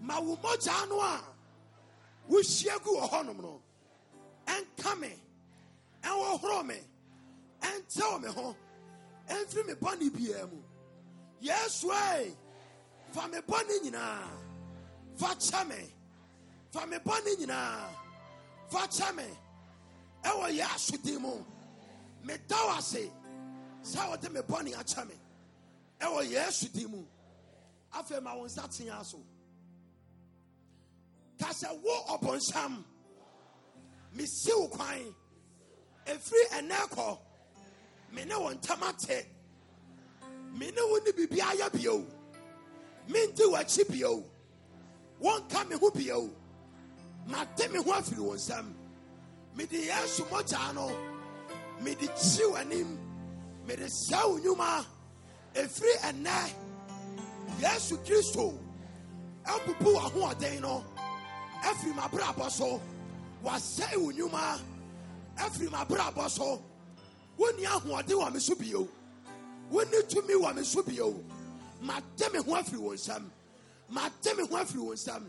ma 0.00 0.20
wo 0.20 0.36
mogyaa 0.36 0.88
no 0.88 1.00
a 1.00 1.22
wohyia 2.28 2.82
gu 2.82 2.90
wɔ 2.96 3.10
hɔnom 3.10 3.40
no. 3.42 3.62
Ɛnka 4.46 4.98
me. 5.00 5.20
Ɛnhohoro 6.02 6.64
me. 6.66 6.78
Ɛntew 7.60 8.20
me 8.22 8.28
ho. 8.28 8.56
Ɛmfiri 9.28 9.66
me 9.66 9.74
bɔne 9.74 10.10
biara 10.10 10.46
mu. 10.50 10.62
Yesu 11.40 11.90
e 11.90 12.34
fa 13.12 13.26
me 13.28 13.38
bɔne 13.38 13.82
nyinaa 13.82 14.28
fa 15.16 15.34
kyɛ 15.34 15.68
me. 15.68 15.94
Fa 16.70 16.86
me 16.86 16.98
bɔne 16.98 17.36
nyinaa 17.38 17.88
fa 18.70 18.86
kyɛ 18.88 19.14
me 19.16 19.26
ɛwɔ 20.22 20.46
yɛ 20.58 20.64
asodin 20.74 21.20
mu 21.20 21.44
meda 22.22 22.56
wo 22.56 22.76
ase 22.78 23.10
sɛ 23.82 24.08
wode 24.10 24.32
me 24.32 24.40
bɔne 24.40 24.74
akyɛ 24.74 25.08
me 25.08 25.14
ɛwɔ 26.00 26.30
yɛ 26.32 26.46
asodin 26.48 26.88
mu 26.90 27.04
afei 27.92 28.22
ma 28.22 28.34
wo 28.34 28.44
nsa 28.44 28.68
tea 28.70 29.02
so 29.04 29.18
ka 31.38 31.46
sɛ 31.52 31.80
wo 31.82 32.04
ɔbɔnsam 32.18 32.84
mesi 34.14 34.52
wo 34.52 34.68
kwan. 34.68 35.14
Ɛfiri 36.06 36.44
ɛnɛ 36.58 37.18
me 38.12 38.24
ne 38.24 38.34
wo 38.36 38.50
ntam 38.54 38.82
ate 38.82 39.26
me 40.52 40.70
ne 40.70 40.82
wo 40.82 40.98
ne 41.04 41.10
biribi 41.12 41.38
ayɛ 41.40 41.72
bio. 41.72 42.06
Mente 43.08 43.42
w'akyi 43.42 43.88
bio. 43.90 44.24
Wɔnka 45.20 45.68
me 45.68 45.76
ho 45.76 45.90
bio 45.90 46.30
mate 47.26 47.70
me 47.72 47.78
ho 47.82 47.92
afiri 47.92 48.18
wo 48.20 48.34
nsam 48.34 48.72
mede 49.56 49.86
yesu 49.86 50.24
mogyaa 50.30 50.74
no. 50.74 50.90
Mede 51.80 52.06
kyi 52.08 52.44
w'anim 52.52 52.96
mede 53.66 53.86
sɛ 53.86 54.28
wo 54.28 54.38
nnwuma 54.38 54.84
ɛfiri 55.54 55.94
ɛnɛ 56.02 56.52
yesu 57.60 57.96
kristo. 57.98 58.58
Abubu 59.44 59.94
w'ahoɔden 59.94 60.60
no. 60.60 60.84
Afiri 61.62 61.92
m'abrabɔ 61.94 62.50
so. 62.50 62.80
Wasɛe 63.44 63.96
wo 63.96 64.10
nnwuma 64.12 64.60
afiri 65.38 65.68
m'abrabɔ 65.68 66.30
so. 66.30 66.62
Wonni 67.38 67.64
ahoɔden 67.64 68.18
wɔ 68.20 68.32
me 68.32 68.40
so 68.40 68.54
bio. 68.54 68.88
Wonni 69.70 70.02
tumi 70.08 70.34
wɔ 70.40 70.54
me 70.56 70.64
so 70.64 70.82
bio. 70.82 71.14
Made 71.80 72.32
me 72.32 72.38
ho 72.38 72.54
afiri 72.54 72.78
wo 72.78 72.92
nsam 72.94 73.24
made 73.90 74.36
me 74.36 74.46
ho 74.46 74.56
afiri 74.56 74.78
wo 74.78 74.92
nsam 74.94 75.22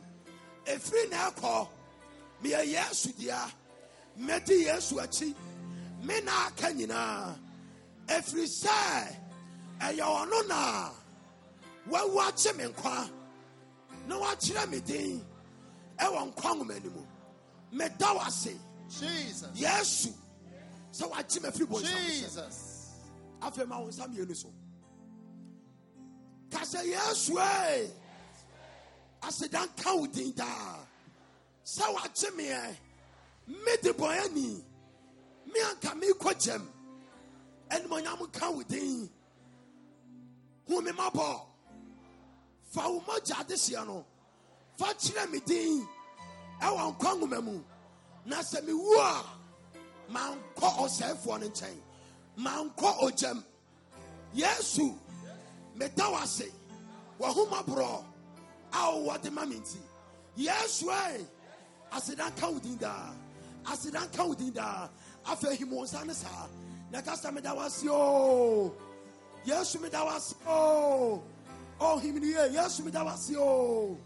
ɛfiri 0.66 1.10
na 1.12 1.32
ɛkɔ 1.32 1.68
meyɛ 2.46 2.62
yesu 2.66 3.10
dea 3.18 3.52
mɛdi 4.20 4.66
yesu 4.66 4.96
akyi. 5.00 5.36
Me 6.04 6.22
na 6.22 6.32
aka 6.48 6.68
nyinaa 6.74 7.36
ɛfiri 8.08 8.46
sɛ 8.62 9.18
ɛyɛ 9.80 10.06
ɔno 10.22 10.48
na 10.48 10.92
wawu 11.90 12.18
akye 12.28 12.56
me 12.56 12.64
nkwa 12.66 13.10
na 14.08 14.20
wakyerɛ 14.20 14.70
me 14.70 14.80
din 14.80 15.26
ɛwɔ 15.98 16.34
nkwa 16.34 16.56
nwoma 16.56 16.84
no 16.84 16.90
mu. 16.92 17.06
Meda 17.72 18.08
ase. 18.26 18.56
Jesus. 18.88 19.50
yesu. 19.56 20.14
Sɛ 20.92 21.10
wagye 21.12 21.42
me 21.42 21.50
afiri 21.50 21.66
bɔnsam 21.66 22.06
Jesus. 22.06 22.92
afei 23.42 23.68
ma 23.68 23.80
wo 23.80 23.88
nsa 23.88 24.08
mmienu 24.08 24.36
so. 24.36 24.50
Ka 26.52 26.60
sɛ 26.60 26.86
yesu 26.86 27.38
eh, 27.40 27.88
e 27.88 27.94
aseda 29.24 29.66
nka 29.68 29.98
wo 29.98 30.06
din 30.06 30.32
daa 30.36 30.85
sɛ 31.74 31.86
wakye 31.96 32.30
meɛ 32.38 32.78
mede 33.48 33.92
bɔyɛni 34.00 34.48
me 35.52 35.60
anka 35.70 35.92
mekɔ 36.02 36.32
gyam 36.42 36.64
animonyam 37.70 38.32
ka 38.32 38.50
wo 38.52 38.62
din. 38.64 39.10
Hu 40.68 40.82
me 40.82 40.92
mmɔbɔ 40.92 41.42
fa 42.72 42.82
wo 42.92 43.00
mogya 43.02 43.36
adehyeɛ 43.42 43.86
no. 43.88 44.06
Fa 44.78 44.86
kyerɛ 44.94 45.32
me 45.32 45.40
din. 45.40 45.88
Ɛwɔ 46.62 46.96
nkwa 46.98 47.12
nwoma 47.20 47.44
mu. 47.44 47.64
Na 48.26 48.38
sɛ 48.42 48.62
mewu 48.66 48.98
a 49.00 49.24
mankɔ 50.12 50.68
ɔsɛefoɔ 50.84 51.40
no 51.40 51.48
nkyɛn. 51.50 51.78
Mankɔ 52.38 53.00
ogyam 53.06 53.44
yesu 54.34 54.98
meda 55.76 56.10
wo 56.12 56.18
ase. 56.18 56.52
Wɔhomaborɔ 57.20 58.06
a 58.74 58.78
wɔde 58.78 59.32
ma 59.32 59.46
me 59.46 59.56
nti. 59.56 59.80
Yesu 60.38 60.90
e 60.92 61.26
aseda 61.92 62.30
nka 62.30 62.48
wo 62.48 62.60
din 62.60 62.78
daa 62.78 63.14
aseda 63.66 64.00
nka 64.06 64.24
wo 64.24 64.34
din 64.36 64.54
daa 64.54 64.90
afei 65.26 65.56
him 65.56 65.72
wo 65.72 65.84
nsa 65.84 66.06
ne 66.06 66.14
saa 66.14 66.48
na 66.92 67.02
ka 67.02 67.14
sɛ 67.14 67.34
meda 67.34 67.54
wo 67.56 67.62
ase 67.62 67.88
o 67.90 68.72
yesu 69.46 69.80
meda 69.82 70.04
wo 70.04 70.10
ase 70.10 70.36
o 70.48 71.22
o 71.80 71.98
him 72.00 72.20
ne 72.20 72.28
ye 72.28 72.50
yesu 72.54 72.84
meda 72.84 73.04
wo 73.04 73.10
ase 73.10 73.36
o 73.38 73.98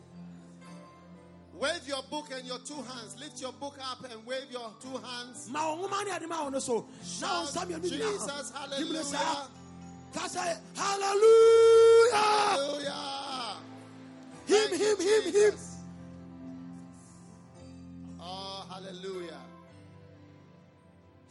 Wave 1.59 1.85
your 1.89 2.01
book 2.09 2.29
and 2.31 2.47
your 2.47 2.59
two 2.59 2.81
hands. 2.87 3.19
Lift 3.19 3.41
your 3.41 3.51
book 3.51 3.77
up 3.91 4.09
and 4.09 4.25
wave 4.25 4.49
your 4.49 4.71
two 4.81 4.95
hands. 4.97 5.49
ma 5.51 5.67
wo 5.67 5.87
nwoma 5.87 6.05
ne 6.05 6.11
ade 6.11 6.27
ma 6.29 6.43
wo 6.43 6.49
no 6.49 6.59
so. 6.59 6.85
Na 7.19 7.41
wo 7.41 7.47
nsa 7.47 7.65
mmienu 7.65 7.89
Jesus, 7.89 8.53
nyinaa 8.53 8.77
him 8.77 8.93
ne 8.93 9.03
saa 9.03 9.47
hallelujah. 10.15 10.57
hallelujah. 10.75 12.15
Hallelujah. 12.15 13.19
him 14.47 14.69
him 14.79 14.97
him 14.97 15.33
him 15.33 15.68
hallelujah. 18.69 19.41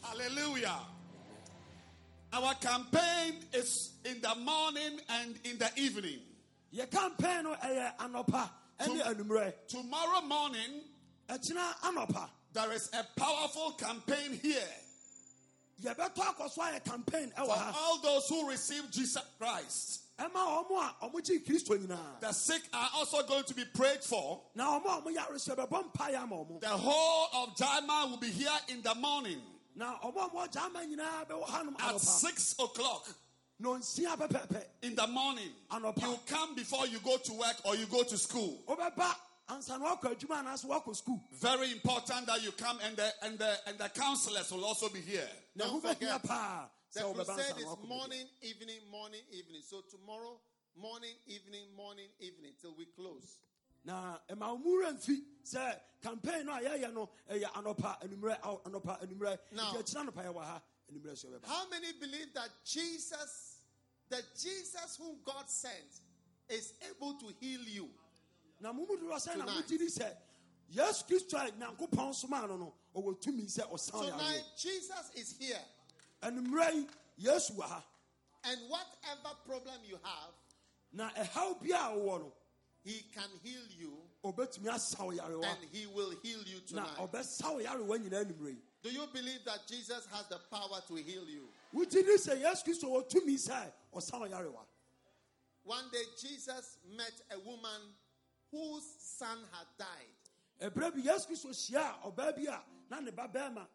Hallelujah. 0.03 0.79
Our 2.33 2.55
campaign 2.55 3.35
is 3.53 3.93
in 4.05 4.21
the 4.21 4.35
morning 4.37 5.01
and 5.09 5.39
in 5.45 5.59
the 5.59 5.71
evening. 5.77 6.21
yɛ 6.75 6.91
campaign 6.91 7.45
anɔpa 7.99 8.51
ɛne 8.81 9.03
anummerɛ 9.03 9.53
Tomorrow 9.69 10.21
morning, 10.23 10.83
eh, 11.29 11.37
ɛkyena 11.37 11.75
anɔpa 11.85 12.29
there 12.53 12.73
is 12.73 12.91
a 12.93 13.05
powerful 13.19 13.73
campaign 13.73 14.39
here 14.43 14.69
yɛbɛtɔ 15.83 16.17
akɔ 16.19 16.51
so 16.51 16.63
ayɛ 16.63 16.85
campaign 16.85 17.33
eh, 17.37 17.45
for 17.45 17.73
all 17.79 17.99
those 18.01 18.29
who 18.29 18.49
receive 18.49 18.91
Jesus 18.91 19.23
Christ. 19.39 20.03
Ɛma 20.19 20.35
ɔmo 20.35 20.77
a 20.79 20.95
ɔmo 21.07 21.25
gye 21.25 21.39
kristo 21.39 21.77
nyinaa 21.79 22.21
The 22.21 22.33
sick 22.33 22.63
are 22.73 22.91
also 22.95 23.23
going 23.23 23.45
to 23.45 23.55
be 23.55 23.65
prayed 23.65 24.03
for. 24.03 24.43
na 24.55 24.79
ɔmo 24.81 24.87
a 24.87 25.03
ɔmo 25.03 25.15
yare 25.15 25.39
so 25.39 25.55
yɛbɛbɔ 25.55 25.93
mpaeɛ 25.93 26.23
ama 26.23 26.37
ɔmo 26.37 26.61
The 26.61 26.69
whole 26.69 27.29
of 27.35 27.57
Jaman 27.57 28.11
will 28.11 28.19
be 28.19 28.31
here 28.31 28.59
in 28.69 28.83
the 28.83 28.95
morning 28.97 29.41
na 29.77 29.97
ɔmo 30.01 30.17
a 30.17 30.29
ɔmo 30.29 30.49
agya 30.49 30.63
ama 30.65 30.81
nyinaa 30.81 31.27
bɛwɔ 31.29 31.45
hanom 31.47 31.81
at 31.81 32.01
six 32.01 32.55
o'clock 32.59 33.09
in 33.61 34.95
the 34.95 35.07
morning. 35.09 35.53
You 35.73 36.19
come 36.27 36.55
before 36.55 36.87
you 36.87 36.99
go 37.01 37.17
to 37.17 37.33
work 37.33 37.57
or 37.65 37.75
you 37.77 37.87
go 37.87 38.03
to 38.03 38.17
school. 38.17 38.63
wobɛba 38.69 39.15
ansa 39.49 39.79
na 39.79 39.97
wakɔ 39.97 40.15
adwuma 40.17 40.43
anaasɛ 40.45 40.67
wakɔ 40.67 40.97
skul 40.97 41.21
Very 41.33 41.73
important 41.73 42.27
that 42.27 42.43
you 42.43 42.53
come 42.53 42.79
and 42.83 42.97
the 42.97 43.13
and 43.23 43.39
the 43.39 43.57
and 43.67 43.79
the 43.79 43.89
counselors 43.89 44.51
will 44.53 44.65
also 44.65 44.89
be 44.89 45.01
here. 45.01 45.29
Don't 45.57 45.81
forget, 45.83 46.23
The 46.95 47.01
wobɛba 47.01 47.25
crusade 47.27 47.59
is 47.59 47.65
na 47.65 47.71
wakɔ 47.71 47.79
adwuma. 47.83 47.89
morning, 47.89 48.27
evening, 48.43 48.81
morning, 48.91 49.23
evening. 49.31 49.63
So 49.63 49.83
tomorrow, 49.91 50.41
morning, 50.77 51.15
evening, 51.27 51.67
morning, 51.77 52.09
evening, 52.21 52.53
till 52.61 52.75
we 52.77 52.87
close. 52.97 53.41
na 53.85 54.19
ɛma 54.29 54.61
werɛ 54.63 54.93
mfi 54.99 55.23
sɛ 55.45 55.81
campaign 56.03 56.47
no 56.47 56.53
a 56.53 56.61
yɛyɛ 56.61 56.93
no 56.93 57.09
ɛyɛ 57.31 57.45
anɔpa 57.53 58.01
anummerɛ 58.03 58.41
anɔpa 58.65 59.01
anummerɛ 59.03 59.39
nti 59.53 59.77
akyina 59.79 60.07
anɔpa 60.11 60.25
yɛwɔ 60.25 60.43
ha 60.45 60.63
anummerɛ 60.91 61.17
so 61.17 61.29
yɛbɛba 61.29 61.47
How 61.47 61.69
many 61.69 61.93
believe 61.93 62.33
that 62.35 62.51
Jesus, 62.65 63.59
that 64.09 64.25
Jesus 64.37 64.97
whom 64.97 65.17
God 65.25 65.49
sent, 65.49 66.01
is 66.49 66.73
able 66.91 67.15
to 67.15 67.27
heal 67.41 67.61
you? 67.63 67.89
na 68.61 68.73
mo 68.73 68.85
mu 68.87 68.97
dodoɔ 68.97 69.17
sɛ 69.17 69.37
na 69.39 69.47
mogye 69.47 69.79
di 69.79 69.87
sɛ 69.87 70.17
yesu 70.73 71.05
kristo 71.07 71.37
a 71.39 71.51
nyankopɔn 71.53 72.13
somaa 72.15 72.49
no 72.49 72.57
no 72.57 72.75
ɔwɔ 72.95 73.21
tumi 73.21 73.45
sɛ 73.45 73.71
ɔsan 73.71 73.93
yareɛ 74.05 74.11
Tonight, 74.19 74.45
Jesus 74.57 75.11
is 75.15 75.35
here. 75.39 75.61
Yi 76.23 76.87
yesu 77.19 77.53
wɔ 77.57 77.63
ha. 77.63 77.85
And 78.45 78.59
whatever 78.69 79.35
problem 79.45 79.81
you 79.87 79.99
have, 80.03 80.35
na 80.93 81.11
ɛhaw 81.11 81.61
bi 81.61 81.69
a 81.69 81.97
wowɔ 81.97 82.21
no 82.21 82.33
He 82.85 83.05
can 83.13 83.29
heal 83.43 83.65
you 83.79 83.93
ɔbɛtumi 84.25 84.69
asa 84.73 85.05
wo 85.05 85.13
yarewa 85.13 85.45
and 85.45 85.59
He 85.73 85.87
will 85.87 86.11
heal 86.23 86.43
you 86.45 86.61
tonight. 86.61 86.97
ɔbɛsa 86.97 87.53
wo 87.55 87.61
yarewa 87.61 87.99
nyinaa 87.99 88.25
anummerɛ 88.25 88.57
Do 88.83 88.91
you 88.91 89.07
believe 89.13 89.45
that 89.45 89.67
Jesus 89.67 90.07
has 90.13 90.27
the 90.29 90.39
power 90.51 90.81
to 90.87 90.95
heal 90.95 91.29
you? 91.29 91.49
wogye 91.75 92.05
di 92.05 92.17
sɛ 92.17 92.41
yesu 92.41 92.65
kristo 92.65 92.85
wɔ 92.85 93.09
tumi 93.09 93.35
sɛ 93.35 93.73
ɔsa 93.95 94.19
wo 94.21 94.27
yarewa 94.27 94.65
One 95.65 95.85
day, 95.93 96.03
Jesus 96.19 96.79
met 96.97 97.13
a 97.31 97.39
woman 97.41 97.95
whose 98.51 98.85
son 98.99 99.39
had 99.53 99.67
died, 99.79 100.73
ɛberɛ 100.73 100.95
bi 100.95 101.01
yesu 101.01 101.27
kristo 101.27 101.49
hyia 101.51 102.03
ɔbaa 102.05 102.35
bi 102.37 102.51
a 102.51 102.63
na 102.91 103.01
ne 103.01 103.11
ba 103.11 103.29
bɛrima 103.29 103.67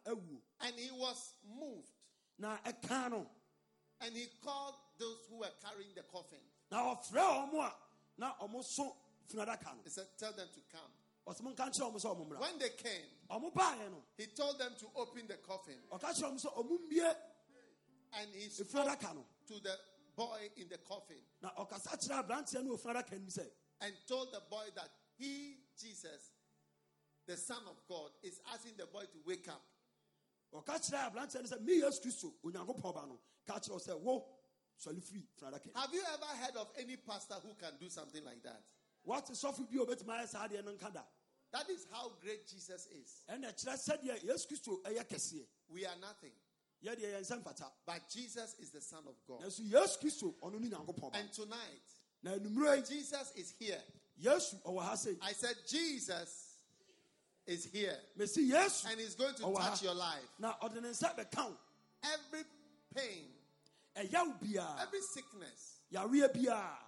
and 0.60 0.74
he 0.76 0.90
was 0.90 1.34
moved. 1.44 1.90
Na 2.38 2.56
ɛka 2.58 3.10
no 3.10 3.26
And 4.00 4.14
he 4.16 4.26
called 4.42 4.74
those 4.98 5.18
who 5.30 5.38
were 5.38 5.50
carrying 5.62 5.94
the 5.94 6.02
coffin. 6.02 6.38
na 6.70 6.94
ɔfrɛ 6.94 7.50
ɔmo 7.50 7.58
a 7.60 7.74
na 8.18 8.34
ɔmo 8.42 8.62
so 8.64 8.96
funadaka 9.32 9.74
no 9.76 9.82
He 9.84 9.90
said, 9.90 10.06
Tell 10.18 10.32
them 10.32 10.48
to 10.52 10.60
come. 10.70 10.90
ɔsɛ 11.26 11.40
monka 11.42 11.68
nkyerɛ 11.70 11.92
ɔmo 11.92 12.00
sɛ 12.00 12.16
mmra 12.28 12.38
When 12.40 12.58
they 12.58 12.70
came, 12.70 13.06
ɔmo 13.30 13.52
baeɛ 13.52 13.90
no 13.90 14.02
he 14.16 14.26
told 14.26 14.58
them 14.58 14.72
to 14.78 14.86
open 14.96 15.26
the 15.26 15.36
coffin. 15.38 15.78
ɔka 15.92 16.12
kyerɛ 16.12 16.32
ɔmo 16.32 16.40
sɛ 16.44 16.66
mmie 16.66 17.16
And 18.16 18.30
he 18.34 18.48
spoke 18.48 18.68
funadaka 18.68 19.14
no 19.14 19.24
to 19.48 19.54
the 19.60 19.76
boy 20.16 20.48
in 20.56 20.68
the 20.68 20.78
coffin. 20.78 21.18
Na 21.42 21.50
ɔkasa 21.58 21.96
kyerɛ 21.98 22.26
aberanteɛ 22.28 22.64
no 22.64 22.76
wɔ 22.76 22.80
funadaka 22.80 23.12
nim 23.12 23.26
sɛ 23.28 23.50
and 23.80 23.94
told 24.06 24.32
the 24.32 24.40
boy 24.48 24.64
that 24.76 24.88
he, 25.18 25.58
Jesus, 25.78 26.30
the 27.26 27.36
Son 27.36 27.58
of 27.68 27.76
God, 27.88 28.10
is 28.22 28.40
asking 28.52 28.74
the 28.76 28.86
boy 28.86 29.02
to 29.02 29.18
wake 29.26 29.48
up. 29.48 29.60
Ɔka 30.54 30.78
kyerɛ 30.78 31.10
aberanteɛ 31.10 31.42
no 31.42 31.48
sɛ 31.56 31.60
me 31.62 31.80
yesu 31.80 32.00
kristo 32.00 32.32
onyankopɔn 32.44 32.94
ba 32.94 33.06
no 33.06 33.20
ka 33.46 33.58
kyerɛ 33.58 33.80
sɛ 33.82 34.00
wo 34.00 34.24
firi 34.78 35.22
Have 35.74 35.94
you 35.94 36.02
ever 36.12 36.26
heard 36.26 36.56
of 36.56 36.70
any 36.78 36.96
pastor 36.96 37.34
who 37.42 37.54
can 37.54 37.72
do 37.78 37.88
something 37.88 38.24
like 38.24 38.42
that? 38.42 38.62
wate 39.04 39.26
sɔfo 39.32 39.68
bi 39.70 39.76
a 39.78 39.84
obɛtumi 39.86 40.20
ayɛ 40.20 40.28
saa 40.28 40.48
deɛ 40.48 40.64
no 40.64 40.72
nka 40.76 40.92
da 40.92 41.02
That 41.52 41.70
is 41.70 41.86
how 41.92 42.08
great 42.20 42.46
Jesus 42.48 42.86
is. 42.86 43.22
ɛna 43.28 43.52
kyerɛ 43.54 43.74
sɛdeɛ 43.76 44.24
yesu 44.24 44.46
kristo 44.48 44.82
ɛyɛ 44.82 45.04
kɛseɛ 45.08 45.46
We 45.68 45.86
are 45.86 45.96
nothing, 45.96 46.32
yɛdeɛ 46.84 47.20
yɛnsɛ 47.20 47.42
mfata 47.42 47.70
but 47.86 48.08
Jesus 48.08 48.54
is 48.58 48.70
the 48.70 48.80
Son 48.80 49.04
of 49.06 49.16
God. 49.26 49.40
nanso 49.42 49.60
yesu 49.68 49.98
kristo 50.00 50.34
ɔno 50.40 50.60
ne 50.60 50.68
nyankopɔn 50.68 51.12
ba 51.12 51.18
And 51.18 51.32
tonight, 51.32 51.82
na 52.22 52.32
anummerɛ 52.36 52.76
yi 52.76 52.82
Jesus 52.96 53.32
is 53.36 53.50
here. 53.58 53.82
yesu 54.20 54.60
ɔwɔ 54.62 54.82
ha 54.82 54.94
sei 54.96 55.16
I 55.20 55.32
said, 55.32 55.56
Jesus 55.66 56.43
is 57.46 57.66
here. 57.66 57.96
And 58.18 59.00
he's 59.00 59.14
going 59.14 59.34
to 59.34 59.42
touch 59.42 59.82
your 59.82 59.94
life. 59.94 60.22
na 60.38 60.54
ɔde 60.62 60.80
ne 60.82 60.88
nsa 60.88 61.10
Every 62.04 62.44
pain, 62.94 63.24
every 63.96 65.00
sickness 65.00 65.80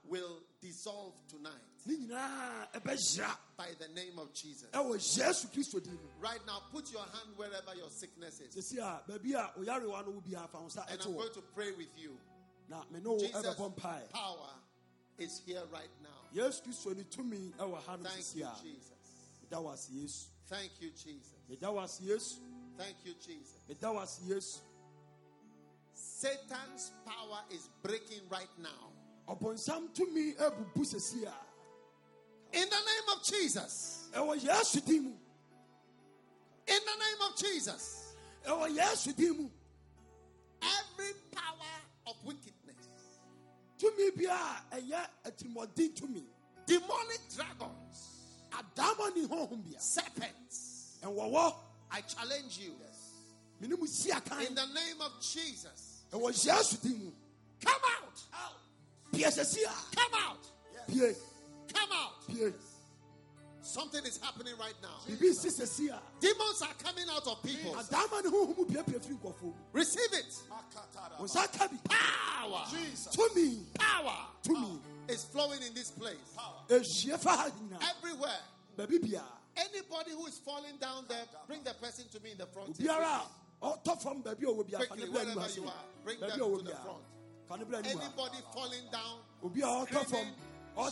will 0.08 0.38
dissolve 0.60 1.14
tonight 1.28 1.52
ne 1.86 1.96
nyinaa 1.96 2.68
ɛbɛhyira 2.72 3.36
by 3.56 3.68
the 3.78 3.88
name 3.88 4.18
of 4.18 4.32
Jesus. 4.32 4.68
ɛwɔ 4.72 4.94
yesu 4.96 5.46
kristo 5.48 5.82
din 5.82 5.92
mu 5.94 6.08
Right 6.20 6.44
now, 6.46 6.60
put 6.72 6.90
your 6.92 7.02
hand 7.02 7.36
wherever 7.36 7.74
your 7.76 7.90
sickness 7.90 8.40
is. 8.40 8.54
sɛsi 8.54 8.78
a 8.78 9.02
baabi 9.10 9.34
a 9.34 9.52
oyarewa 9.58 10.04
no 10.04 10.12
wo 10.12 10.20
biara 10.20 10.48
fa 10.50 10.58
wo 10.58 10.66
nsa 10.66 10.84
And 10.90 11.00
I'm 11.00 11.12
going 11.14 11.32
to 11.32 11.42
pray 11.54 11.72
with 11.72 11.96
you. 11.96 12.18
na 12.68 12.82
me 12.90 13.00
ne 13.00 13.08
wo 13.08 13.18
Jesus' 13.18 13.54
power 14.12 14.50
is 15.18 15.40
here 15.46 15.62
right 15.72 15.88
now. 16.02 16.42
yesu 16.42 16.62
kristo 16.62 16.96
ne 16.96 17.04
tumi 17.04 17.52
ɛwɔ 17.54 17.82
ha 17.84 17.96
no 17.96 18.08
Thank 18.08 18.34
you, 18.34 18.48
Jesus. 18.62 18.90
wo 19.52 19.70
ase 19.70 19.90
yesu 19.90 20.26
Thank 20.48 20.70
you, 20.80 20.90
Jesus. 20.90 21.34
meda 21.48 21.70
wo 21.72 21.80
ase 21.80 22.00
yesu 22.04 22.38
Thank 22.78 22.96
you, 23.04 23.14
Jesus. 23.14 23.58
meda 23.68 23.92
wo 23.92 24.00
ase 24.00 24.20
yesu 24.28 24.60
Satan's 25.92 26.92
power 27.04 27.40
is 27.50 27.68
breaking 27.82 28.20
right 28.30 28.48
now. 28.58 28.92
ɔbɔnsam 29.28 29.88
tumi 29.94 30.34
abubu 30.36 30.84
sɛsi 30.84 31.24
a 31.26 31.34
In 32.52 32.68
the 32.68 32.76
name 32.76 33.16
of 33.16 33.24
Jesus. 33.24 34.08
ɛwɔ 34.12 34.40
yesu 34.42 34.80
din 34.86 35.02
mu 35.04 35.10
In 36.68 36.80
the 36.84 36.96
name 36.98 37.30
of 37.30 37.36
Jesus. 37.36 38.14
ɛwɔ 38.44 38.76
yesu 38.76 39.12
din 39.16 39.36
mu 39.36 39.50
Every 40.62 41.12
power 41.32 41.76
of 42.06 42.16
wickedness, 42.24 42.88
tumi 43.78 44.10
biara 44.12 44.62
a 44.72 44.76
ɛyɛ 44.80 45.06
atirimuɔden 45.24 45.94
tumi 45.94 46.24
demonic 46.66 47.20
dragons, 47.34 48.15
adama 48.58 49.14
ne 49.14 49.26
honhom 49.26 49.62
bia 49.64 49.80
serpents, 49.80 50.96
ɛwɔwɔ 51.02 51.54
I 51.90 52.00
challenge 52.02 52.58
you. 52.58 52.72
si 53.86 54.10
In 54.10 54.54
the 54.54 54.66
name 54.66 55.00
of 55.00 55.12
Jesus. 55.20 56.02
ɛwɔ 56.12 56.32
yesu 56.46 56.80
din 56.82 57.04
mu 57.04 57.12
Come 57.60 57.80
out. 58.02 58.20
a 59.14 59.96
Come 59.96 60.14
out. 60.14 60.42
pie 60.88 61.14
Come 61.72 61.92
out. 61.92 62.26
pie 62.28 62.52
Something 63.62 64.04
is 64.04 64.18
happening 64.22 64.54
right 64.60 64.74
now. 64.80 64.98
si 65.06 65.88
Demons 66.20 66.62
are 66.62 66.74
coming 66.82 67.04
out 67.10 67.26
of 67.26 67.42
people. 67.42 67.72
adaama 67.74 68.22
ne 68.24 68.30
honhom 68.30 68.66
piapia 68.66 69.00
firi 69.00 69.18
nkɔfoɔ 69.18 69.42
mu 69.42 69.52
Receive 69.72 70.12
it. 70.12 70.34
wo 71.18 71.24
nsa 71.24 71.52
ka 71.58 71.66
bi 71.68 71.76
Power. 71.84 72.64
Power 73.78 74.26
tumi 74.42 74.80
is 75.08 75.24
flowing 75.24 75.62
in 75.62 75.74
this 75.74 75.90
place. 75.90 76.16
ɛhyia 76.68 77.18
fa 77.18 77.30
ha 77.36 77.50
nyinaa 77.50 77.82
Everywhere. 77.98 78.38
Anybody 79.58 80.10
who 80.10 80.26
is 80.26 80.38
falling 80.44 80.76
down 80.78 81.04
there, 81.08 81.24
bring 81.46 81.62
the 81.64 81.72
person 81.74 82.04
to 82.12 82.20
me 82.20 82.32
in 82.32 82.38
the 82.38 82.46
front. 82.46 82.76
obiara 82.78 83.22
a 83.62 83.66
ɔtɔ 83.66 84.02
fam 84.02 84.22
baabi 84.22 84.42
a 84.42 84.46
ɔwɔ 84.46 84.68
biara 84.70 84.86
fa 84.88 84.94
ne 84.96 85.06
Quickly, 85.06 85.10
wherever 85.10 85.50
you 85.54 85.64
are, 85.64 85.72
bring 86.04 86.20
them 86.20 86.30
baabi 86.30 86.36
a 86.36 86.40
ɔwɔ 86.40 86.58
to 86.58 86.64
the 86.64 86.76
front. 86.76 87.04
fa 87.48 87.56
ne 87.56 87.64
bra 87.64 87.78
Anybody 87.78 88.38
falling 88.52 88.84
down, 88.92 89.18
obi 89.42 89.60
a 89.62 89.64
ɔtɔ 89.64 89.88
fam 89.88 90.26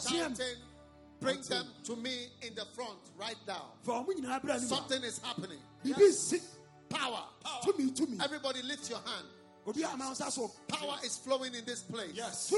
screaming, 0.01 0.35
shouting, 0.35 0.57
bring 1.21 1.41
them 1.43 1.67
to 1.85 1.97
me 1.97 2.29
in 2.43 2.55
the 2.55 2.65
front 2.75 2.99
right 3.19 3.37
now. 3.47 3.73
fa 3.83 3.93
ɔmo 3.93 4.07
nyinaa 4.09 4.41
bra 4.43 4.55
anim 4.55 4.69
ha 4.69 4.77
Something 4.77 5.03
is 5.05 5.19
happening. 5.19 5.59
biribi 5.85 6.11
si 6.13 6.41
Power. 6.89 7.25
tumi 7.65 7.91
tumi 7.95 8.23
Everybody 8.25 8.63
lift 8.63 8.89
your 8.89 9.01
hand. 9.01 9.27
Obi 9.67 9.83
a 9.83 9.97
ma 9.97 10.11
nsa 10.13 10.31
so 10.31 10.51
Power 10.69 10.99
is 11.05 11.17
flowing 11.19 11.55
in 11.55 11.65
this 11.65 11.83
place. 11.83 12.13
Yes. 12.15 12.53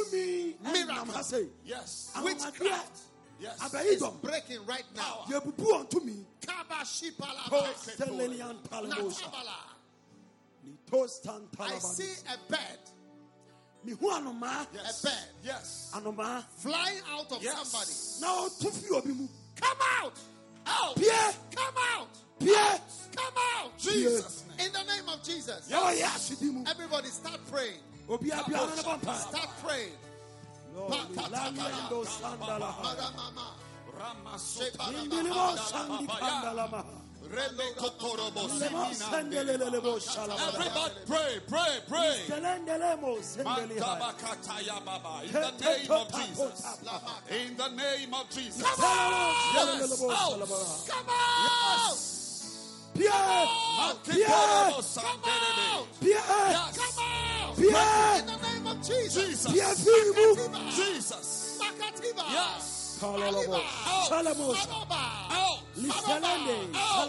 Miracle. 0.63 1.49
Yes. 1.65 2.13
Witchcraft 2.23 2.99
Yes. 3.39 3.75
is 3.75 4.03
breaking 4.23 4.65
right 4.67 4.85
now. 4.95 5.25
yɛbubu 5.29 5.57
wɔn 5.57 5.91
tumi 5.91 6.25
Kaba 6.47 6.85
shipala 6.85 7.49
Postelenian 7.51 8.57
talamosa. 8.69 9.31
I 11.61 11.79
see 11.79 12.13
a 12.29 12.53
anoma, 14.09 14.67
Yes. 14.73 15.05
a 15.05 15.07
bird 15.07 15.15
Yes. 15.45 15.91
anoma. 15.95 16.45
flying 16.59 17.01
out 17.11 17.31
of 17.31 17.43
Yes. 17.43 17.69
somebody. 17.71 17.93
Na 18.21 18.49
otu 18.49 18.73
fi 18.73 18.95
obi 18.95 19.13
mu. 19.13 19.29
Come 19.61 19.79
out! 20.03 20.19
Out! 20.67 20.97
Pie, 20.97 21.35
Come 21.55 21.75
out! 21.95 22.09
Pie. 22.41 22.81
Come 23.15 23.35
out! 23.57 23.79
Jesus' 23.79 24.45
In 24.59 24.73
the 24.73 24.83
name 24.85 25.09
of 25.09 25.23
Jesus. 25.23 25.69
Ya 25.71 25.81
wa 25.81 25.91
ya 25.91 26.09
asidi 26.09 26.53
mu. 26.53 26.65
Everybody 26.69 27.09
start 27.09 27.41
praying. 27.51 27.81
Obi 28.09 28.33
abi 28.33 28.55
ana 28.55 28.75
na 28.77 28.83
bampa. 28.83 29.15
Start 29.15 29.51
praying. 29.63 29.93
Lord, 30.75 30.93
lamiando 30.93 32.05
sandala. 32.05 32.75
Madamama. 32.83 33.53
Indili 34.93 35.29
mo 35.29 35.57
sandi 35.57 36.07
kandala 36.07 36.71
ma. 36.71 36.85
Lemo 37.27 38.85
sendelele 38.95 39.83
mo 39.83 39.99
shalama. 39.99 40.41
Everybody 40.49 40.95
pray, 41.07 41.41
pray, 41.49 41.81
pray. 41.89 42.17
Selendele 42.29 43.01
mo 43.01 43.17
sendeli 43.21 43.79
hai. 43.81 44.01
Mandabakataya 44.01 44.85
Baba. 44.85 45.23
In 45.25 45.33
the 45.33 45.51
name 45.61 45.91
of 45.91 46.07
Jesus. 46.13 46.79
In 47.31 47.57
the 47.57 47.69
name 47.69 48.15
of 48.15 48.31
Jesus. 48.31 48.63
Selendele 48.63 49.97
Out. 50.11 50.49
shalama. 50.49 50.89
Come 50.89 51.09
out! 51.11 52.26
Pie, 52.97 53.47
Makitorobo 53.79 54.81
Sanderebe. 54.83 55.69
pie, 56.01 56.07
Yes. 56.07 56.77
Come 56.77 57.05
out! 57.05 57.57
pie. 57.57 58.19
In 58.19 58.27
the 58.27 58.37
name 58.37 58.67
of 58.67 58.77
Jesus. 58.83 59.15
Jesus. 59.15 59.53
Pie 59.53 59.75
fi 59.75 59.97
mu. 60.17 60.27
Jesus. 60.75 61.29
Yes. 62.31 62.99
Maroba. 63.03 63.61
Out. 65.31 65.61
Liselende. 65.77 66.57
Out. 66.75 67.09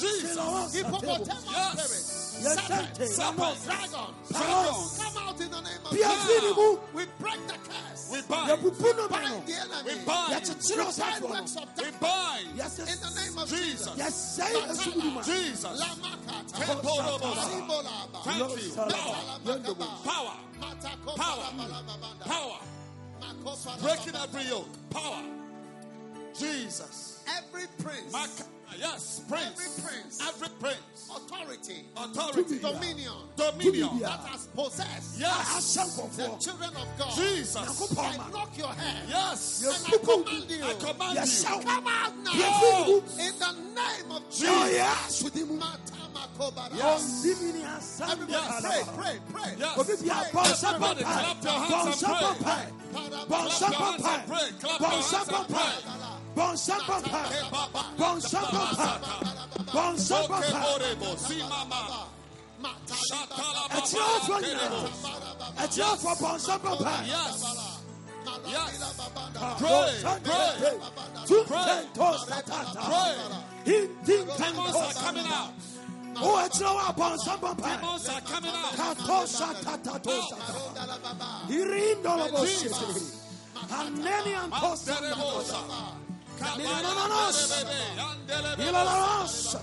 Jesus. 0.00 0.74
Yes. 0.74 1.90
Serpent. 2.36 2.96
Serpent. 3.08 3.56
Dragon. 3.64 4.10
Dragons. 4.30 4.98
Come 5.02 5.16
out 5.26 5.40
in 5.40 5.50
the 5.50 5.60
name 5.62 5.82
of 5.84 5.90
Jesus. 5.92 6.78
We 6.94 7.02
break 7.18 7.40
the 7.48 7.54
curse. 7.54 7.85
We 8.10 8.22
bind. 8.22 8.48
Ma 8.48 8.56
bind 9.08 9.46
the 9.46 9.54
enemy. 9.54 9.94
We 9.98 10.04
bind. 10.04 10.32
Works 10.32 10.50
of 11.56 11.68
We 11.78 11.90
bind. 12.00 12.48
Yes, 12.54 12.78
In 12.78 12.86
the 12.86 13.10
name 13.20 13.38
of 13.38 13.48
Jesus. 13.48 13.94
Jesus. 13.94 14.40
Asubiri 14.40 15.24
Jesus. 15.24 15.82
Sibolaba. 17.46 18.18
Thank 18.24 18.62
you. 18.62 18.70
Power. 20.04 20.36
Power. 21.16 21.48
Balabalabanda. 21.56 22.24
Power. 22.24 22.58
Breaking 23.82 24.16
every 24.16 24.44
yoke. 24.44 24.90
Power. 24.90 25.22
Jesus. 26.38 27.24
Every 27.26 27.66
prince, 27.78 28.14
Yes. 28.78 29.22
Prince. 29.28 29.46
Every 29.46 29.82
prince. 29.82 30.20
Every 30.28 30.48
prince. 30.60 31.10
authority, 31.16 31.84
Authority. 31.96 32.58
dominion 32.58 33.12
Dominion. 33.36 33.98
that 34.00 34.20
has 34.26 34.46
possessed 34.54 35.18
Yes. 35.18 35.74
the 36.16 36.36
children 36.40 36.70
of 36.76 36.88
God. 36.98 37.14
Jesus. 37.16 37.56
I 37.56 38.16
ma 38.16 38.28
knock 38.28 38.56
your 38.58 38.72
head. 38.74 39.08
Yes. 39.08 39.62
And 39.64 39.72
I 39.86 39.90
Yɛbubu. 39.96 40.24
command 40.24 40.50
you. 40.50 40.64
I 40.64 40.74
command 40.74 41.18
Yɛhyɛ 41.18 41.56
you. 41.56 41.64
Come 41.64 41.86
out 41.86 42.16
now. 42.18 42.30
Yɛfi. 42.32 43.18
In 43.18 43.38
the 43.38 43.52
name 43.80 44.10
of 44.12 44.22
yɛ 44.22 44.30
Jesus. 44.30 44.48
Oh, 44.48 44.66
ɔyɛ 44.66 44.84
asodi 45.06 45.46
mu 45.48 45.58
Matamakobara. 45.58 46.70
ɔndimini 46.76 47.62
asande 47.64 48.12
Everybody 48.12 48.32
pray, 48.32 48.82
kalaba 48.82 48.96
pray, 48.96 49.18
pray. 49.32 49.54
Yes. 49.58 49.78
obi 49.78 49.92
bia 50.02 50.14
bɔ 50.32 50.42
nsa 50.44 50.68
Everybody 50.74 51.04
papae 51.04 51.22
clap 51.22 51.42
your 51.44 51.52
bɔ 51.52 51.66
hands 51.66 52.02
nsa 52.02 52.08
and 52.08 52.38
pray. 52.44 52.66
papae 52.92 53.26
bɔ 53.26 53.38
nsa 53.46 53.58
Clap 53.58 53.70
your 53.70 53.80
hands 53.80 54.02
papae 54.02 54.14
and 54.16 54.26
pray. 54.28 54.48
Clap 54.60 54.80
bɔ 54.80 54.90
your 54.90 55.00
nsa 55.02 55.16
hands 55.16 55.28
and 55.28 55.36
papae 55.36 55.82
pray. 55.82 56.15
Bɔ 56.36 56.46
nsa 56.52 56.76
papae 56.86 57.40
bɔ 57.98 58.08
nsa 58.16 58.40
papae 58.54 58.98
bɔ 59.74 59.82
nsa 59.94 60.18
papae 60.28 60.52
Okeborebo. 60.52 61.10
Simama. 61.26 61.80
ɛkyerɛfoɔ 63.76 64.38
nyinaa 64.44 64.88
ɛkyerɛfoɔ 65.62 66.14
bɔ 66.20 66.30
nsa 66.36 66.54
papae 66.64 67.06
Yes. 67.06 67.44
Yes. 68.46 68.82
Bɔ 68.96 69.58
Pray. 69.58 69.92
Pray. 70.02 70.76
papae 70.84 71.24
tuntentos 71.26 72.20
tatata 72.30 72.82
Pray. 72.88 73.14
Demons 74.04 74.76
are 74.76 74.92
coming 74.92 75.26
out. 75.26 75.50
Oh, 76.18 76.34
o 76.34 76.48
ɛkyerɛ 76.48 76.70
wɔ 76.76 76.86
bɔ 76.96 77.06
nsa 77.16 77.34
papae 77.40 77.76
Demons 77.76 78.08
are 78.08 78.20
coming 78.20 78.54
out. 78.54 78.72
katosa 78.72 79.48
tatatosa 79.64 80.36
irindolobo 81.48 82.44
sete 82.46 82.88
aneni 83.70 84.32
antosa 84.36 84.94
Manderebosa. 86.40 86.56
Minananos. 86.56 87.36
Yandelebe. 87.96 88.62
ilalalos 88.68 89.56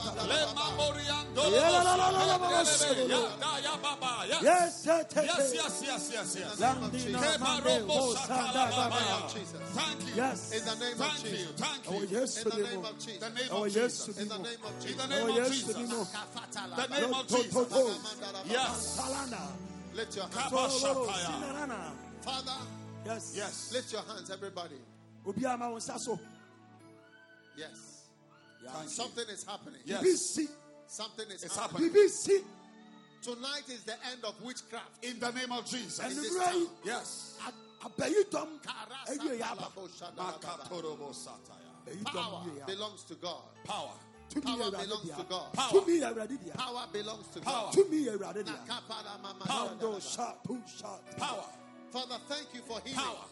Yes, 4.42 4.86
yes 4.86 5.06
yes, 5.16 5.54
yes, 5.54 5.84
yes, 5.86 6.12
yes, 6.14 6.36
yes. 6.40 6.60
landina 6.60 7.20
mande 7.40 7.84
osanda 7.88 9.30
Jesus. 9.34 9.62
Thank 9.74 10.08
you. 10.08 10.14
yes 10.16 10.52
In 10.54 10.66
the 10.66 10.76
name 10.86 11.02
of. 11.02 11.24
Jesus. 11.24 11.52
Thank 11.58 11.84
oh 11.90 11.94
you. 11.94 12.08
yes 12.12 12.38
In 12.38 12.50
the 12.50 12.56
name 12.64 12.86
of 12.86 13.00
Jesus. 13.00 13.20
The 13.20 13.30
name 13.30 13.50
oh 13.52 13.64
of 13.64 13.76
yes 13.76 14.06
Jesus. 14.06 14.18
In 14.18 14.28
the 14.30 14.38
name 14.38 14.64
of 14.64 14.74
In 14.74 14.82
Jesus. 14.82 14.96
the 14.96 15.14
oh 15.14 15.18
name 15.18 15.30
of 15.30 15.36
yes 15.36 15.50
Jesus. 15.50 15.76
The 15.76 16.88
name 16.88 17.14
of 17.14 17.28
Jesus. 17.28 17.68
Yes. 18.52 19.00
Lift 19.94 20.16
your 20.16 20.26
hands. 20.26 20.36
Kaba 20.36 20.68
tololo 20.68 21.06
Shataya. 21.06 21.28
sinarana 21.28 21.80
Father, 22.22 22.60
yes 23.06 23.34
Yes. 23.36 23.72
lift 23.74 23.92
your 23.94 24.02
hands, 24.02 24.30
everybody. 24.32 24.80
Yes. 27.58 28.08
Thank 28.66 28.84
you. 28.84 28.90
Something 28.90 29.30
is 29.30 29.44
happening. 29.44 29.82
bibi 29.86 30.10
Yes. 30.10 30.22
si 30.22 30.48
Something 30.88 31.30
is 31.32 31.44
It's 31.44 31.56
happening. 31.56 31.90
happening. 31.90 32.08
bibi 32.08 32.44
Tonight 33.22 33.70
is 33.70 33.84
the 33.84 33.94
end 34.12 34.24
of 34.26 34.42
witchcraft. 34.44 35.04
In 35.04 35.18
the 35.20 35.32
name 35.32 35.52
of 35.52 35.66
Jesus. 35.66 36.00
ɛnumera 36.00 36.54
yi 36.54 36.70
Yes. 36.84 37.36
abayi 37.82 38.24
dɔm 38.30 38.60
ɛwie 39.08 39.40
yɛ 39.40 39.52
aba 39.52 39.72
Makatorobo 40.16 41.14
Sataya. 41.14 41.72
abayi 41.86 42.04
dɔm 42.04 42.12
Power 42.14 42.44
wie 42.46 42.52
yɛ 42.52 42.64
aba 42.64 42.66
belongs 42.66 43.04
to 43.04 43.16
God. 43.16 43.42
Power. 43.66 43.94
tumi 44.30 44.42
yɛ 44.42 44.46
Power 44.46 44.64
awurade 44.72 44.84
belongs 44.84 45.02
to 45.10 45.16
dea 45.16 45.24
God. 45.30 45.54
Power. 45.54 45.72
tumi 45.72 46.00
yɛ 46.00 46.14
awurade 46.14 46.44
dea 46.44 46.52
Power 46.52 46.88
belongs 46.92 47.28
to 47.34 47.42
Power. 47.42 47.62
God. 47.64 47.74
tumi 47.74 48.06
yɛ 48.06 48.18
awurade 48.18 48.46
dea 48.46 48.58
Power. 49.46 49.70
ando 49.70 50.02
sha 50.02 50.34
tu 50.46 50.62
sha 50.78 50.98
Power. 51.18 51.46
Father, 51.92 52.20
thank 52.28 52.54
you 52.54 52.62
for 52.62 52.80
healing 52.82 52.96
Power. 52.96 53.26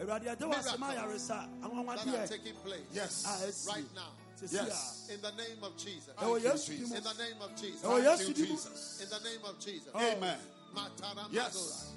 Awurade 0.00 0.24
ɛde 0.24 0.48
wa 0.48 0.54
sɛm 0.56 0.82
ayaresa 0.82 1.28
that 1.28 1.38
are 1.38 1.68
anwanwadeɛ 1.70 2.28
taking 2.28 2.54
place 2.56 2.86
Yes. 2.92 3.24
Ah, 3.26 3.72
right 3.72 3.94
now. 3.94 4.12
Yes. 4.50 5.08
In 5.12 5.20
the 5.20 5.32
name 5.32 5.64
of 5.64 5.76
Jesus. 5.76 6.08
a 6.16 6.22
ɛwɔ 6.24 6.40
you, 6.42 6.48
yesu 6.50 6.72
In 6.72 7.02
the 7.02 7.14
name 7.14 7.42
of 7.42 7.56
Jesus. 7.56 7.82
ɛwɔ 7.82 8.16
Thank 8.16 8.28
you, 8.38 8.46
Jesus. 8.46 9.00
In 9.02 9.08
the 9.10 9.20
name 9.28 9.44
of 9.44 9.58
Jesus. 9.58 9.94
Amen. 9.94 10.38
Matara 10.74 11.26
Yes. 11.30 11.90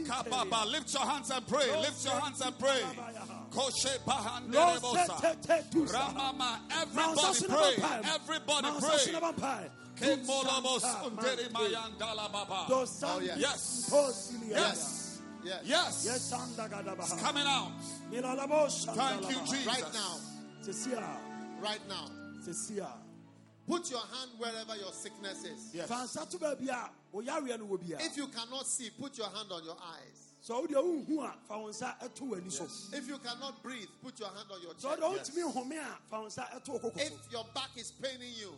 Kababa. 0.08 0.72
Lift 0.72 0.94
your 0.94 1.06
hands 1.06 1.32
and 1.32 1.48
pray. 1.48 1.82
Lift 1.82 2.06
your 2.06 2.20
hands 2.20 2.42
and 2.42 2.60
pray. 2.60 2.82
Koshe 3.52 3.98
Bahanderebosa. 4.06 5.22
Ramama. 5.88 6.60
Everybody 6.72 7.48
pray. 7.48 7.76
Everybody 8.16 8.68
pray. 8.80 9.70
Kemolobos 9.96 10.84
Underi 11.04 11.50
Mayandalababa. 11.52 12.66
Oh, 12.70 13.20
yes. 13.22 13.38
Yes. 13.40 13.90
yes 14.50 15.22
Yes. 15.46 15.64
Yes. 15.64 16.04
yes 16.06 16.34
andagadabaha 16.34 17.20
Coming 17.22 17.46
out. 17.46 17.72
Thank 18.12 19.30
you, 19.30 19.40
Jesus. 19.46 19.68
Right 19.68 19.94
now. 19.94 20.20
Right 21.62 21.88
now. 21.88 22.15
Sesia 22.46 22.88
Put 23.68 23.90
your 23.90 24.00
hand 24.00 24.30
wherever 24.38 24.76
your 24.78 24.92
sickness 24.92 25.44
is. 25.44 25.74
Yes. 25.74 25.88
fa 25.88 25.96
nsa 26.06 26.30
to 26.30 26.38
baabi 26.38 26.68
a 26.70 26.90
ɔyareɛ 27.16 27.58
no 27.60 27.66
wɔ 27.66 27.80
bia 27.88 27.98
If 28.00 28.16
you 28.18 28.28
cannot 28.28 28.68
see, 28.68 28.90
put 28.92 29.18
your 29.18 29.28
hand 29.30 29.52
on 29.52 29.64
your 29.64 29.76
eyes. 29.82 30.22
sɛ 30.48 30.54
wode 30.62 30.70
wohu 30.76 31.24
a 31.26 31.34
fa 31.48 31.58
wo 31.58 31.70
nsa 31.70 31.98
ɛto 32.00 32.30
w'ani 32.30 32.52
so 32.52 32.66
If 32.96 33.08
you 33.08 33.18
cannot 33.18 33.64
breathe, 33.64 33.90
put 34.04 34.20
your 34.20 34.30
hand 34.30 34.48
on 34.54 34.62
your 34.62 34.74
chest. 34.74 34.86
wode 34.86 35.00
wontumi 35.02 35.52
nhome 35.52 35.78
a 35.82 35.98
fa 36.10 36.20
wo 36.22 36.28
nsa 36.28 36.46
ɛto 36.62 36.70
wo 36.74 36.80
koko 36.80 37.00
If 37.00 37.14
your 37.32 37.46
back 37.56 37.70
is 37.76 37.92
paining 37.92 38.34
you, 38.38 38.54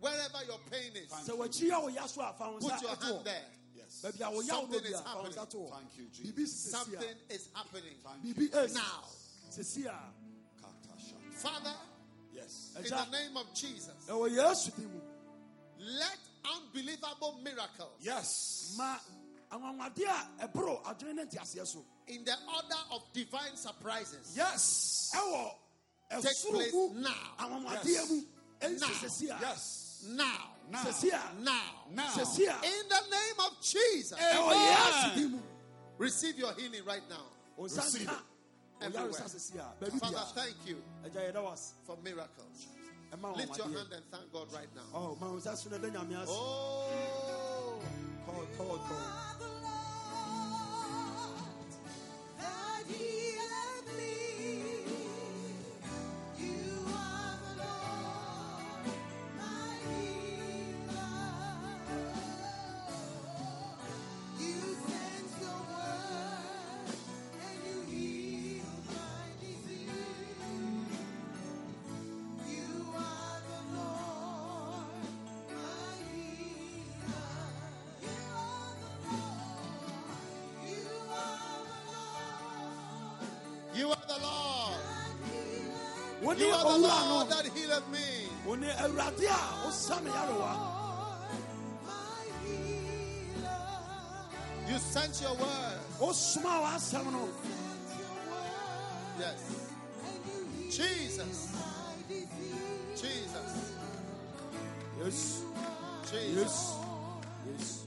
wherever 0.00 0.38
your 0.46 0.58
pain 0.70 0.90
is, 0.96 1.08
sɛ 1.10 1.36
wakyi 1.38 2.04
a 2.04 2.08
so 2.08 2.20
a 2.22 2.32
fa 2.32 2.50
wo 2.50 2.58
nsa 2.58 2.68
put 2.70 2.82
your 2.82 2.90
ɛto 2.90 3.02
hand 3.14 3.24
there. 3.24 3.44
Yes. 3.76 4.00
baabi 4.02 4.20
a 4.20 4.24
woya 4.24 4.34
wo 4.34 4.42
Something 4.42 4.74
is 4.74 4.90
bia 4.90 4.98
fa 4.98 5.04
wo 5.14 5.22
happening. 5.22 5.38
nsa 5.38 5.50
to 5.50 5.56
wɔ 5.58 5.70
Thank 5.70 5.98
you, 5.98 6.06
Jesus. 6.12 6.32
biribi 6.32 6.46
sisi 6.46 6.66
a 6.66 6.70
Something 6.70 7.16
is 7.30 7.48
happening. 7.54 7.96
biribi 8.24 8.50
esi 8.50 8.74
Now. 8.74 9.04
sisi 9.50 9.86
a 9.86 9.98
Katasha. 10.60 11.14
Father, 11.34 11.74
Yes. 12.50 12.90
in 12.90 12.96
the 12.96 13.18
name 13.18 13.36
of 13.36 13.54
Jesus, 13.54 13.94
ɛwɔ 14.08 14.30
yesu 14.30 14.70
din 14.76 14.90
mu 14.92 15.00
let 15.78 16.18
unbelievable 16.56 17.38
miracles 17.42 17.96
Yes. 18.00 18.74
ma 18.76 18.96
anwanwade 19.50 20.04
a 20.06 20.46
ɛboro 20.48 20.82
adwene 20.84 21.14
ne 21.14 21.24
nteaseɛ 21.24 21.66
so 21.66 21.84
in 22.06 22.24
the 22.24 22.36
order 22.54 22.80
of 22.92 23.02
divine 23.12 23.56
surprises 23.56 24.32
Yes. 24.36 25.10
take 26.22 26.52
place 26.52 26.72
now. 26.94 27.14
Yes. 28.62 28.80
Now. 29.32 29.40
Yes. 29.40 30.02
Now. 30.08 30.54
Now. 30.70 30.82
Now. 31.38 31.62
Now. 31.90 32.14
In 32.62 32.88
the 32.88 33.00
name 33.10 33.40
of 33.46 33.60
Jesus, 33.62 34.12
Amen. 34.18 34.76
yesu 34.76 35.14
din 35.14 35.30
mu 35.32 35.38
receive 35.98 36.38
your 36.38 36.52
healing 36.54 36.84
right 36.84 37.02
now. 37.08 37.24
Receive 37.58 38.06
nka 38.06 38.22
Everywhere. 38.80 39.10
ɔyare 39.10 39.14
sa 39.14 39.24
sisi 39.28 39.58
a 39.58 39.72
baabi 39.80 39.98
Father, 40.00 40.24
thank 40.34 40.56
you 40.66 40.82
ɛgya 41.04 41.32
yɛda 41.32 41.42
was 41.44 41.74
for 41.84 41.96
miracles. 42.02 42.66
Lift 43.36 43.58
your 43.58 43.66
hand 43.66 43.92
and 43.92 44.04
thank 44.10 44.32
God 44.32 44.52
right 44.52 44.68
now. 44.74 44.88
ɔ 44.98 45.20
ma 45.20 45.26
wo 45.30 45.36
nsa 45.38 45.56
so 45.56 45.68
na 45.70 45.76
ɛda 45.78 45.90
nyame 45.92 46.16
ase 46.22 46.28
Oh, 46.30 47.80
You 86.40 86.46
are 86.46 86.64
the 86.72 86.78
Lord 86.78 87.28
that 87.28 87.44
healeth 87.54 87.86
me. 87.92 87.98
awurade 88.46 89.28
a 89.66 89.70
me 90.02 90.10
yarewa 90.10 90.52
You 94.68 94.78
sent 94.78 95.20
your 95.20 95.34
word. 95.34 95.78
w'asɛm 96.00 97.12
no 97.12 97.28
Yes. 99.18 99.42
Jesus. 100.70 101.52
Jesus. 102.96 103.72
yes 105.04 105.42
Jesus. 106.10 106.72
yes 107.50 107.84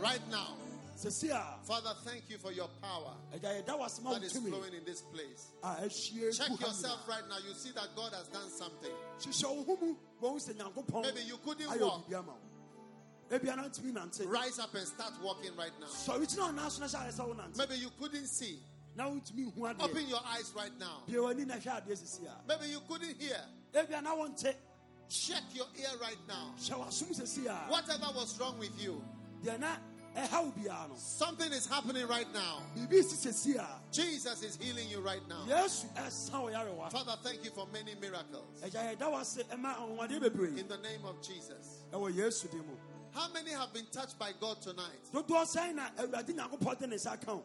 Right 0.00 0.20
now, 0.30 0.54
Father, 1.00 1.94
thank 2.04 2.28
you 2.28 2.36
for 2.36 2.52
your 2.52 2.68
power 2.82 3.14
ɛgya 3.34 3.64
yɛda 3.64 3.78
wase 3.78 4.02
that 4.04 4.22
is 4.22 4.32
flowing 4.36 4.74
in 4.74 4.84
this 4.84 5.00
place. 5.00 5.48
Ah, 5.62 5.78
eh, 5.80 5.88
Check 5.88 6.60
yourself 6.60 7.08
right 7.08 7.22
now. 7.28 7.38
You 7.38 7.54
see 7.54 7.70
that 7.72 7.88
God 7.96 8.12
has 8.12 8.28
done 8.28 8.50
something. 8.50 8.90
hyehyɛ 9.18 9.56
wo 9.56 9.64
ho 9.64 9.78
mu 9.80 9.96
wɔn 10.20 10.36
sɛ 10.36 10.54
nyankopɔn 10.58 11.02
Maybe 11.02 11.22
you 11.26 11.38
couldn't 11.38 11.80
walk. 11.80 12.06
biribi 12.06 12.18
ama 12.18 12.32
wo 12.32 12.38
ebia 13.38 13.56
na 13.56 13.62
ntumi 13.68 13.92
nante 13.94 14.26
Rise 14.28 14.58
up 14.58 14.74
and 14.74 14.86
start 14.86 15.14
walking 15.22 15.56
right 15.56 15.72
now. 15.80 15.86
sɔre 15.86 16.26
gyina 16.26 16.52
ɔna 16.52 16.70
so 16.70 16.80
na 16.80 16.86
hyɛ 16.86 17.06
ayɛ 17.08 17.12
sɛ 17.16 17.28
wo 17.28 17.34
nante 17.34 17.56
Maybe 17.56 17.76
you 17.76 17.90
couldn't 17.98 18.26
see. 18.26 18.58
na 18.94 19.08
wontumi 19.08 19.54
hu 19.54 19.60
adeɛ 19.62 19.82
Open 19.82 20.06
your 20.06 20.20
eyes 20.26 20.52
right 20.54 20.78
now. 20.78 21.02
bie 21.06 21.14
w'ani 21.14 21.46
na 21.46 21.54
hwɛ 21.54 21.82
adeɛ 21.86 21.96
sisi 21.96 22.26
a 22.26 22.36
Maybe 22.46 22.68
you 22.72 22.80
couldn't 22.86 23.18
hear. 23.18 23.40
Maybe 23.72 23.94
ebia 23.94 24.02
na 24.02 24.14
wonte 24.14 24.54
Check 25.08 25.42
your 25.54 25.66
ear 25.78 25.96
right 26.02 26.18
now. 26.28 26.52
hyɛ 26.58 26.76
w'asom 26.84 27.08
sisi 27.18 27.46
a 27.46 27.70
Whatever 27.70 28.12
was 28.14 28.38
wrong 28.38 28.58
with 28.58 28.78
you, 28.82 29.02
Eh, 30.16 30.20
deɛ 30.20 30.30
na 30.30 30.38
ɛha 30.38 30.44
wo 30.44 30.52
biara 30.52 30.88
no 30.88 30.94
something 30.96 31.52
is 31.52 31.66
happening 31.66 32.06
right 32.06 32.32
now. 32.32 32.62
biribi 32.76 33.02
si 33.04 33.28
sisi 33.28 33.56
a 33.58 33.80
Jesus 33.92 34.42
is 34.42 34.56
healing 34.56 34.88
you 34.88 35.00
right 35.00 35.26
now. 35.28 35.44
wo 35.46 36.48
eh, 36.48 36.52
yarewa 36.52 36.90
Father, 36.90 37.16
thank 37.22 37.44
you 37.44 37.50
for 37.50 37.66
many 37.72 37.94
miracles. 38.00 38.62
Eh, 38.62 38.68
ɛgya 38.68 38.96
yɛda 38.96 39.10
wase 39.12 39.44
ɛma 39.44 39.76
ɔnwadeɛ 39.76 40.20
bebree 40.20 40.58
In 40.58 40.68
the 40.68 40.78
name 40.78 41.04
of 41.04 41.20
Jesus. 41.22 41.84
ɛwɔ 41.92 42.14
yesu 42.14 42.50
din 42.50 42.60
mu 42.60 42.74
How 43.12 43.28
many 43.32 43.50
have 43.50 43.72
been 43.72 43.86
touched 43.86 44.18
by 44.18 44.32
God 44.40 44.60
tonight? 44.62 45.04
dodoɔ 45.12 45.44
sɛn 45.56 45.74
na 45.74 45.90
awurade 45.98 46.28
nyankopɔn 46.34 46.78
de 46.78 46.86
ne 46.86 46.96
nsa 46.96 47.20
ka 47.24 47.34
wo 47.34 47.44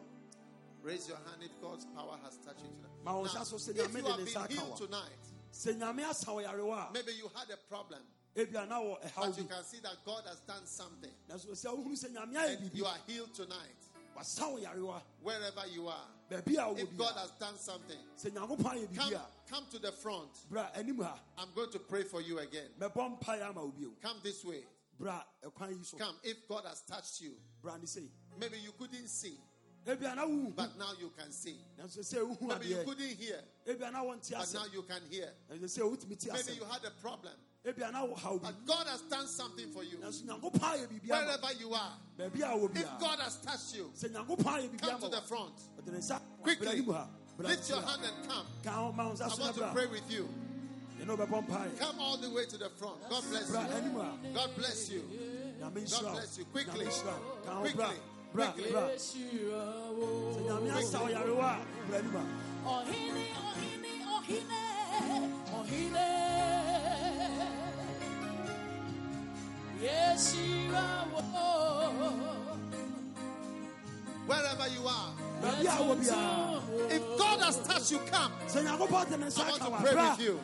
Raise 0.82 1.08
your 1.08 1.16
hand 1.16 1.42
if 1.42 1.60
God's 1.60 1.84
power 1.86 2.16
has 2.22 2.36
touched 2.38 2.62
you 2.62 2.70
tonight. 2.70 3.04
Now, 3.04 3.22
nsa 3.24 3.44
so 3.44 3.56
sɛ 3.56 3.70
if 3.70 3.76
you 3.76 4.04
have 4.04 4.24
been 4.24 4.56
healed 4.56 4.76
tonight, 4.76 5.22
sɛ 5.52 5.78
nyame 5.78 6.08
asa 6.08 6.32
wo 6.32 6.40
yarewa 6.42 6.90
a 6.90 6.92
maybe 6.92 7.12
you 7.12 7.30
had 7.34 7.50
a 7.50 7.56
problem, 7.68 8.02
ebia 8.36 8.68
na 8.68 8.80
wɔ 8.80 9.00
ɛhaw 9.02 9.26
but 9.28 9.38
you 9.38 9.44
can 9.44 9.64
see 9.64 9.78
that 9.80 9.96
God 10.04 10.24
has 10.26 10.40
done 10.40 10.66
something. 10.66 11.10
nanso 11.28 11.46
sɛ 11.52 11.74
wohunu 11.74 11.92
sɛ 11.96 12.12
nyame 12.14 12.34
ayɛ 12.34 12.56
And 12.62 12.70
you 12.74 12.84
are 12.84 12.98
healed 13.06 13.34
tonight, 13.34 13.76
wasa 14.14 14.48
wo 14.48 14.58
yarewa 14.58 15.00
wherever 15.22 15.66
you 15.72 15.88
are. 15.88 16.06
baabi 16.30 16.54
a 16.54 16.74
wowɔ 16.74 16.78
If 16.78 16.96
God 16.98 17.14
has 17.16 17.30
done 17.32 17.56
something, 17.58 17.98
sɛ 18.18 18.30
nyankopɔn 18.32 18.88
ayɛ 18.88 18.96
come, 18.96 19.20
come 19.48 19.66
to 19.70 19.78
the 19.78 19.92
front. 19.92 20.30
bra 20.50 20.68
anim 20.74 20.98
ha 21.00 21.18
I'm 21.38 21.48
going 21.54 21.70
to 21.70 21.78
pray 21.78 22.02
for 22.04 22.20
you 22.20 22.38
again. 22.38 22.68
mɛbɔ 22.78 23.18
mpaeɛ 23.20 23.42
ama 23.48 23.62
wo 23.64 23.68
bio 23.72 23.90
Come 24.02 24.18
this 24.22 24.44
way. 24.44 24.64
bra 24.98 25.22
ɛkwan 25.42 25.78
yi 25.78 25.84
so 25.84 25.96
Come. 25.96 26.16
If 26.22 26.46
God 26.48 26.64
has 26.66 26.82
touched 26.82 27.20
you, 27.22 27.32
bra 27.62 27.76
ne 27.76 27.86
sei 27.86 28.10
maybe 28.38 28.58
you 28.58 28.72
couldn't 28.72 29.08
see, 29.08 29.38
ebia 29.86 30.14
na 30.14 30.26
wohu 30.26 30.54
but 30.54 30.76
now 30.78 30.92
you 31.00 31.10
can 31.16 31.32
see. 31.32 31.56
nanso 31.78 32.00
sɛ 32.00 32.18
wohu 32.36 32.48
Maybe 32.48 32.66
you 32.66 32.84
couldn't 32.84 33.16
hear, 33.16 33.40
ebia 33.66 33.90
na 33.92 34.04
wɔnte 34.04 34.30
but 34.32 34.52
now 34.52 34.66
you 34.72 34.82
can 34.82 35.00
hear. 35.10 35.32
nanso 35.50 35.64
sɛ 35.64 35.80
wotumi 35.96 36.18
te 36.18 36.30
Maybe 36.30 36.52
you 36.58 36.64
had 36.64 36.84
a 36.84 36.90
problem, 37.02 37.32
ebia 37.66 37.90
na 37.92 38.04
wohaw 38.06 38.40
bi 38.40 38.46
but 38.48 38.66
God 38.66 38.86
has 38.86 39.00
done 39.02 39.26
something 39.26 39.68
for 39.72 39.82
you. 39.82 39.98
nanso 39.98 40.22
nyankopɔn 40.24 40.60
ayɛ 40.60 40.86
biribi 40.88 41.10
ama 41.10 41.26
Wherever 41.26 41.52
you 41.60 41.74
are, 41.74 41.92
baabi 42.18 42.40
a 42.42 42.56
wɔ 42.56 42.76
if 42.76 42.88
God 43.00 43.18
has 43.20 43.36
touched 43.36 43.74
you, 43.74 43.90
sɛ 43.96 44.10
nyankopɔn 44.14 44.52
ayɛ 44.54 44.68
biribi 44.70 44.80
come 44.80 45.00
to 45.00 45.08
the 45.08 45.20
front. 45.22 45.54
ɔde 45.80 45.92
ne 45.92 45.98
nsa 45.98 46.20
Quickly, 46.42 46.68
anim 46.68 46.92
ha 46.92 47.08
bra 47.36 47.48
lift 47.48 47.68
your 47.68 47.80
hand 47.82 48.02
and 48.04 48.28
come. 48.28 48.46
a. 48.46 48.64
ka 48.64 48.70
ho 48.70 48.92
ma 48.92 49.08
wo 49.08 49.12
nsa 49.14 49.24
I 49.26 49.28
so 49.28 49.42
want 49.42 49.56
to 49.56 49.70
pray 49.72 49.86
with 49.86 50.10
you. 50.10 50.28
yɛne 51.00 51.16
wobɛbɔ 51.16 51.46
mpaeɛ 51.48 51.78
Come 51.78 52.00
all 52.00 52.16
the 52.16 52.30
way 52.30 52.46
to 52.46 52.56
the 52.56 52.70
front. 52.70 53.00
God 53.10 53.24
bless 53.30 53.50
bra 53.50 53.62
you. 53.66 53.72
anim 53.74 53.94
ha 53.94 54.12
God 54.32 54.50
bless 54.56 54.88
you. 54.90 55.02
God 55.60 55.74
bless 55.74 56.38
you. 56.38 56.44
Quickly. 56.46 56.84
nyame 56.86 56.90
nhyira 56.90 57.18
wo 57.18 57.42
ka 57.44 57.50
ho 57.54 57.60
Quickly. 57.62 57.74
bra 57.76 57.90
bra 58.32 58.52
Quickly. 58.52 58.72
Wherever 74.26 74.68
you 74.68 74.86
are, 74.88 75.12
baabi 75.42 75.66
a 75.66 75.76
wɔ 75.84 75.96
if 76.90 77.02
God 77.18 77.40
has 77.40 77.58
touched 77.58 77.92
you, 77.92 77.98
come. 78.10 78.32
sɛ 78.48 78.62
nyankopɔn 78.64 79.10
de 79.10 79.16
ne 79.18 79.26
I 79.26 79.50
want 79.50 79.62
to 79.62 79.70
pray 79.82 79.94
with 79.94 80.20
you. 80.20 80.40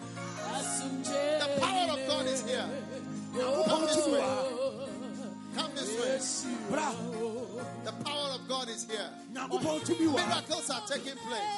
The 0.93 1.49
power 1.61 1.93
of 1.93 2.07
God 2.07 2.27
is 2.27 2.43
here. 2.45 2.69
Come 3.35 3.87
this 3.87 4.07
way. 4.07 4.25
Come 5.57 5.75
this 5.75 5.91
way. 5.99 6.19
The 7.85 7.93
power 8.05 8.31
of 8.35 8.49
God 8.49 8.69
is 8.69 8.85
here. 8.85 9.11
nyankopɔn 9.33 9.81
tumi 9.81 10.07
wɔ 10.13 10.19
ha 10.19 10.27
Miracles 10.29 10.71
are 10.71 10.87
taking 10.87 11.17
place. 11.17 11.53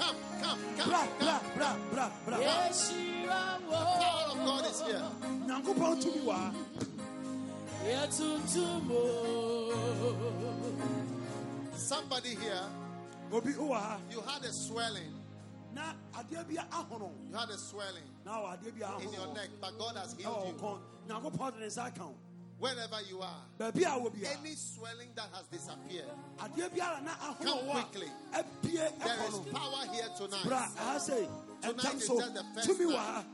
Come, 0.00 0.16
come, 0.42 0.58
come. 0.78 0.88
bra 0.88 1.00
come. 1.18 1.18
bra 1.18 1.36
bra 1.54 1.70
bra 1.92 2.06
bra 2.24 2.36
The 2.38 3.76
power 4.00 4.26
of 4.32 4.38
God 4.48 4.64
is 4.66 4.80
here. 4.82 5.02
nyankopɔn 5.46 6.00
tumi 6.02 6.22
wɔ 6.24 6.34
ha. 6.34 6.52
Somebody 11.74 12.34
here, 12.36 12.62
obi 13.32 13.52
wɔ 13.52 13.72
ha 13.74 13.98
you 14.10 14.20
had 14.20 14.44
a 14.44 14.52
swelling. 14.52 15.14
na 15.74 15.92
adeɛ 16.14 16.46
bi 16.48 16.54
ahono 16.56 17.10
You 17.30 17.36
had 17.36 17.50
a 17.50 17.58
swelling 17.58 18.04
na 18.24 18.32
adeɛ 18.56 18.72
bi 18.78 19.02
in 19.02 19.12
your 19.12 19.26
ahono 19.26 19.34
neck, 19.34 19.48
but 19.60 19.78
God 19.78 19.96
has 19.96 20.12
healed 20.14 20.34
wo 20.62 20.78
you. 21.08 21.12
nyankopɔn 21.14 21.52
de 21.54 21.58
ne 21.60 21.66
nsa 21.66 21.94
ka 21.94 22.04
wo 22.06 22.14
Wherever 22.60 23.00
you 23.08 23.20
are, 23.22 23.42
baabi 23.58 23.82
a 23.84 23.96
wɔ 23.98 24.12
bia 24.12 24.28
any 24.38 24.54
swelling 24.54 25.08
that 25.16 25.28
has 25.32 25.46
disappeared, 25.48 26.12
adeɛ 26.38 26.68
biara 26.76 27.00
na 27.02 27.12
ahono 27.16 27.44
Come 27.44 27.70
quickly. 27.70 28.10
a 28.34 28.38
apie 28.44 28.72
there 28.74 28.90
ɛkɔ 29.00 29.28
is 29.28 29.32
no 29.32 29.40
power 29.58 29.84
here 29.92 30.08
bra 30.14 30.26
tonight. 30.28 30.76
aha 30.76 30.98
sei 30.98 31.28
ɛntam 31.62 31.94
is 31.96 32.06
just 32.06 32.34
the 32.34 32.44
first 32.54 32.80
night. 32.80 33.24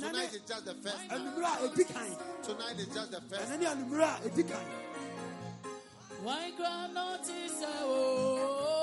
Tonight 0.00 0.34
is 0.34 0.40
just 0.46 0.64
the 0.64 0.74
first 0.74 0.98
night. 0.98 1.10
anummerɛ 1.10 1.46
a 1.46 1.68
ɛdi 1.68 1.84
kan 1.94 2.10
Tonight 2.42 2.78
is 2.80 2.88
just 2.88 3.10
the 3.12 3.20
first 3.20 3.42
ɛnɛ 3.50 3.58
ne 3.60 3.66
anummerɛ 3.66 4.08
a 4.26 4.28
ɛdi 4.28 4.42
kan 4.50 4.66
Why 6.24 6.50
grant 6.56 6.92
notice 6.92 7.62
oh 7.62 8.76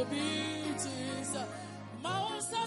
obedience 0.00 1.36
Ma 2.02 2.12
wasa 2.28 2.66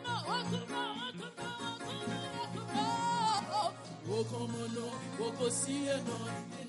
Wokomono, 4.21 4.85
wokosieno, 5.19 6.17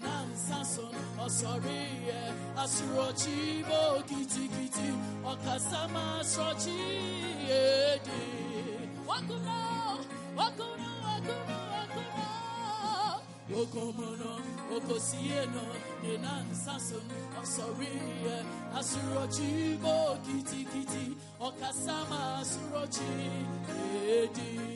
nansason, 0.00 0.94
osoriye, 1.24 2.32
asurochi 2.56 3.62
bo 3.68 4.02
kiti 4.08 4.48
kiti, 4.48 4.88
okasama 5.22 6.24
srochi 6.24 6.78
edi. 7.50 8.22
Wakuno, 9.06 9.58
wakuno, 10.36 10.90
wakuno, 11.04 11.58
wakuno. 11.74 12.24
Wokomono, 13.54 14.32
wokosieno, 14.72 15.64
nansason, 16.22 17.04
osoriye, 17.42 18.36
asurochi 18.78 19.76
bo 19.82 20.16
kiti 20.24 20.64
kiti, 20.72 21.16
okasama 21.40 22.42
srochi 22.44 23.12
edi. 24.08 24.72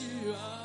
Yeshua, 0.00 0.34
oh, 0.34 0.59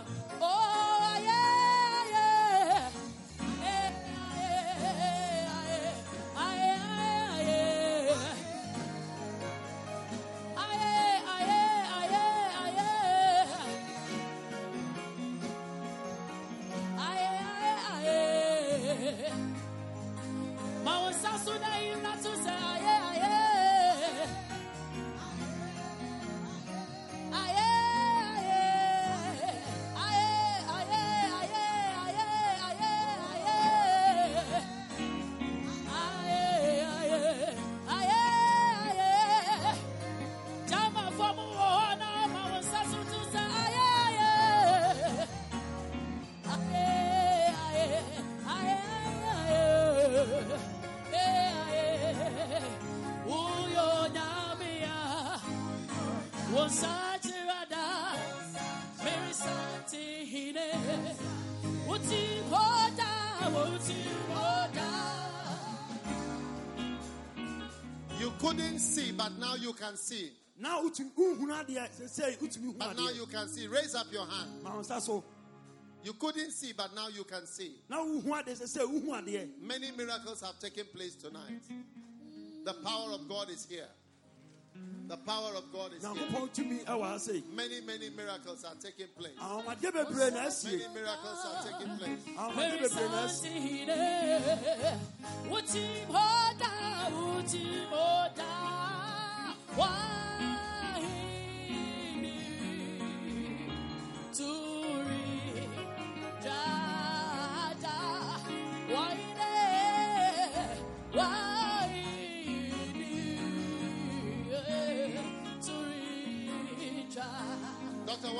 see. 70.05 70.31
na 70.57 70.79
wotumi 70.81 71.11
wohunu 71.17 71.53
adeɛ 71.65 71.89
sɛsɛi 71.89 72.37
wotumi 72.39 72.65
hu 72.65 72.73
But 72.73 72.95
now 72.97 73.09
you 73.09 73.25
can 73.25 73.47
see. 73.47 73.67
Raise 73.67 73.95
up 73.95 74.07
your 74.11 74.25
hand. 74.25 74.63
ma 74.63 74.73
wo 74.75 74.81
nsa 74.81 75.01
so 75.01 75.23
You 76.03 76.13
couldn't 76.13 76.51
see, 76.51 76.71
but 76.73 76.93
now 76.93 77.07
you 77.07 77.23
can 77.23 77.45
see. 77.47 77.75
na 77.89 77.97
wohu 77.97 78.23
adeɛ 78.23 78.55
sɛsɛi 78.55 78.85
wohu 78.85 79.09
adeɛ 79.21 79.49
Many 79.61 79.91
miracles 79.91 80.41
have 80.41 80.59
taken 80.59 80.85
place 80.93 81.15
tonight. 81.15 81.61
The 82.63 82.73
power 82.73 83.11
of 83.13 83.27
God 83.27 83.49
is 83.49 83.65
here. 83.65 83.87
The 85.07 85.17
power 85.17 85.53
of 85.55 85.71
God 85.71 85.93
is 85.93 86.03
here. 86.03 86.13
nyankopɔn 86.13 86.49
tumi 86.53 86.85
ɛwɔ 86.85 87.01
ha 87.01 87.17
sei 87.17 87.43
Many, 87.53 87.81
many 87.81 88.09
miracles 88.09 88.63
are 88.65 88.75
taking 88.75 89.07
place. 89.17 89.37
ahomadeɛ 89.39 89.91
bebree 89.91 90.31
na 90.33 90.45
asie 90.47 90.77
Many 90.77 90.93
miracles 90.93 91.45
are 91.45 91.63
taking 91.63 91.97
place. 91.97 92.19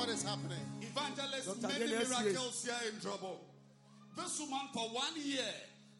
What 0.06 0.08
is 0.08 0.22
happening? 0.22 0.62
Evangelist, 0.82 1.60
Dr. 1.60 1.72
many 1.72 1.90
Dennis, 1.90 2.10
miracles 2.10 2.64
here 2.64 2.92
in 2.92 3.00
trouble. 3.00 3.40
This 4.16 4.40
woman 4.40 4.68
for 4.72 4.88
one 4.90 5.14
year 5.16 5.52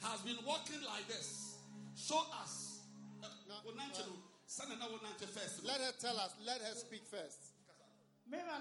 has 0.03 0.21
been 0.21 0.37
walking 0.47 0.81
like 0.87 1.09
this. 1.09 1.57
Show 1.97 2.23
us. 2.43 2.81
Uh, 3.23 3.27
Wonanche 3.67 4.07
no, 4.07 4.36
send 4.47 4.73
another 4.73 4.95
Wonanche 4.95 5.29
first. 5.29 5.65
Let 5.65 5.81
her 5.81 5.93
tell 5.99 6.19
us. 6.19 6.35
Let 6.45 6.61
her 6.63 6.75
speak 6.75 7.05
first. 7.11 7.53
Na 8.27 8.57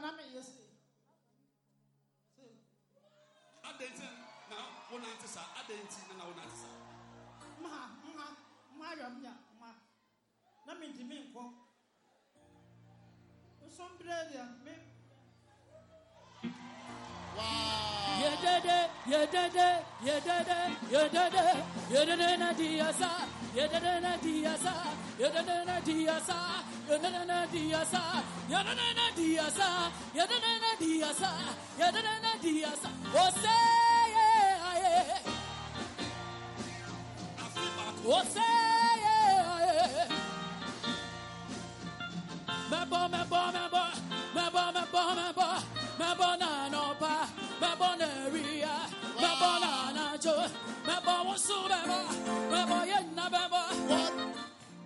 nkɔ. 11.35 11.43
Nsɔmbrɛ 13.65 14.17
me 14.63 14.73
Wow 17.35 17.94
yedede 18.45 18.79
yedede 19.11 19.69
yedede 20.05 20.59
yedede. 20.91 21.45
Yedede 21.93 22.37
na 22.37 22.49
diyasa 22.53 23.09
yedede 23.55 23.93
na 24.01 24.13
diyasa 24.23 24.73
yedede 25.19 25.57
na 25.67 25.75
diyasa 25.85 26.37
yedede 26.89 27.21
na 27.29 27.39
diyasa 27.53 28.01
yedede 28.49 28.87
na 28.97 29.07
diyasa 29.17 29.67
yedede 30.17 30.53
na 30.63 30.71
diyasa 30.81 31.29
yedede 31.79 32.13
na 32.23 32.31
diyasa. 32.43 32.89
O 33.13 33.25
say 33.41 34.05
yeah 34.15 34.77
yeah 34.83 35.19
o 38.05 38.19
say 38.33 38.41
yeah 39.05 39.59
yeah 39.65 40.09
mebo 42.71 43.01
mebo 43.13 43.41
mebo 43.55 43.83
mebo 44.35 44.63
mebo 44.75 45.03
mebo 45.19 45.47
mebo 45.99 46.27
na 46.41 46.51
no 46.73 46.84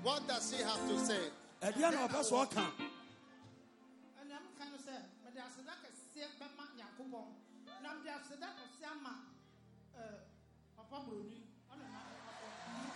what, 0.03 0.27
does 0.27 0.51
he 0.53 0.63
have 0.63 0.87
to 0.87 0.97
say? 0.99 1.29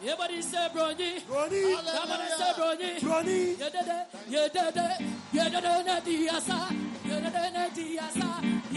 Everybody 0.03 0.41
say 0.41 0.67
Brony. 0.73 1.21
Brony. 1.23 1.61
Somebody 1.95 2.27
say 2.37 2.51
Brody. 2.57 2.99
Brody. 2.99 3.55
Yedede. 3.55 3.97
Yedede. 4.29 4.87
Yedede 5.31 5.83
na 5.85 5.99
diasa. 6.01 6.59
Yedede 7.07 7.51
na 7.53 7.69
diasa. 7.69 8.52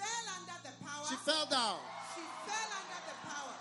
fell 0.00 0.26
under 0.36 0.56
the 0.66 0.72
power. 0.84 1.06
She 1.08 1.16
fell 1.28 1.46
down. 1.46 1.78
She 2.14 2.22
fell 2.48 2.70
under 2.80 3.00
the 3.10 3.16
power. 3.28 3.56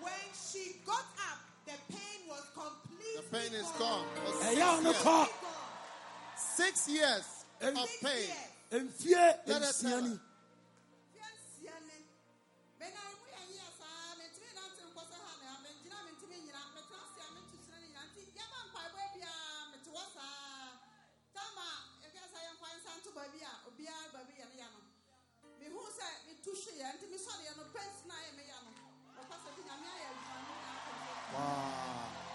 When 0.00 0.24
she 0.34 0.76
got 0.86 1.06
up, 1.30 1.38
the 1.66 1.76
pain 1.92 2.20
was 2.28 2.44
completely 2.54 3.16
The 3.16 3.24
pain 3.36 3.52
is 3.60 3.70
gone. 3.78 4.06
For 4.24 4.32
ɛyɛ 4.48 4.66
ɔno 4.76 4.92
six 4.92 5.02
kɔ 5.04 5.16
years, 5.18 5.34
six 6.36 6.88
years 6.88 7.24
of 7.62 7.88
pain. 8.02 8.28
years. 8.72 8.82
mfie 8.84 9.38
Let 9.46 9.62
us 9.62 9.82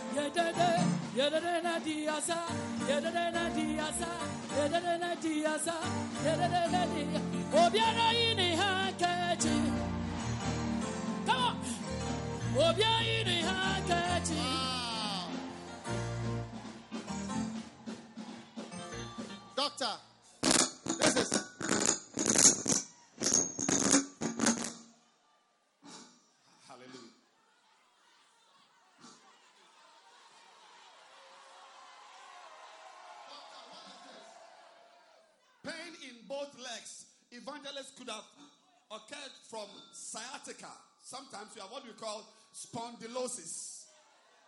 From 39.56 39.72
sciatica. 39.90 40.68
Sometimes 41.02 41.56
you 41.56 41.62
have 41.62 41.70
what 41.70 41.82
we 41.82 41.92
call 41.92 42.28
spondylosis, 42.52 43.84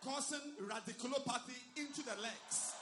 causing 0.05 0.37
radiculopathy 0.61 1.57
into 1.77 2.03
the 2.03 2.13
legs. 2.21 2.73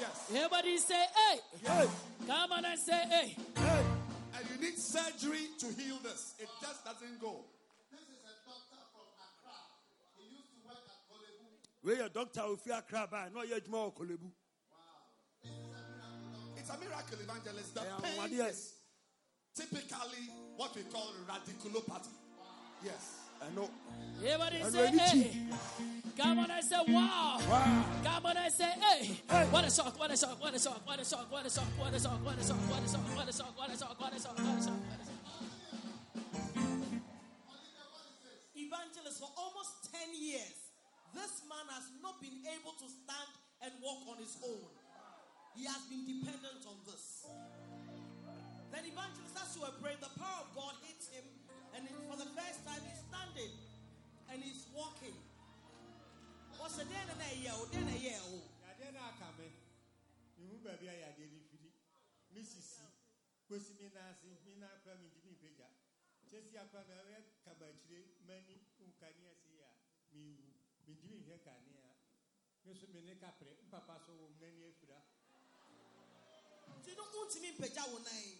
Yes. 0.00 0.30
Everybody 0.34 0.78
say, 0.78 0.94
hey. 1.14 1.38
Hey, 1.62 1.86
Come 2.26 2.52
on 2.52 2.64
and 2.64 2.78
say, 2.80 3.02
hey. 3.10 3.36
hey. 3.56 3.82
And 4.38 4.48
you 4.48 4.56
need 4.70 4.78
surgery 4.78 5.48
to 5.58 5.66
heal 5.66 5.98
this. 6.02 6.32
It 6.38 6.48
just 6.62 6.82
doesn't 6.82 7.20
go. 7.20 7.44
this 7.92 8.08
is 8.08 8.24
a 8.24 8.32
doctor 8.48 8.80
from 8.96 9.04
Accra. 9.20 9.60
He 10.16 10.32
used 10.32 10.48
to 10.48 10.64
work 10.64 10.80
at 10.88 10.96
Korle 11.12 11.28
Bu. 11.36 11.44
wei 11.84 11.96
yɛ 11.96 12.08
dɔkta 12.08 12.40
a 12.40 12.56
ofi 12.56 12.72
akra 12.72 13.06
baa 13.06 13.28
na 13.28 13.40
ɔyɛ 13.42 13.60
adwuma 13.60 13.84
wɔ 13.84 13.94
kolebu 13.98 14.30
It's 16.56 16.70
a 16.70 16.78
miracle, 16.78 17.20
evangelist. 17.20 17.74
The 17.74 17.80
ɛyɛ 17.80 18.02
pain 18.02 18.18
anwadeɛ 18.18 18.48
is 18.48 18.79
typically 19.60 20.24
what 20.56 20.74
we 20.74 20.82
call 20.82 21.12
radiculopathy. 21.28 22.12
Yes. 22.84 23.16
ɛno 23.44 23.68
Everybody 24.24 24.56
And 24.56 24.72
say, 24.72 24.84
ready 24.84 24.98
to- 24.98 25.04
hey. 25.04 25.46
Come 26.16 26.38
on 26.40 26.50
and 26.50 26.64
say, 26.64 26.76
wow. 26.88 27.38
Wow. 27.48 27.84
Come 28.04 28.26
on 28.26 28.36
and 28.36 28.52
say, 28.52 28.64
hey. 28.64 29.04
Hey. 29.28 29.46
What 29.50 29.64
a 29.64 29.70
shock, 29.70 29.98
what 29.98 30.10
a 30.10 30.16
shock, 30.16 30.40
what 30.42 30.54
a 30.54 30.58
shock, 30.58 30.86
what 30.86 31.00
a 31.00 31.04
shock, 31.04 31.30
what 31.30 31.46
a 31.46 31.50
shock, 31.50 31.68
what 31.78 31.94
a 31.94 32.00
shock, 32.00 32.20
what 32.24 32.36
a 32.38 32.44
shock, 32.44 32.60
what 32.68 32.78
a 32.78 32.88
shock, 32.88 33.06
what 33.16 33.28
a 33.28 33.32
shock, 33.32 33.56
what 33.56 33.68
a 33.68 33.76
shock, 33.76 33.98
what 34.00 34.12
a 34.12 34.16
shock, 34.16 34.16
what 34.16 34.16
a 34.16 34.20
shock, 34.20 34.38
what 34.38 34.58
a 34.58 34.64
shock. 34.64 34.80
evangelist 38.54 39.18
for 39.20 39.30
almost 39.36 39.88
10 39.92 40.14
years. 40.14 40.56
This 41.14 41.42
man 41.48 41.66
has 41.74 41.90
not 42.02 42.20
been 42.20 42.38
able 42.44 42.72
to 42.78 42.86
stand 42.86 43.30
and 43.64 43.72
walk 43.82 44.04
on 44.08 44.16
his 44.22 44.36
own. 44.44 44.68
He 45.56 45.64
has 45.66 45.82
been 45.90 46.04
dependent 46.06 46.62
on 46.68 46.76
this. 46.86 47.24
Then 48.70 48.86
evangelist, 48.86 49.34
as 49.34 49.50
you 49.58 49.66
were 49.66 49.74
praying, 49.82 49.98
the 49.98 50.14
power 50.14 50.46
of 50.46 50.54
God 50.54 50.78
hits 50.86 51.10
him, 51.10 51.26
and 51.74 51.86
for 52.06 52.16
the 52.18 52.30
first 52.38 52.62
time 52.62 52.82
he's 52.86 53.02
standing 53.02 53.52
and 54.30 54.38
he's 54.42 54.70
walking. 54.70 55.14
What's 56.58 56.78
the 56.78 56.86
day 56.86 57.02
and 57.02 57.18
a 57.18 57.30
year? 57.34 57.54
Then 57.74 57.90
a 57.90 57.98
year 57.98 58.20
old. 58.30 58.46
Yadena 58.62 59.12
Kame, 59.18 59.50
you 60.38 60.56
baby, 60.62 60.88
I 60.88 61.12
did 61.18 61.34
it. 61.34 61.50
Mrs. 62.30 62.86
Pusimina, 63.50 64.14
Mina, 64.46 64.70
Kwame, 64.86 65.10
Jimmy 65.10 65.34
Peja. 65.42 65.66
Jesse 66.30 66.54
Akwana, 66.56 66.94
Kabachri, 67.42 68.06
many 68.22 68.62
Ukania, 68.78 69.34
Sia, 69.34 69.66
me, 70.14 70.38
me 70.86 70.94
doing 71.02 71.26
here, 71.26 71.42
Kania. 71.42 71.82
Miss 72.64 72.86
Minecapre, 72.94 73.50
Papa, 73.68 73.98
so 73.98 74.14
many 74.40 74.62
Efra. 74.70 75.02
Do 76.84 76.90
you 76.90 76.96
know 76.96 77.10
what 77.12 77.34
you 77.34 77.42
mean, 77.42 77.58
Peja, 77.58 77.82
one 77.90 78.04
night? 78.06 78.39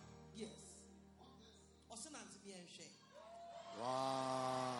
Yes. 2.01 2.07
Osin 2.07 2.15
anti 2.15 2.39
me 2.45 2.53
and 2.57 2.69
share. 2.69 2.85
Wow. 3.79 4.73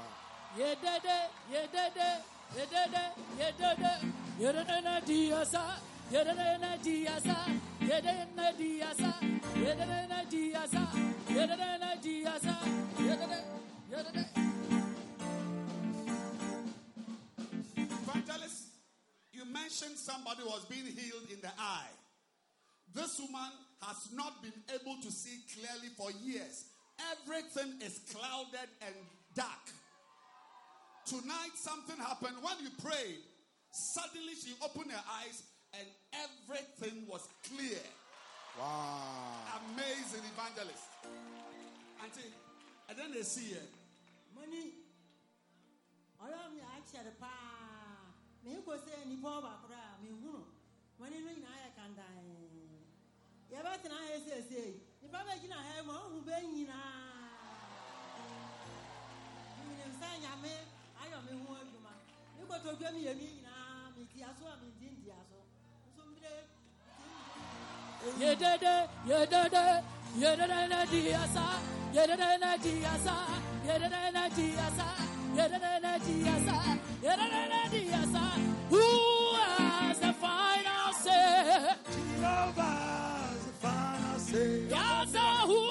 Yedede, 0.57 1.29
yedede, 1.51 2.23
yedede, 2.57 3.03
yedede, 3.37 3.91
yedede 4.39 4.81
na 4.83 4.99
diasa, 5.01 5.77
yedede 6.11 6.57
na 6.59 6.77
diasa, 6.77 7.37
yedede 7.81 8.27
na 8.35 8.51
diasa, 8.51 9.13
yedede 9.55 10.07
na 10.09 10.23
diasa, 10.25 10.81
yedede 11.29 11.77
na 11.79 11.95
diasa, 11.95 12.57
yedede, 12.99 13.39
yedede. 13.91 14.25
Evangelist, 18.03 18.63
you 19.31 19.45
mentioned 19.45 19.97
somebody 19.97 20.43
was 20.43 20.65
being 20.65 20.85
healed 20.85 21.29
in 21.31 21.39
the 21.41 21.51
eye. 21.59 21.91
This 22.93 23.19
woman 23.19 23.51
has 23.81 24.09
not 24.13 24.41
been 24.43 24.53
able 24.73 24.97
to 25.01 25.11
see 25.11 25.39
clearly 25.53 25.89
for 25.95 26.11
years. 26.25 26.65
Everything 27.11 27.81
is 27.81 27.99
clouded 28.13 28.69
and 28.85 28.95
dark. 29.35 29.65
Tonight, 31.05 31.53
something 31.55 31.97
happened. 31.97 32.35
When 32.41 32.55
you 32.63 32.69
prayed, 32.83 33.19
suddenly 33.71 34.33
she 34.35 34.53
opened 34.63 34.91
her 34.91 35.03
eyes 35.21 35.43
and 35.79 35.87
everything 36.13 37.07
was 37.07 37.27
clear. 37.47 37.81
Wow. 38.59 39.39
Amazing 39.73 40.23
evangelist. 40.35 40.83
Auntie, 42.03 42.33
and 42.89 42.97
then 42.97 43.11
they 43.13 43.23
see 43.23 43.53
her. 43.53 43.67
Money. 44.35 44.73
ọ̀rọ̀ 46.21 46.53
mi 46.53 46.61
àkyẹ̀rẹ̀ 46.75 47.17
paa 47.19 48.13
mi 48.43 48.51
kò 48.65 48.73
sẹ́ 48.85 49.05
nípa 49.09 49.29
ọba 49.39 49.51
kura 49.61 49.81
mi 50.03 50.09
hunu 50.09 50.45
wọn 50.99 51.09
nínú 51.13 51.29
nyinaa 51.33 51.57
yẹ 51.63 51.69
kandan 51.77 52.13
yẹ 53.51 53.59
bẹ 53.65 53.71
tẹ̀lé 53.81 53.95
ayé 54.03 54.17
sèse 54.27 54.61
nípa 54.77 54.90
nipa 55.11 55.23
bɛgyina 55.27 55.55
ha 55.67 55.75
mu 55.87 55.91
ɔhu 56.01 56.17
bɛ 56.27 56.35
nyinaa 56.53 56.91
sɛ 59.99 60.07
nyame 60.23 60.53
ayɔ 61.01 61.17
ho 61.45 61.51
adwuma 61.61 61.91
nyinaa 63.19 63.91
a 64.23 64.31
nso 64.31 64.45
Yedede, 68.19 68.75
yedede, 69.05 69.65
yedede 70.21 70.59
na 70.71 70.79
yedede 71.93 72.29
na 72.39 72.51
yedede 72.55 73.39
na 73.43 74.21
yedede 75.37 75.71
na 75.83 75.91
yedede 77.03 77.41
na. 78.11 78.23
Who 78.69 78.83
has 79.35 79.99
the 79.99 80.13
final 80.13 80.93
say? 81.03 81.75
Over 82.23 83.10
say. 84.31 84.61
Yes, 84.69 85.11
sir, 85.11 85.33
who 85.51 85.61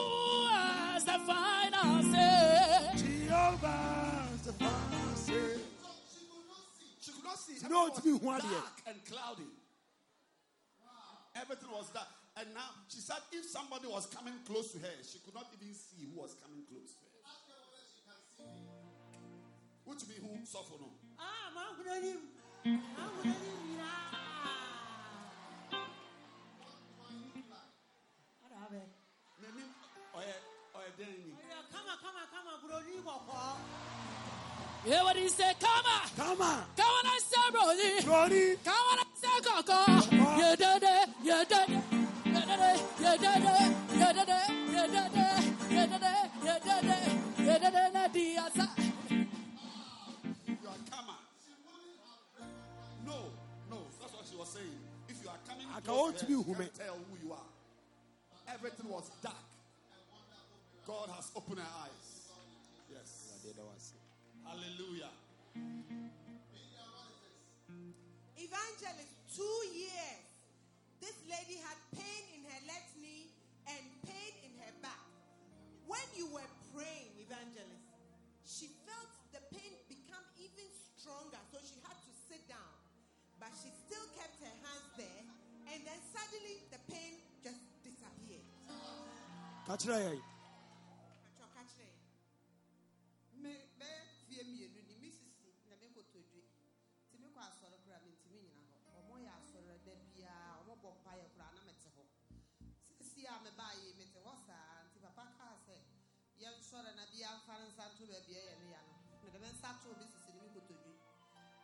has 0.52 1.04
the 1.04 1.18
final 1.28 2.02
say? 2.12 2.90
Jehovah's 2.96 4.40
the 4.46 4.52
final 4.52 5.14
say. 5.16 5.56
She 7.00 7.10
could 7.12 7.24
not 7.24 7.38
see. 7.38 7.54
No, 7.68 7.86
Everything 7.86 7.96
it's 7.96 8.04
me 8.04 8.12
was 8.12 8.20
who 8.22 8.28
had 8.30 8.44
it. 8.44 8.50
dark 8.50 8.76
and 8.86 8.98
cloudy. 9.06 9.50
Everything 11.36 11.70
was 11.72 11.88
dark. 11.90 12.08
And 12.36 12.48
now 12.54 12.70
she 12.88 13.00
said 13.00 13.18
if 13.32 13.44
somebody 13.46 13.86
was 13.88 14.06
coming 14.06 14.34
close 14.46 14.72
to 14.72 14.78
her, 14.78 14.94
she 15.02 15.18
could 15.24 15.34
not 15.34 15.46
even 15.60 15.74
see 15.74 16.06
who 16.12 16.20
was 16.20 16.34
coming 16.42 16.62
close 16.68 16.90
to 16.94 17.04
her. 17.04 17.06
Which 19.84 20.06
be 20.08 20.14
who 20.22 20.44
suffer 20.46 20.78
no? 20.80 20.88
ah 21.18 21.50
maa 21.54 21.74
hun 21.76 21.88
anim 21.96 22.20
maa 22.64 23.08
hun 23.20 23.26
anim 23.26 24.09
kama 32.60 32.72
kama 32.72 32.84
buroni 32.84 32.96
kọ̀kọ́. 33.06 33.56
Hear 34.84 35.02
what 35.04 35.16
he 35.16 35.28
said? 35.28 35.54
Come 35.60 35.86
on, 35.94 36.08
Come 36.16 36.40
on. 36.40 36.64
come 36.74 36.94
on, 36.98 37.06
I 37.06 37.18
say, 37.30 37.50
Brody. 37.52 37.92
Brody. 38.02 38.56
Come 38.64 38.86
on, 38.90 38.98
I 38.98 39.06
say, 39.22 39.40
Coco. 39.46 39.80
Yedede, 40.40 40.94
yedede, 41.22 41.60
yedede, 42.34 42.70
yedede, 43.04 43.56
yedede, 44.00 44.38
yedede, 44.74 45.26
yedede, 45.76 46.14
yedede, 46.46 46.98
yedede 47.48 47.84
na 47.92 48.08
diasa. 48.08 48.66
you 50.48 50.68
are 50.72 50.82
coming. 50.90 51.20
No, 53.04 53.18
no, 53.70 53.78
that's 54.00 54.12
what 54.14 54.24
she 54.30 54.36
was 54.36 54.48
saying. 54.48 54.80
If 55.10 55.22
you 55.22 55.28
are 55.28 55.40
coming 55.46 55.66
I 55.76 55.80
close 55.80 56.12
can't 56.12 56.18
to 56.20 56.26
be 56.26 56.32
her, 56.32 56.38
you 56.38 56.42
who 56.42 56.54
can't 56.54 56.72
me- 56.72 56.78
tell 56.84 56.94
who 56.96 57.14
you 57.26 57.32
are. 57.34 57.48
Everything 58.54 58.88
was 58.88 59.10
dark. 59.22 59.36
God 60.86 61.08
has 61.16 61.30
opened 61.36 61.58
her 61.58 61.72
eyes. 61.84 61.99
Hallelujah. 64.50 65.14
Evangelist, 68.34 69.14
two 69.30 69.60
years. 69.70 70.26
This 70.98 71.14
lady 71.30 71.62
had 71.62 71.78
pain 71.94 72.22
in 72.34 72.42
her 72.50 72.60
left 72.66 72.90
knee 72.98 73.30
and 73.70 73.78
pain 74.02 74.34
in 74.42 74.50
her 74.58 74.74
back. 74.82 75.06
When 75.86 76.02
you 76.18 76.26
were 76.34 76.50
praying, 76.74 77.14
evangelist, 77.22 77.94
she 78.42 78.74
felt 78.90 79.14
the 79.30 79.38
pain 79.54 79.78
become 79.86 80.26
even 80.34 80.66
stronger, 80.98 81.38
so 81.54 81.62
she 81.62 81.78
had 81.86 81.94
to 81.94 82.12
sit 82.26 82.42
down. 82.50 82.74
But 83.38 83.54
she 83.54 83.70
still 83.86 84.02
kept 84.18 84.34
her 84.42 84.56
hands 84.66 84.90
there, 84.98 85.22
and 85.70 85.78
then 85.86 86.00
suddenly 86.10 86.58
the 86.74 86.82
pain 86.90 87.22
just 87.38 87.62
disappeared. 87.86 88.50
Catch 89.70 89.86
it 89.86 90.29
yɛnsɔre 106.42 106.90
na 106.96 107.04
bia 107.12 107.30
mfa 107.36 107.54
ne 107.60 107.66
nsa 107.68 107.84
nto 107.92 108.04
baabi 108.10 108.32
a 108.36 108.40
ɛyɛ 108.40 108.54
ne 108.60 108.66
ya 108.74 108.80
no. 108.88 108.94
Mede 109.22 109.38
me 109.42 109.48
nsa 109.52 109.70
too 109.82 109.92
me 110.00 110.04
sisi 110.12 110.32
ne 110.32 110.40
me 110.40 110.48
nkotodwe. 110.48 110.92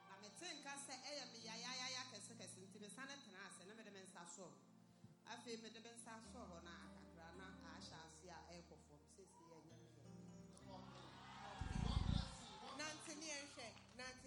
Na 0.08 0.14
mete 0.22 0.46
nka 0.58 0.72
sɛ 0.86 0.94
ɛyɛ 1.08 1.24
me 1.32 1.38
yayayaya 1.48 2.02
kɛsekɛse 2.12 2.58
nti 2.64 2.76
me 2.82 2.88
nsa 2.88 3.02
tena 3.08 3.40
ase 3.48 3.62
na 3.64 3.72
mede 3.74 3.90
me 3.96 4.00
nsa 4.06 4.22
sɔɔ. 4.34 4.52
Afei 5.32 5.56
mede 5.62 5.80
me 5.84 5.90
nsa 5.96 6.12
sɔɔ 6.30 6.44
hɔ 6.50 6.58
na 6.66 6.72
akakra 6.84 7.28
na 7.40 7.46
ahyɛ 7.72 7.96
ase 8.06 8.26
a 8.36 8.38
ɛrekɔ 8.52 8.76
fam. 8.86 9.00
Sisi 9.16 9.42
ɛnyɛ 9.56 9.76
me 9.80 9.88
yɛ. 9.96 10.78
Nante 12.78 13.12
ne 13.20 13.26
yɛnhwɛ, 13.32 13.66
nante. 13.96 14.26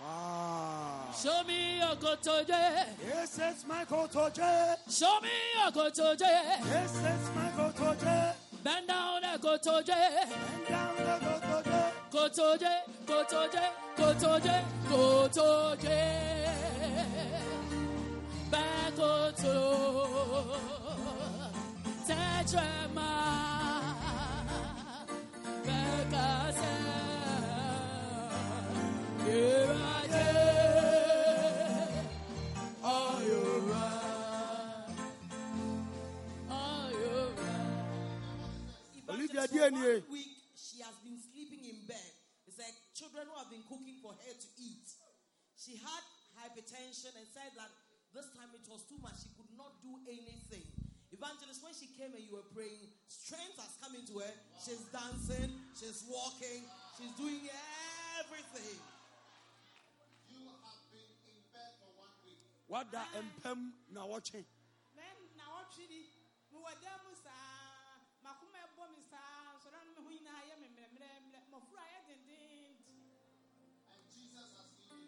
Wow. 0.00 0.06
Ah. 0.10 1.12
Show 1.20 1.42
me 1.42 1.78
your 1.78 1.96
gotoje. 1.96 2.62
Yes, 3.02 3.38
it's 3.38 3.66
my 3.66 3.84
Kotoje. 3.84 4.76
Show 4.88 5.20
me 5.20 5.34
your 5.56 5.72
gotoje. 5.72 6.20
Yes, 6.70 6.94
it's 7.10 7.28
my 7.34 7.50
Kotoje. 7.56 8.37
Bendaune 8.68 9.32
kotoje. 9.40 10.00
Kotoje, 12.12 12.72
kotoje, 13.06 13.64
kotoje, 13.96 14.56
kotoje. 14.90 16.00
Bekoto. 18.52 19.56
Tetrema. 22.06 23.12
Bekase. 25.64 26.74
Here 29.24 29.74
I. 29.74 30.67
right? 39.34 39.48
Olivia 39.50 39.68
Evangelist, 39.68 40.06
for 40.06 40.10
one 40.10 40.12
week 40.12 40.34
she 40.56 40.78
has 40.82 40.96
been 41.04 41.18
sleeping 41.20 41.62
in 41.64 41.78
bed. 41.86 42.10
It's 42.46 42.58
like 42.58 42.74
children 42.96 43.28
who 43.28 43.36
have 43.38 43.50
been 43.52 43.64
cooking 43.68 44.00
for 44.00 44.12
her 44.16 44.34
to 44.34 44.48
eat. 44.58 44.88
She 45.58 45.76
had 45.76 46.02
hypertension 46.38 47.12
and 47.18 47.26
said 47.34 47.52
that 47.58 47.70
this 48.14 48.26
time 48.34 48.48
it 48.54 48.64
was 48.70 48.82
too 48.88 48.98
much. 49.02 49.20
She 49.20 49.30
could 49.36 49.50
not 49.58 49.78
do 49.84 49.92
anything. 50.08 50.64
Evangelist, 51.12 51.64
when 51.64 51.72
she 51.72 51.88
came 51.96 52.12
and 52.12 52.20
you 52.20 52.36
were 52.36 52.48
praying, 52.52 52.92
strength 53.08 53.56
has 53.56 53.72
come 53.80 53.96
into 53.96 54.20
her. 54.20 54.32
She's 54.60 54.80
dancing, 54.92 55.50
she's 55.72 56.04
walking, 56.04 56.68
she's 57.00 57.12
doing 57.16 57.48
everything. 58.20 58.76
You 60.28 60.52
have 60.52 60.84
been 60.92 61.12
in 61.32 61.38
bed 61.52 61.72
for 61.80 61.90
one 61.96 62.12
week. 62.22 62.38
What 62.68 62.92
that 62.92 63.08
empem 63.16 63.72
na 63.88 64.04
watching. 64.04 64.44
Men 64.92 65.16
na 65.36 65.48
ɔtwe 65.64 65.88
di 65.88 66.00
mewɔ 66.52 66.76
dan 66.84 67.00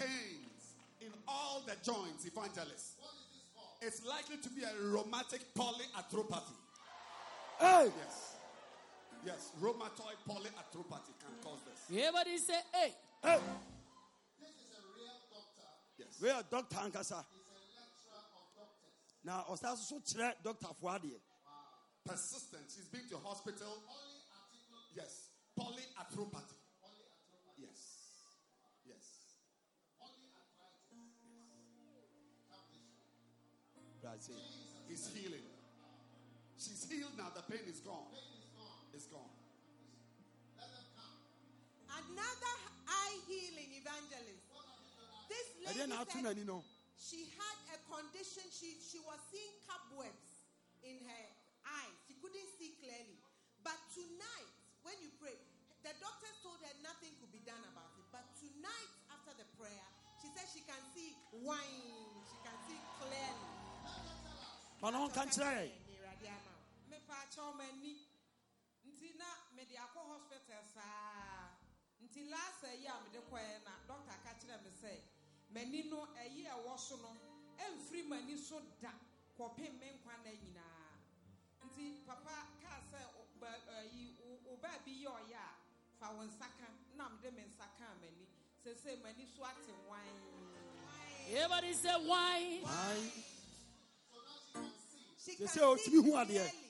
pains 0.00 0.64
in 1.00 1.12
all 1.28 1.62
the 1.66 1.76
joints, 1.84 2.24
evangelists. 2.24 2.96
it's 3.82 4.04
likely 4.04 4.36
to 4.38 4.48
be 4.50 4.62
a 4.62 4.72
rheumatic 4.82 5.40
polyarthropathy. 5.54 6.56
Hey. 7.58 7.88
Yes. 7.92 8.36
Yes, 9.24 9.50
rheumatoid 9.60 10.16
polyarthropathy 10.26 11.12
can 11.20 11.36
cause 11.44 11.60
this. 11.68 11.98
Everybody 11.98 12.38
say, 12.38 12.60
hey. 12.72 12.92
Hey. 13.22 13.38
This 14.40 14.56
is 14.56 14.72
a 14.72 14.82
real 14.96 15.20
doctor. 15.28 15.68
Yes. 15.98 16.08
We 16.22 16.30
are 16.30 16.42
doctor 16.50 16.76
ankasa. 16.76 17.24
Na 19.22 19.44
ɔsan 19.44 19.76
so 19.76 20.00
kyerɛ 20.00 20.32
doctor 20.42 20.68
fo 20.80 20.88
adeɛ. 20.88 21.20
Persistence. 22.06 22.76
He's 22.76 22.88
been 22.88 23.06
to 23.10 23.18
hospital. 23.18 23.76
Yes. 24.96 25.28
Polyarthropathy. 25.58 26.59
That's 34.02 34.28
it. 34.28 34.40
He's 34.88 35.06
healing. 35.12 35.44
She's 36.56 36.84
healed 36.88 37.16
now. 37.16 37.32
The 37.36 37.44
pain 37.44 37.64
is 37.68 37.80
gone. 37.80 38.08
It's 38.92 39.06
gone. 39.06 39.32
Another 41.88 42.54
eye 42.88 43.16
healing 43.28 43.70
evangelist. 43.76 44.44
This 45.28 45.46
Ɛdeɛ 45.68 45.86
na 45.88 46.00
ato 46.02 46.18
lady 46.24 46.42
said 46.42 46.64
she 46.96 47.20
had 47.36 47.58
a 47.76 47.78
condition. 47.86 48.44
She 48.50 48.76
she 48.80 48.98
was 49.04 49.20
seeing 49.30 49.54
cobwebs 49.68 50.42
in 50.82 50.96
her 51.04 51.26
eyes. 51.64 51.96
She 52.08 52.16
couldn't 52.18 52.50
see 52.58 52.72
clearly. 52.80 53.20
But 53.62 53.76
tonight, 53.92 54.50
when 54.82 54.96
you 55.04 55.12
pray, 55.20 55.36
the 55.84 55.92
doctors 56.00 56.36
told 56.40 56.60
her 56.64 56.74
nothing 56.82 57.12
could 57.20 57.32
be 57.32 57.44
done 57.44 57.60
about 57.68 57.92
it. 58.00 58.06
But 58.12 58.24
tonight, 58.40 58.90
after 59.12 59.36
the 59.36 59.46
prayer, 59.60 59.86
she 60.20 60.28
said 60.32 60.48
she 60.48 60.64
can 60.64 60.80
see 60.96 61.12
wine. 61.44 62.16
She 62.24 62.36
can 62.39 62.39
see 62.39 62.39
clearly. 62.39 62.39
Ma 64.80 64.90
na 64.90 64.98
ɔnka 65.04 65.22
nkyerɛ 65.26 65.50
yɛn. 65.60 65.72
mepaakyɛ 66.90 67.40
ɔma 67.50 67.64
ani 67.68 67.92
nti 68.88 69.08
na 69.18 69.26
mede 69.54 69.76
akɔ 69.76 70.00
hospital 70.12 70.62
saa 70.74 71.48
nti 72.02 72.28
last 72.30 72.64
ayi 72.64 72.86
a 72.86 72.94
mede 73.04 73.20
kɔɛ 73.30 73.64
na 73.64 73.72
dɔkta 73.88 74.14
ka 74.24 74.30
kyerɛ 74.40 74.62
me 74.64 74.70
sɛ 74.70 74.92
m'ani 75.52 75.90
no 75.90 76.06
ayi 76.16 76.46
a 76.46 76.54
ɛwɔ 76.56 76.78
so 76.78 76.96
no 76.96 77.10
ɛmfiri 77.58 78.08
m'ani 78.08 78.36
so 78.38 78.60
da 78.80 78.92
kɔpem 79.38 79.78
me 79.80 79.86
nkwa 80.00 80.14
na 80.24 80.30
nyinaa 80.30 80.96
nti 81.66 82.04
papa 82.06 82.46
kaa 82.62 82.80
sɛ 82.90 83.00
wo- 83.14 84.40
wo 84.46 84.56
baabi 84.56 85.04
yɛ 85.04 85.10
ɔyɛ 85.12 85.36
a 85.36 85.54
fa 85.98 86.12
wo 86.14 86.22
nsa 86.24 86.48
ka 86.58 86.66
na 86.96 87.08
mede 87.08 87.34
me 87.36 87.42
nsa 87.44 87.68
kaa 87.78 87.94
m'ani 88.00 88.26
sɛsɛ 88.64 89.02
m'ani 89.02 89.26
so 89.36 89.44
ate 89.44 89.72
wan 89.88 90.06
Everybody 91.32 91.72
say, 91.74 91.94
why? 92.08 92.58
Ayi. 92.64 93.22
She 95.22 95.32
They 95.32 95.36
can 95.36 95.48
say, 95.48 95.60
"Oh, 95.62 95.76
see 95.76 95.90
timi 95.90 96.04
hu 96.04 96.12
adeɛ." 96.16 96.26
clearly. 96.26 96.66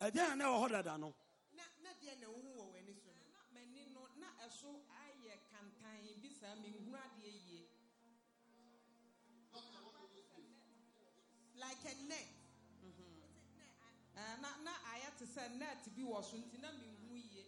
Ɛdeɛ 0.00 0.28
na 0.28 0.34
na 0.34 0.44
ɛwɔ 0.44 0.56
hɔ 0.62 0.68
dada 0.70 0.98
no. 0.98 1.14
na 1.56 1.62
na 1.82 1.90
deɛ 2.02 2.20
na 2.20 2.26
wohu 2.28 2.50
wɔ 2.58 2.64
w'ani 2.72 2.94
so 3.00 3.10
no 3.16 3.24
na 3.32 3.40
m'ani 3.54 3.92
no 3.94 4.00
na 4.20 4.26
ɛso 4.44 4.68
ayɛ 5.00 5.34
kantan 5.48 6.20
bi 6.22 6.28
saa 6.40 6.54
menhunu 6.60 6.92
adeɛ 6.92 7.32
yie 7.48 7.64
like 11.56 11.84
a 11.86 11.94
net 12.08 12.28
Eh, 14.16 14.36
na 14.40 14.48
na 14.62 14.70
ayɛ 14.94 15.16
te 15.18 15.24
sɛ 15.24 15.58
net 15.58 15.88
bi 15.96 16.02
wɔ 16.02 16.22
so 16.22 16.36
nti 16.36 16.60
na 16.60 16.68
menhu 16.70 17.16
yie 17.16 17.44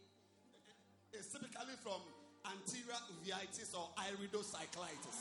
It's 1.13 1.29
typically 1.33 1.77
from 1.83 2.01
anterior 2.45 2.99
uveitis 3.13 3.75
or 3.75 3.89
iridocyclitis. 3.97 5.19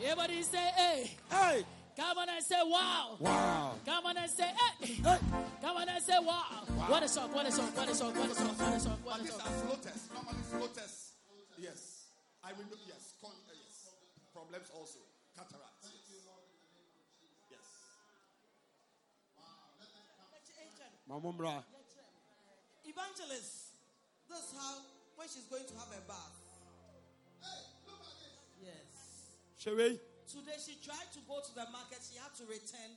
Everybody 0.00 0.42
say, 0.42 0.70
hey. 0.76 1.16
Hey. 1.30 1.64
Come 1.96 2.18
on 2.18 2.28
and 2.28 2.42
say, 2.44 2.58
wow. 2.64 3.16
Wow. 3.20 3.74
Come 3.86 4.06
on 4.06 4.16
and 4.16 4.30
say, 4.30 4.50
hey. 4.50 4.94
Hey. 4.94 5.18
Come 5.62 5.76
on 5.76 5.88
and 5.88 6.02
say, 6.02 6.18
wow. 6.18 6.66
What 6.90 7.02
a 7.04 7.08
shock, 7.08 7.32
what 7.34 7.46
a 7.46 7.52
shock, 7.52 7.76
what 7.76 7.88
a 7.88 7.94
shock, 7.94 8.16
what 8.16 8.30
a 8.30 8.34
shock, 8.34 8.58
what 8.58 8.74
a 8.74 8.80
shock, 8.80 8.98
what 9.04 9.16
But 9.18 9.22
these 9.22 9.38
are 9.38 9.54
floaters. 9.62 10.08
Normally 10.12 10.42
floaters. 10.50 11.12
Yes. 11.56 12.10
Irido, 12.42 12.76
yes. 12.86 13.14
Con, 13.22 13.30
uh, 13.30 13.54
yes. 13.54 13.94
Problems 14.34 14.68
also. 14.74 14.98
Cataracts. 15.38 15.86
Yes. 17.48 17.62
Yes. 17.62 17.66
Ma 21.08 21.18
mo 21.18 21.32
mmra. 21.32 21.62
Evangelist, 22.84 23.70
this 24.28 24.38
is 24.38 24.50
how 24.58 24.82
when 25.16 25.28
she's 25.28 25.46
going 25.46 25.64
to 25.64 25.74
have 25.78 25.88
a 25.94 26.02
bath. 26.10 26.34
Hey, 27.40 27.62
look 27.86 28.02
at 28.02 28.18
this. 28.18 28.34
Yes. 28.66 29.62
Hwɛ 29.62 29.76
wei. 29.78 30.13
Today 30.34 30.58
she 30.58 30.74
tried 30.82 31.06
to 31.14 31.20
go 31.30 31.38
to 31.38 31.52
the 31.54 31.62
market. 31.70 32.02
She 32.02 32.18
had 32.18 32.34
to 32.34 32.44
return 32.50 32.90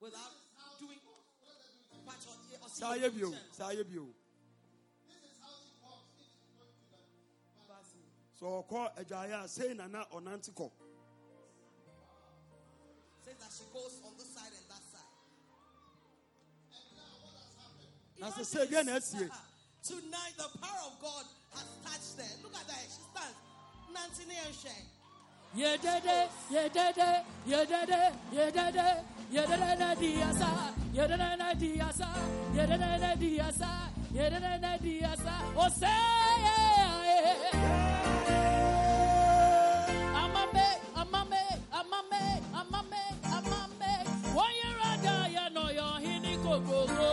without 0.00 0.32
doing. 0.80 0.96
Patch 2.08 2.24
on- 2.26 2.40
yeah, 2.50 2.56
or 2.64 2.68
see 2.72 2.80
Saa 2.80 2.94
the 2.94 3.00
yɛ 3.00 3.12
bio. 3.12 3.28
return. 3.28 3.52
Saa 3.52 3.70
yɛ 3.76 3.84
bio. 3.84 4.06
So 8.40 8.64
ɔkɔ 8.64 8.96
adwaeɛ 8.96 9.44
a 9.44 9.48
sei 9.48 9.74
na 9.74 9.86
na 9.86 10.04
ɔnante 10.06 10.50
kɔ. 10.56 10.70
Says 13.24 13.36
that 13.38 13.52
she 13.52 13.64
goes 13.72 14.00
on 14.04 14.16
this 14.16 14.34
side 14.34 14.50
and 14.56 14.66
that 14.72 14.82
side. 14.82 15.12
Na 18.18 18.30
sɛ 18.32 18.44
sei 18.46 18.66
deɛ 18.66 18.84
na 18.86 18.96
asie. 18.96 19.30
Tonight, 19.84 20.34
the 20.38 20.48
power 20.58 20.80
of 20.86 21.00
God 21.02 21.26
has 21.54 21.66
touched 21.84 22.16
her. 22.16 22.42
Look 22.42 22.54
at 22.54 22.66
that. 22.66 22.80
She 22.86 23.02
stands. 23.12 23.36
Nancy 23.92 24.24
Neoshe. 24.24 25.01
Yeah, 25.54 25.76
dede, 25.76 26.28
yeah, 26.50 26.68
dede, 26.72 27.22
yeah, 27.46 27.64
dede, 27.64 28.12
yeah, 28.32 28.50
dede, 28.50 29.04
yeah, 29.30 29.44
dede, 29.46 29.78
na 29.78 29.94
diasa, 29.94 30.50
yeah, 30.94 31.06
dede, 31.06 31.36
na 31.36 31.52
diasa, 31.54 32.08
yeah, 32.54 32.66
dede, 32.66 32.98
na 33.00 33.12
diasa, 33.20 33.70
yeah, 34.14 34.30
dede, 34.32 34.52
na 34.64 34.72
diasa. 34.80 35.34
Oh, 35.54 35.68
say, 35.68 35.88
amame, 40.22 40.68
amame, 40.96 41.42
amame, 41.80 42.24
amame, 42.56 43.02
amame. 43.36 43.92
One 44.34 44.54
year 44.56 44.78
ada, 44.88 45.14
ya 45.28 45.48
no, 45.52 45.68
yo, 45.68 45.88
hini 46.00 46.32
kokoro. 46.40 47.12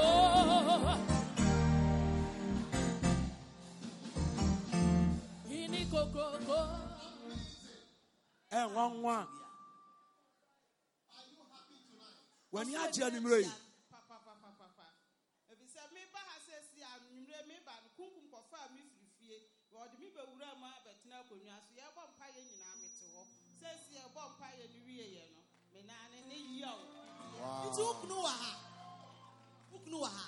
Hini 5.50 5.82
kokoro. 5.92 6.89
Ɛnwa 8.52 8.84
nwa. 8.94 9.18
W'ani 12.52 12.76
agye 12.76 13.04
animire 13.06 13.40
yi. 13.46 13.52
papapapapa 13.92 14.86
ebisɛ 15.52 15.82
meba 15.94 16.20
ha 16.30 16.36
sɛ 16.48 16.56
si 16.70 16.82
anwummerɛ 16.82 17.46
meba 17.48 17.74
no 17.84 17.90
kunkum 17.98 18.26
kɔfa 18.34 18.74
me 18.74 18.82
firi 18.90 19.08
fie 19.20 19.38
wɔde 19.74 19.96
me 20.00 20.08
bɛwura 20.16 20.50
mu 20.60 20.66
abɛtena 20.66 21.16
akonnwa 21.22 21.56
so 21.62 21.72
yɛbɔ 21.78 22.02
mpayɛ 22.10 22.42
nyinaa 22.50 22.76
mete 22.82 23.06
hɔ 23.14 23.22
sɛ 23.62 23.70
si 23.86 23.92
yɛbɔ 23.98 24.22
mpayɛ 24.34 24.66
no 24.74 24.78
wieɛ 24.88 25.30
no 25.34 25.42
menaa 25.74 26.06
ne 26.12 26.20
ne 26.30 26.36
yia 26.58 26.72
o 26.74 26.84
Nti 27.70 27.82
wokunu 27.86 28.16
wɔ 28.26 28.32
ha. 28.42 28.52
Wokunu 29.72 29.98
wɔ 30.04 30.10
ha. 30.10 30.26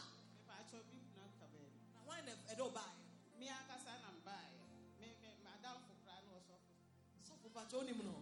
Sɔfo 7.72 7.80
onim 7.80 7.98
no. 8.03 8.14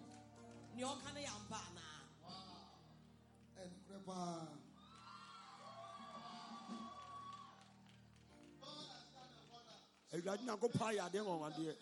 Nea 0.75 0.85
ɔka 0.85 1.13
no 1.13 1.19
yɛ 1.19 1.29
ampa 1.35 1.57
anaa? 1.69 1.99
Ɛnokorɛ 3.57 4.05
paa. 4.05 4.47
Awurade 10.13 10.43
Nyankopɔn 10.45 10.87
ayɛ 10.89 11.01
adeɛ 11.09 11.21
nwanwadeɛ. 11.23 11.75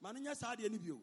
Ma 0.00 0.12
no 0.12 0.20
nyɛ 0.20 0.36
saa 0.36 0.56
adeɛ 0.56 0.70
no 0.70 0.78
bio. 0.78 1.00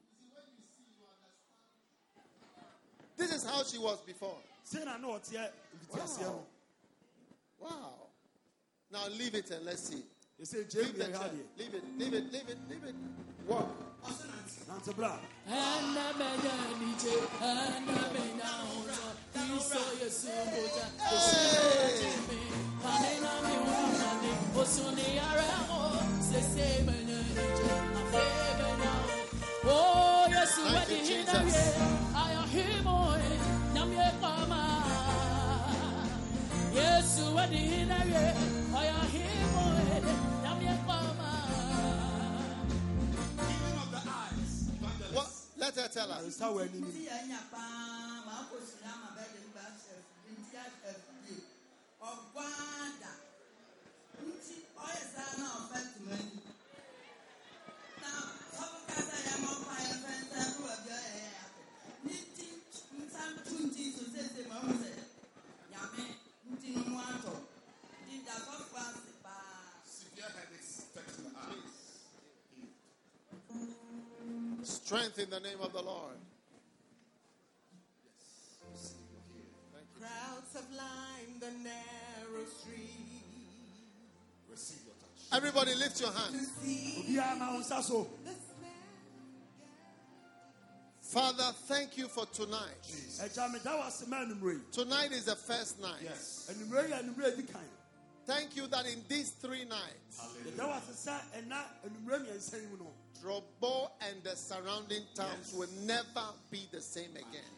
This 3.16 3.32
is 3.32 3.44
how 3.44 3.64
she 3.64 3.78
was 3.78 4.02
before. 4.02 4.42
Sei 4.64 4.84
na 4.84 4.98
na 4.98 5.08
ɔteɛ 5.08 5.52
mfitiaseɛ 5.78 6.22
no. 6.24 6.48
Wow. 7.60 8.10
Now 8.90 9.08
leave 9.08 9.36
it 9.36 9.50
and 9.52 9.66
let's 9.66 9.84
see. 9.84 10.04
Ɛsɛ 10.42 10.58
gye 10.72 10.82
Leave 10.82 10.98
the 10.98 11.06
wie 11.06 11.14
ha 11.14 11.20
chair. 11.20 11.30
adeɛ. 11.30 11.44
Leave 11.60 11.74
it, 11.76 11.84
leave 12.00 12.14
it, 12.14 12.34
leave 12.34 12.50
it, 12.50 12.58
leave 12.70 12.84
it. 12.90 12.96
Walk. 13.48 13.70
Nante 14.68 14.92
bra. 14.96 15.20
Oh, 29.64 30.26
yes, 30.30 30.56
Thank 30.56 30.90
you, 30.90 30.96
what 30.98 31.06
Jesus. 31.06 31.80
I 32.16 32.32
am 32.32 32.48
him, 32.50 32.88
oh, 32.88 33.18
Namye 33.74 34.12
Kama. 34.20 34.62
Yes, 36.74 37.22
what 37.32 37.50
I 37.50 37.54
am 37.54 38.08
him, 38.08 38.61
Let 45.62 45.76
her 45.76 45.88
tell 45.94 46.12
us. 46.12 46.40
Nti 46.42 47.06
yɛ 47.06 47.18
nya 47.30 47.40
paa 47.54 48.26
maa 48.26 48.44
ko 48.50 48.56
sini 48.66 48.88
ama. 48.94 49.12
Strength 74.92 75.20
in 75.20 75.30
the 75.30 75.40
name 75.40 75.62
of 75.62 75.72
the 75.72 75.82
Lord. 75.82 76.18
Crowds 79.98 80.54
have 80.54 80.66
lined 80.70 81.40
the 81.40 81.52
narrow 81.64 82.46
street. 82.60 83.24
Receive 84.52 84.80
your 84.84 84.96
touch. 84.96 85.32
Everybody 85.32 85.76
lift 85.76 86.02
your 86.02 86.12
hands. 86.12 86.50
Father, 91.00 91.54
thank 91.68 91.98
you 91.98 92.10
for 92.10 92.26
tonight. 92.26 92.60
Tonight 94.74 95.14
is 95.14 95.24
the 95.24 95.38
first 95.38 95.80
night. 95.82 96.02
Yes. 96.04 96.54
Thank 98.28 98.56
you 98.56 98.68
that 98.68 98.86
in 98.86 99.04
these 99.10 99.32
three 99.42 99.66
nights, 99.66 100.20
Drobo 103.22 103.92
and 104.02 104.24
the 104.24 104.36
surrounding 104.36 105.04
towns 105.16 105.54
will 105.54 105.70
never 105.86 106.34
be 106.50 106.68
the 106.72 106.82
same 106.82 107.12
again. 107.12 107.52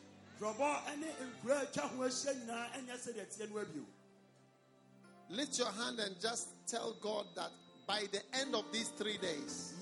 Lift 5.29 5.57
your 5.57 5.71
hand 5.71 5.99
and 5.99 6.19
just 6.21 6.47
tell 6.67 6.93
God 7.01 7.25
that 7.35 7.51
by 7.87 8.03
the 8.11 8.21
end 8.39 8.55
of 8.55 8.65
these 8.71 8.89
three 8.89 9.17
days, 9.17 9.73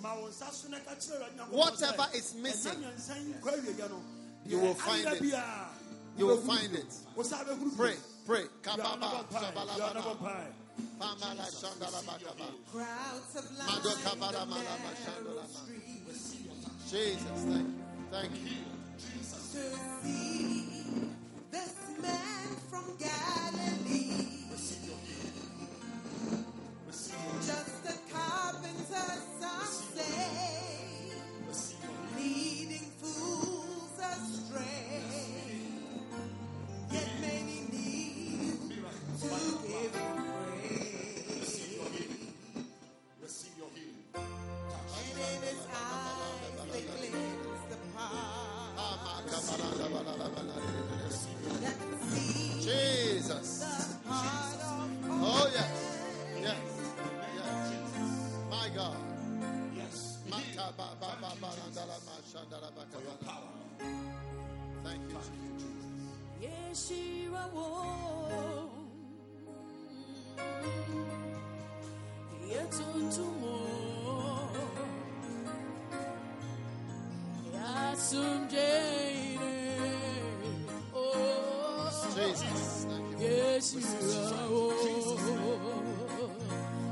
whatever 1.52 2.10
is 2.16 2.34
missing, 2.36 2.84
you 4.46 4.60
will 4.60 4.74
find 4.76 5.06
it. 5.14 5.22
You 6.18 6.28
will 6.28 6.38
find 6.38 6.76
it. 6.76 6.94
Pray, 7.78 7.96
pray. 8.26 8.46
Crowds 12.72 13.36
of. 13.36 13.46
Jesus, 16.90 17.24
thank 17.48 17.66
you. 17.66 17.74
Thank 18.12 18.36
you. 18.36 18.58
To 18.98 19.64
see 20.04 21.08
this 21.52 21.76
man 22.02 22.48
from 22.70 22.86
Galilee. 23.00 24.48
Just 27.46 27.86
a 27.86 28.14
carpenter's 28.14 29.24
son. 29.40 29.91
Yes, 62.34 62.46
power. 63.26 63.52
Thank 64.84 65.02
you, 65.02 65.18
Thank 65.18 65.32
you 65.42 65.52
Jesus. 66.40 66.86
Yeshua 66.88 67.44
Yetuntumo. 72.52 73.56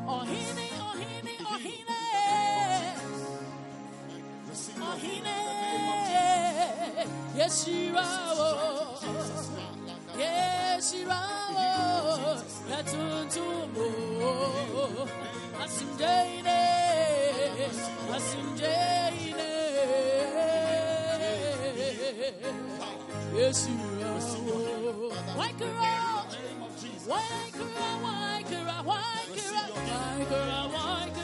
Oh 0.08 0.69
Yes, 7.36 7.68
you 7.68 7.96
are. 7.96 8.98
Yes, 10.18 10.94
you 10.94 11.08
are. 11.10 12.44
That's 12.68 12.94
unto 12.94 13.46
Asim 15.64 15.98
Jane. 15.98 16.46
Asim 18.16 18.48
Jane. 18.60 19.36
Yes, 23.36 23.68
you 23.68 23.76
are. 24.04 24.20
Why 25.38 25.52
Kara? 25.60 26.28
Why 27.08 27.50
Kara? 27.56 27.88
Why 28.04 28.44
Kara? 28.50 28.78
Why 28.84 29.26
Kara? 29.36 29.64
Why 29.74 30.26
Kara? 30.30 30.60
Why 30.74 31.19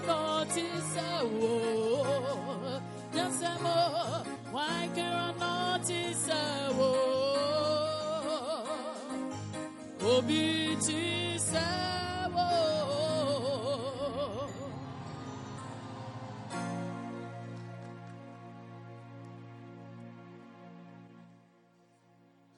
notice 0.00 0.96
a 0.96 1.26
war. 1.26 2.80
Why 4.52 4.88
Can 4.94 5.12
I 5.12 5.32
notice 5.78 6.28
a 6.28 6.72
war? 6.74 7.44
Oh, 10.06 10.22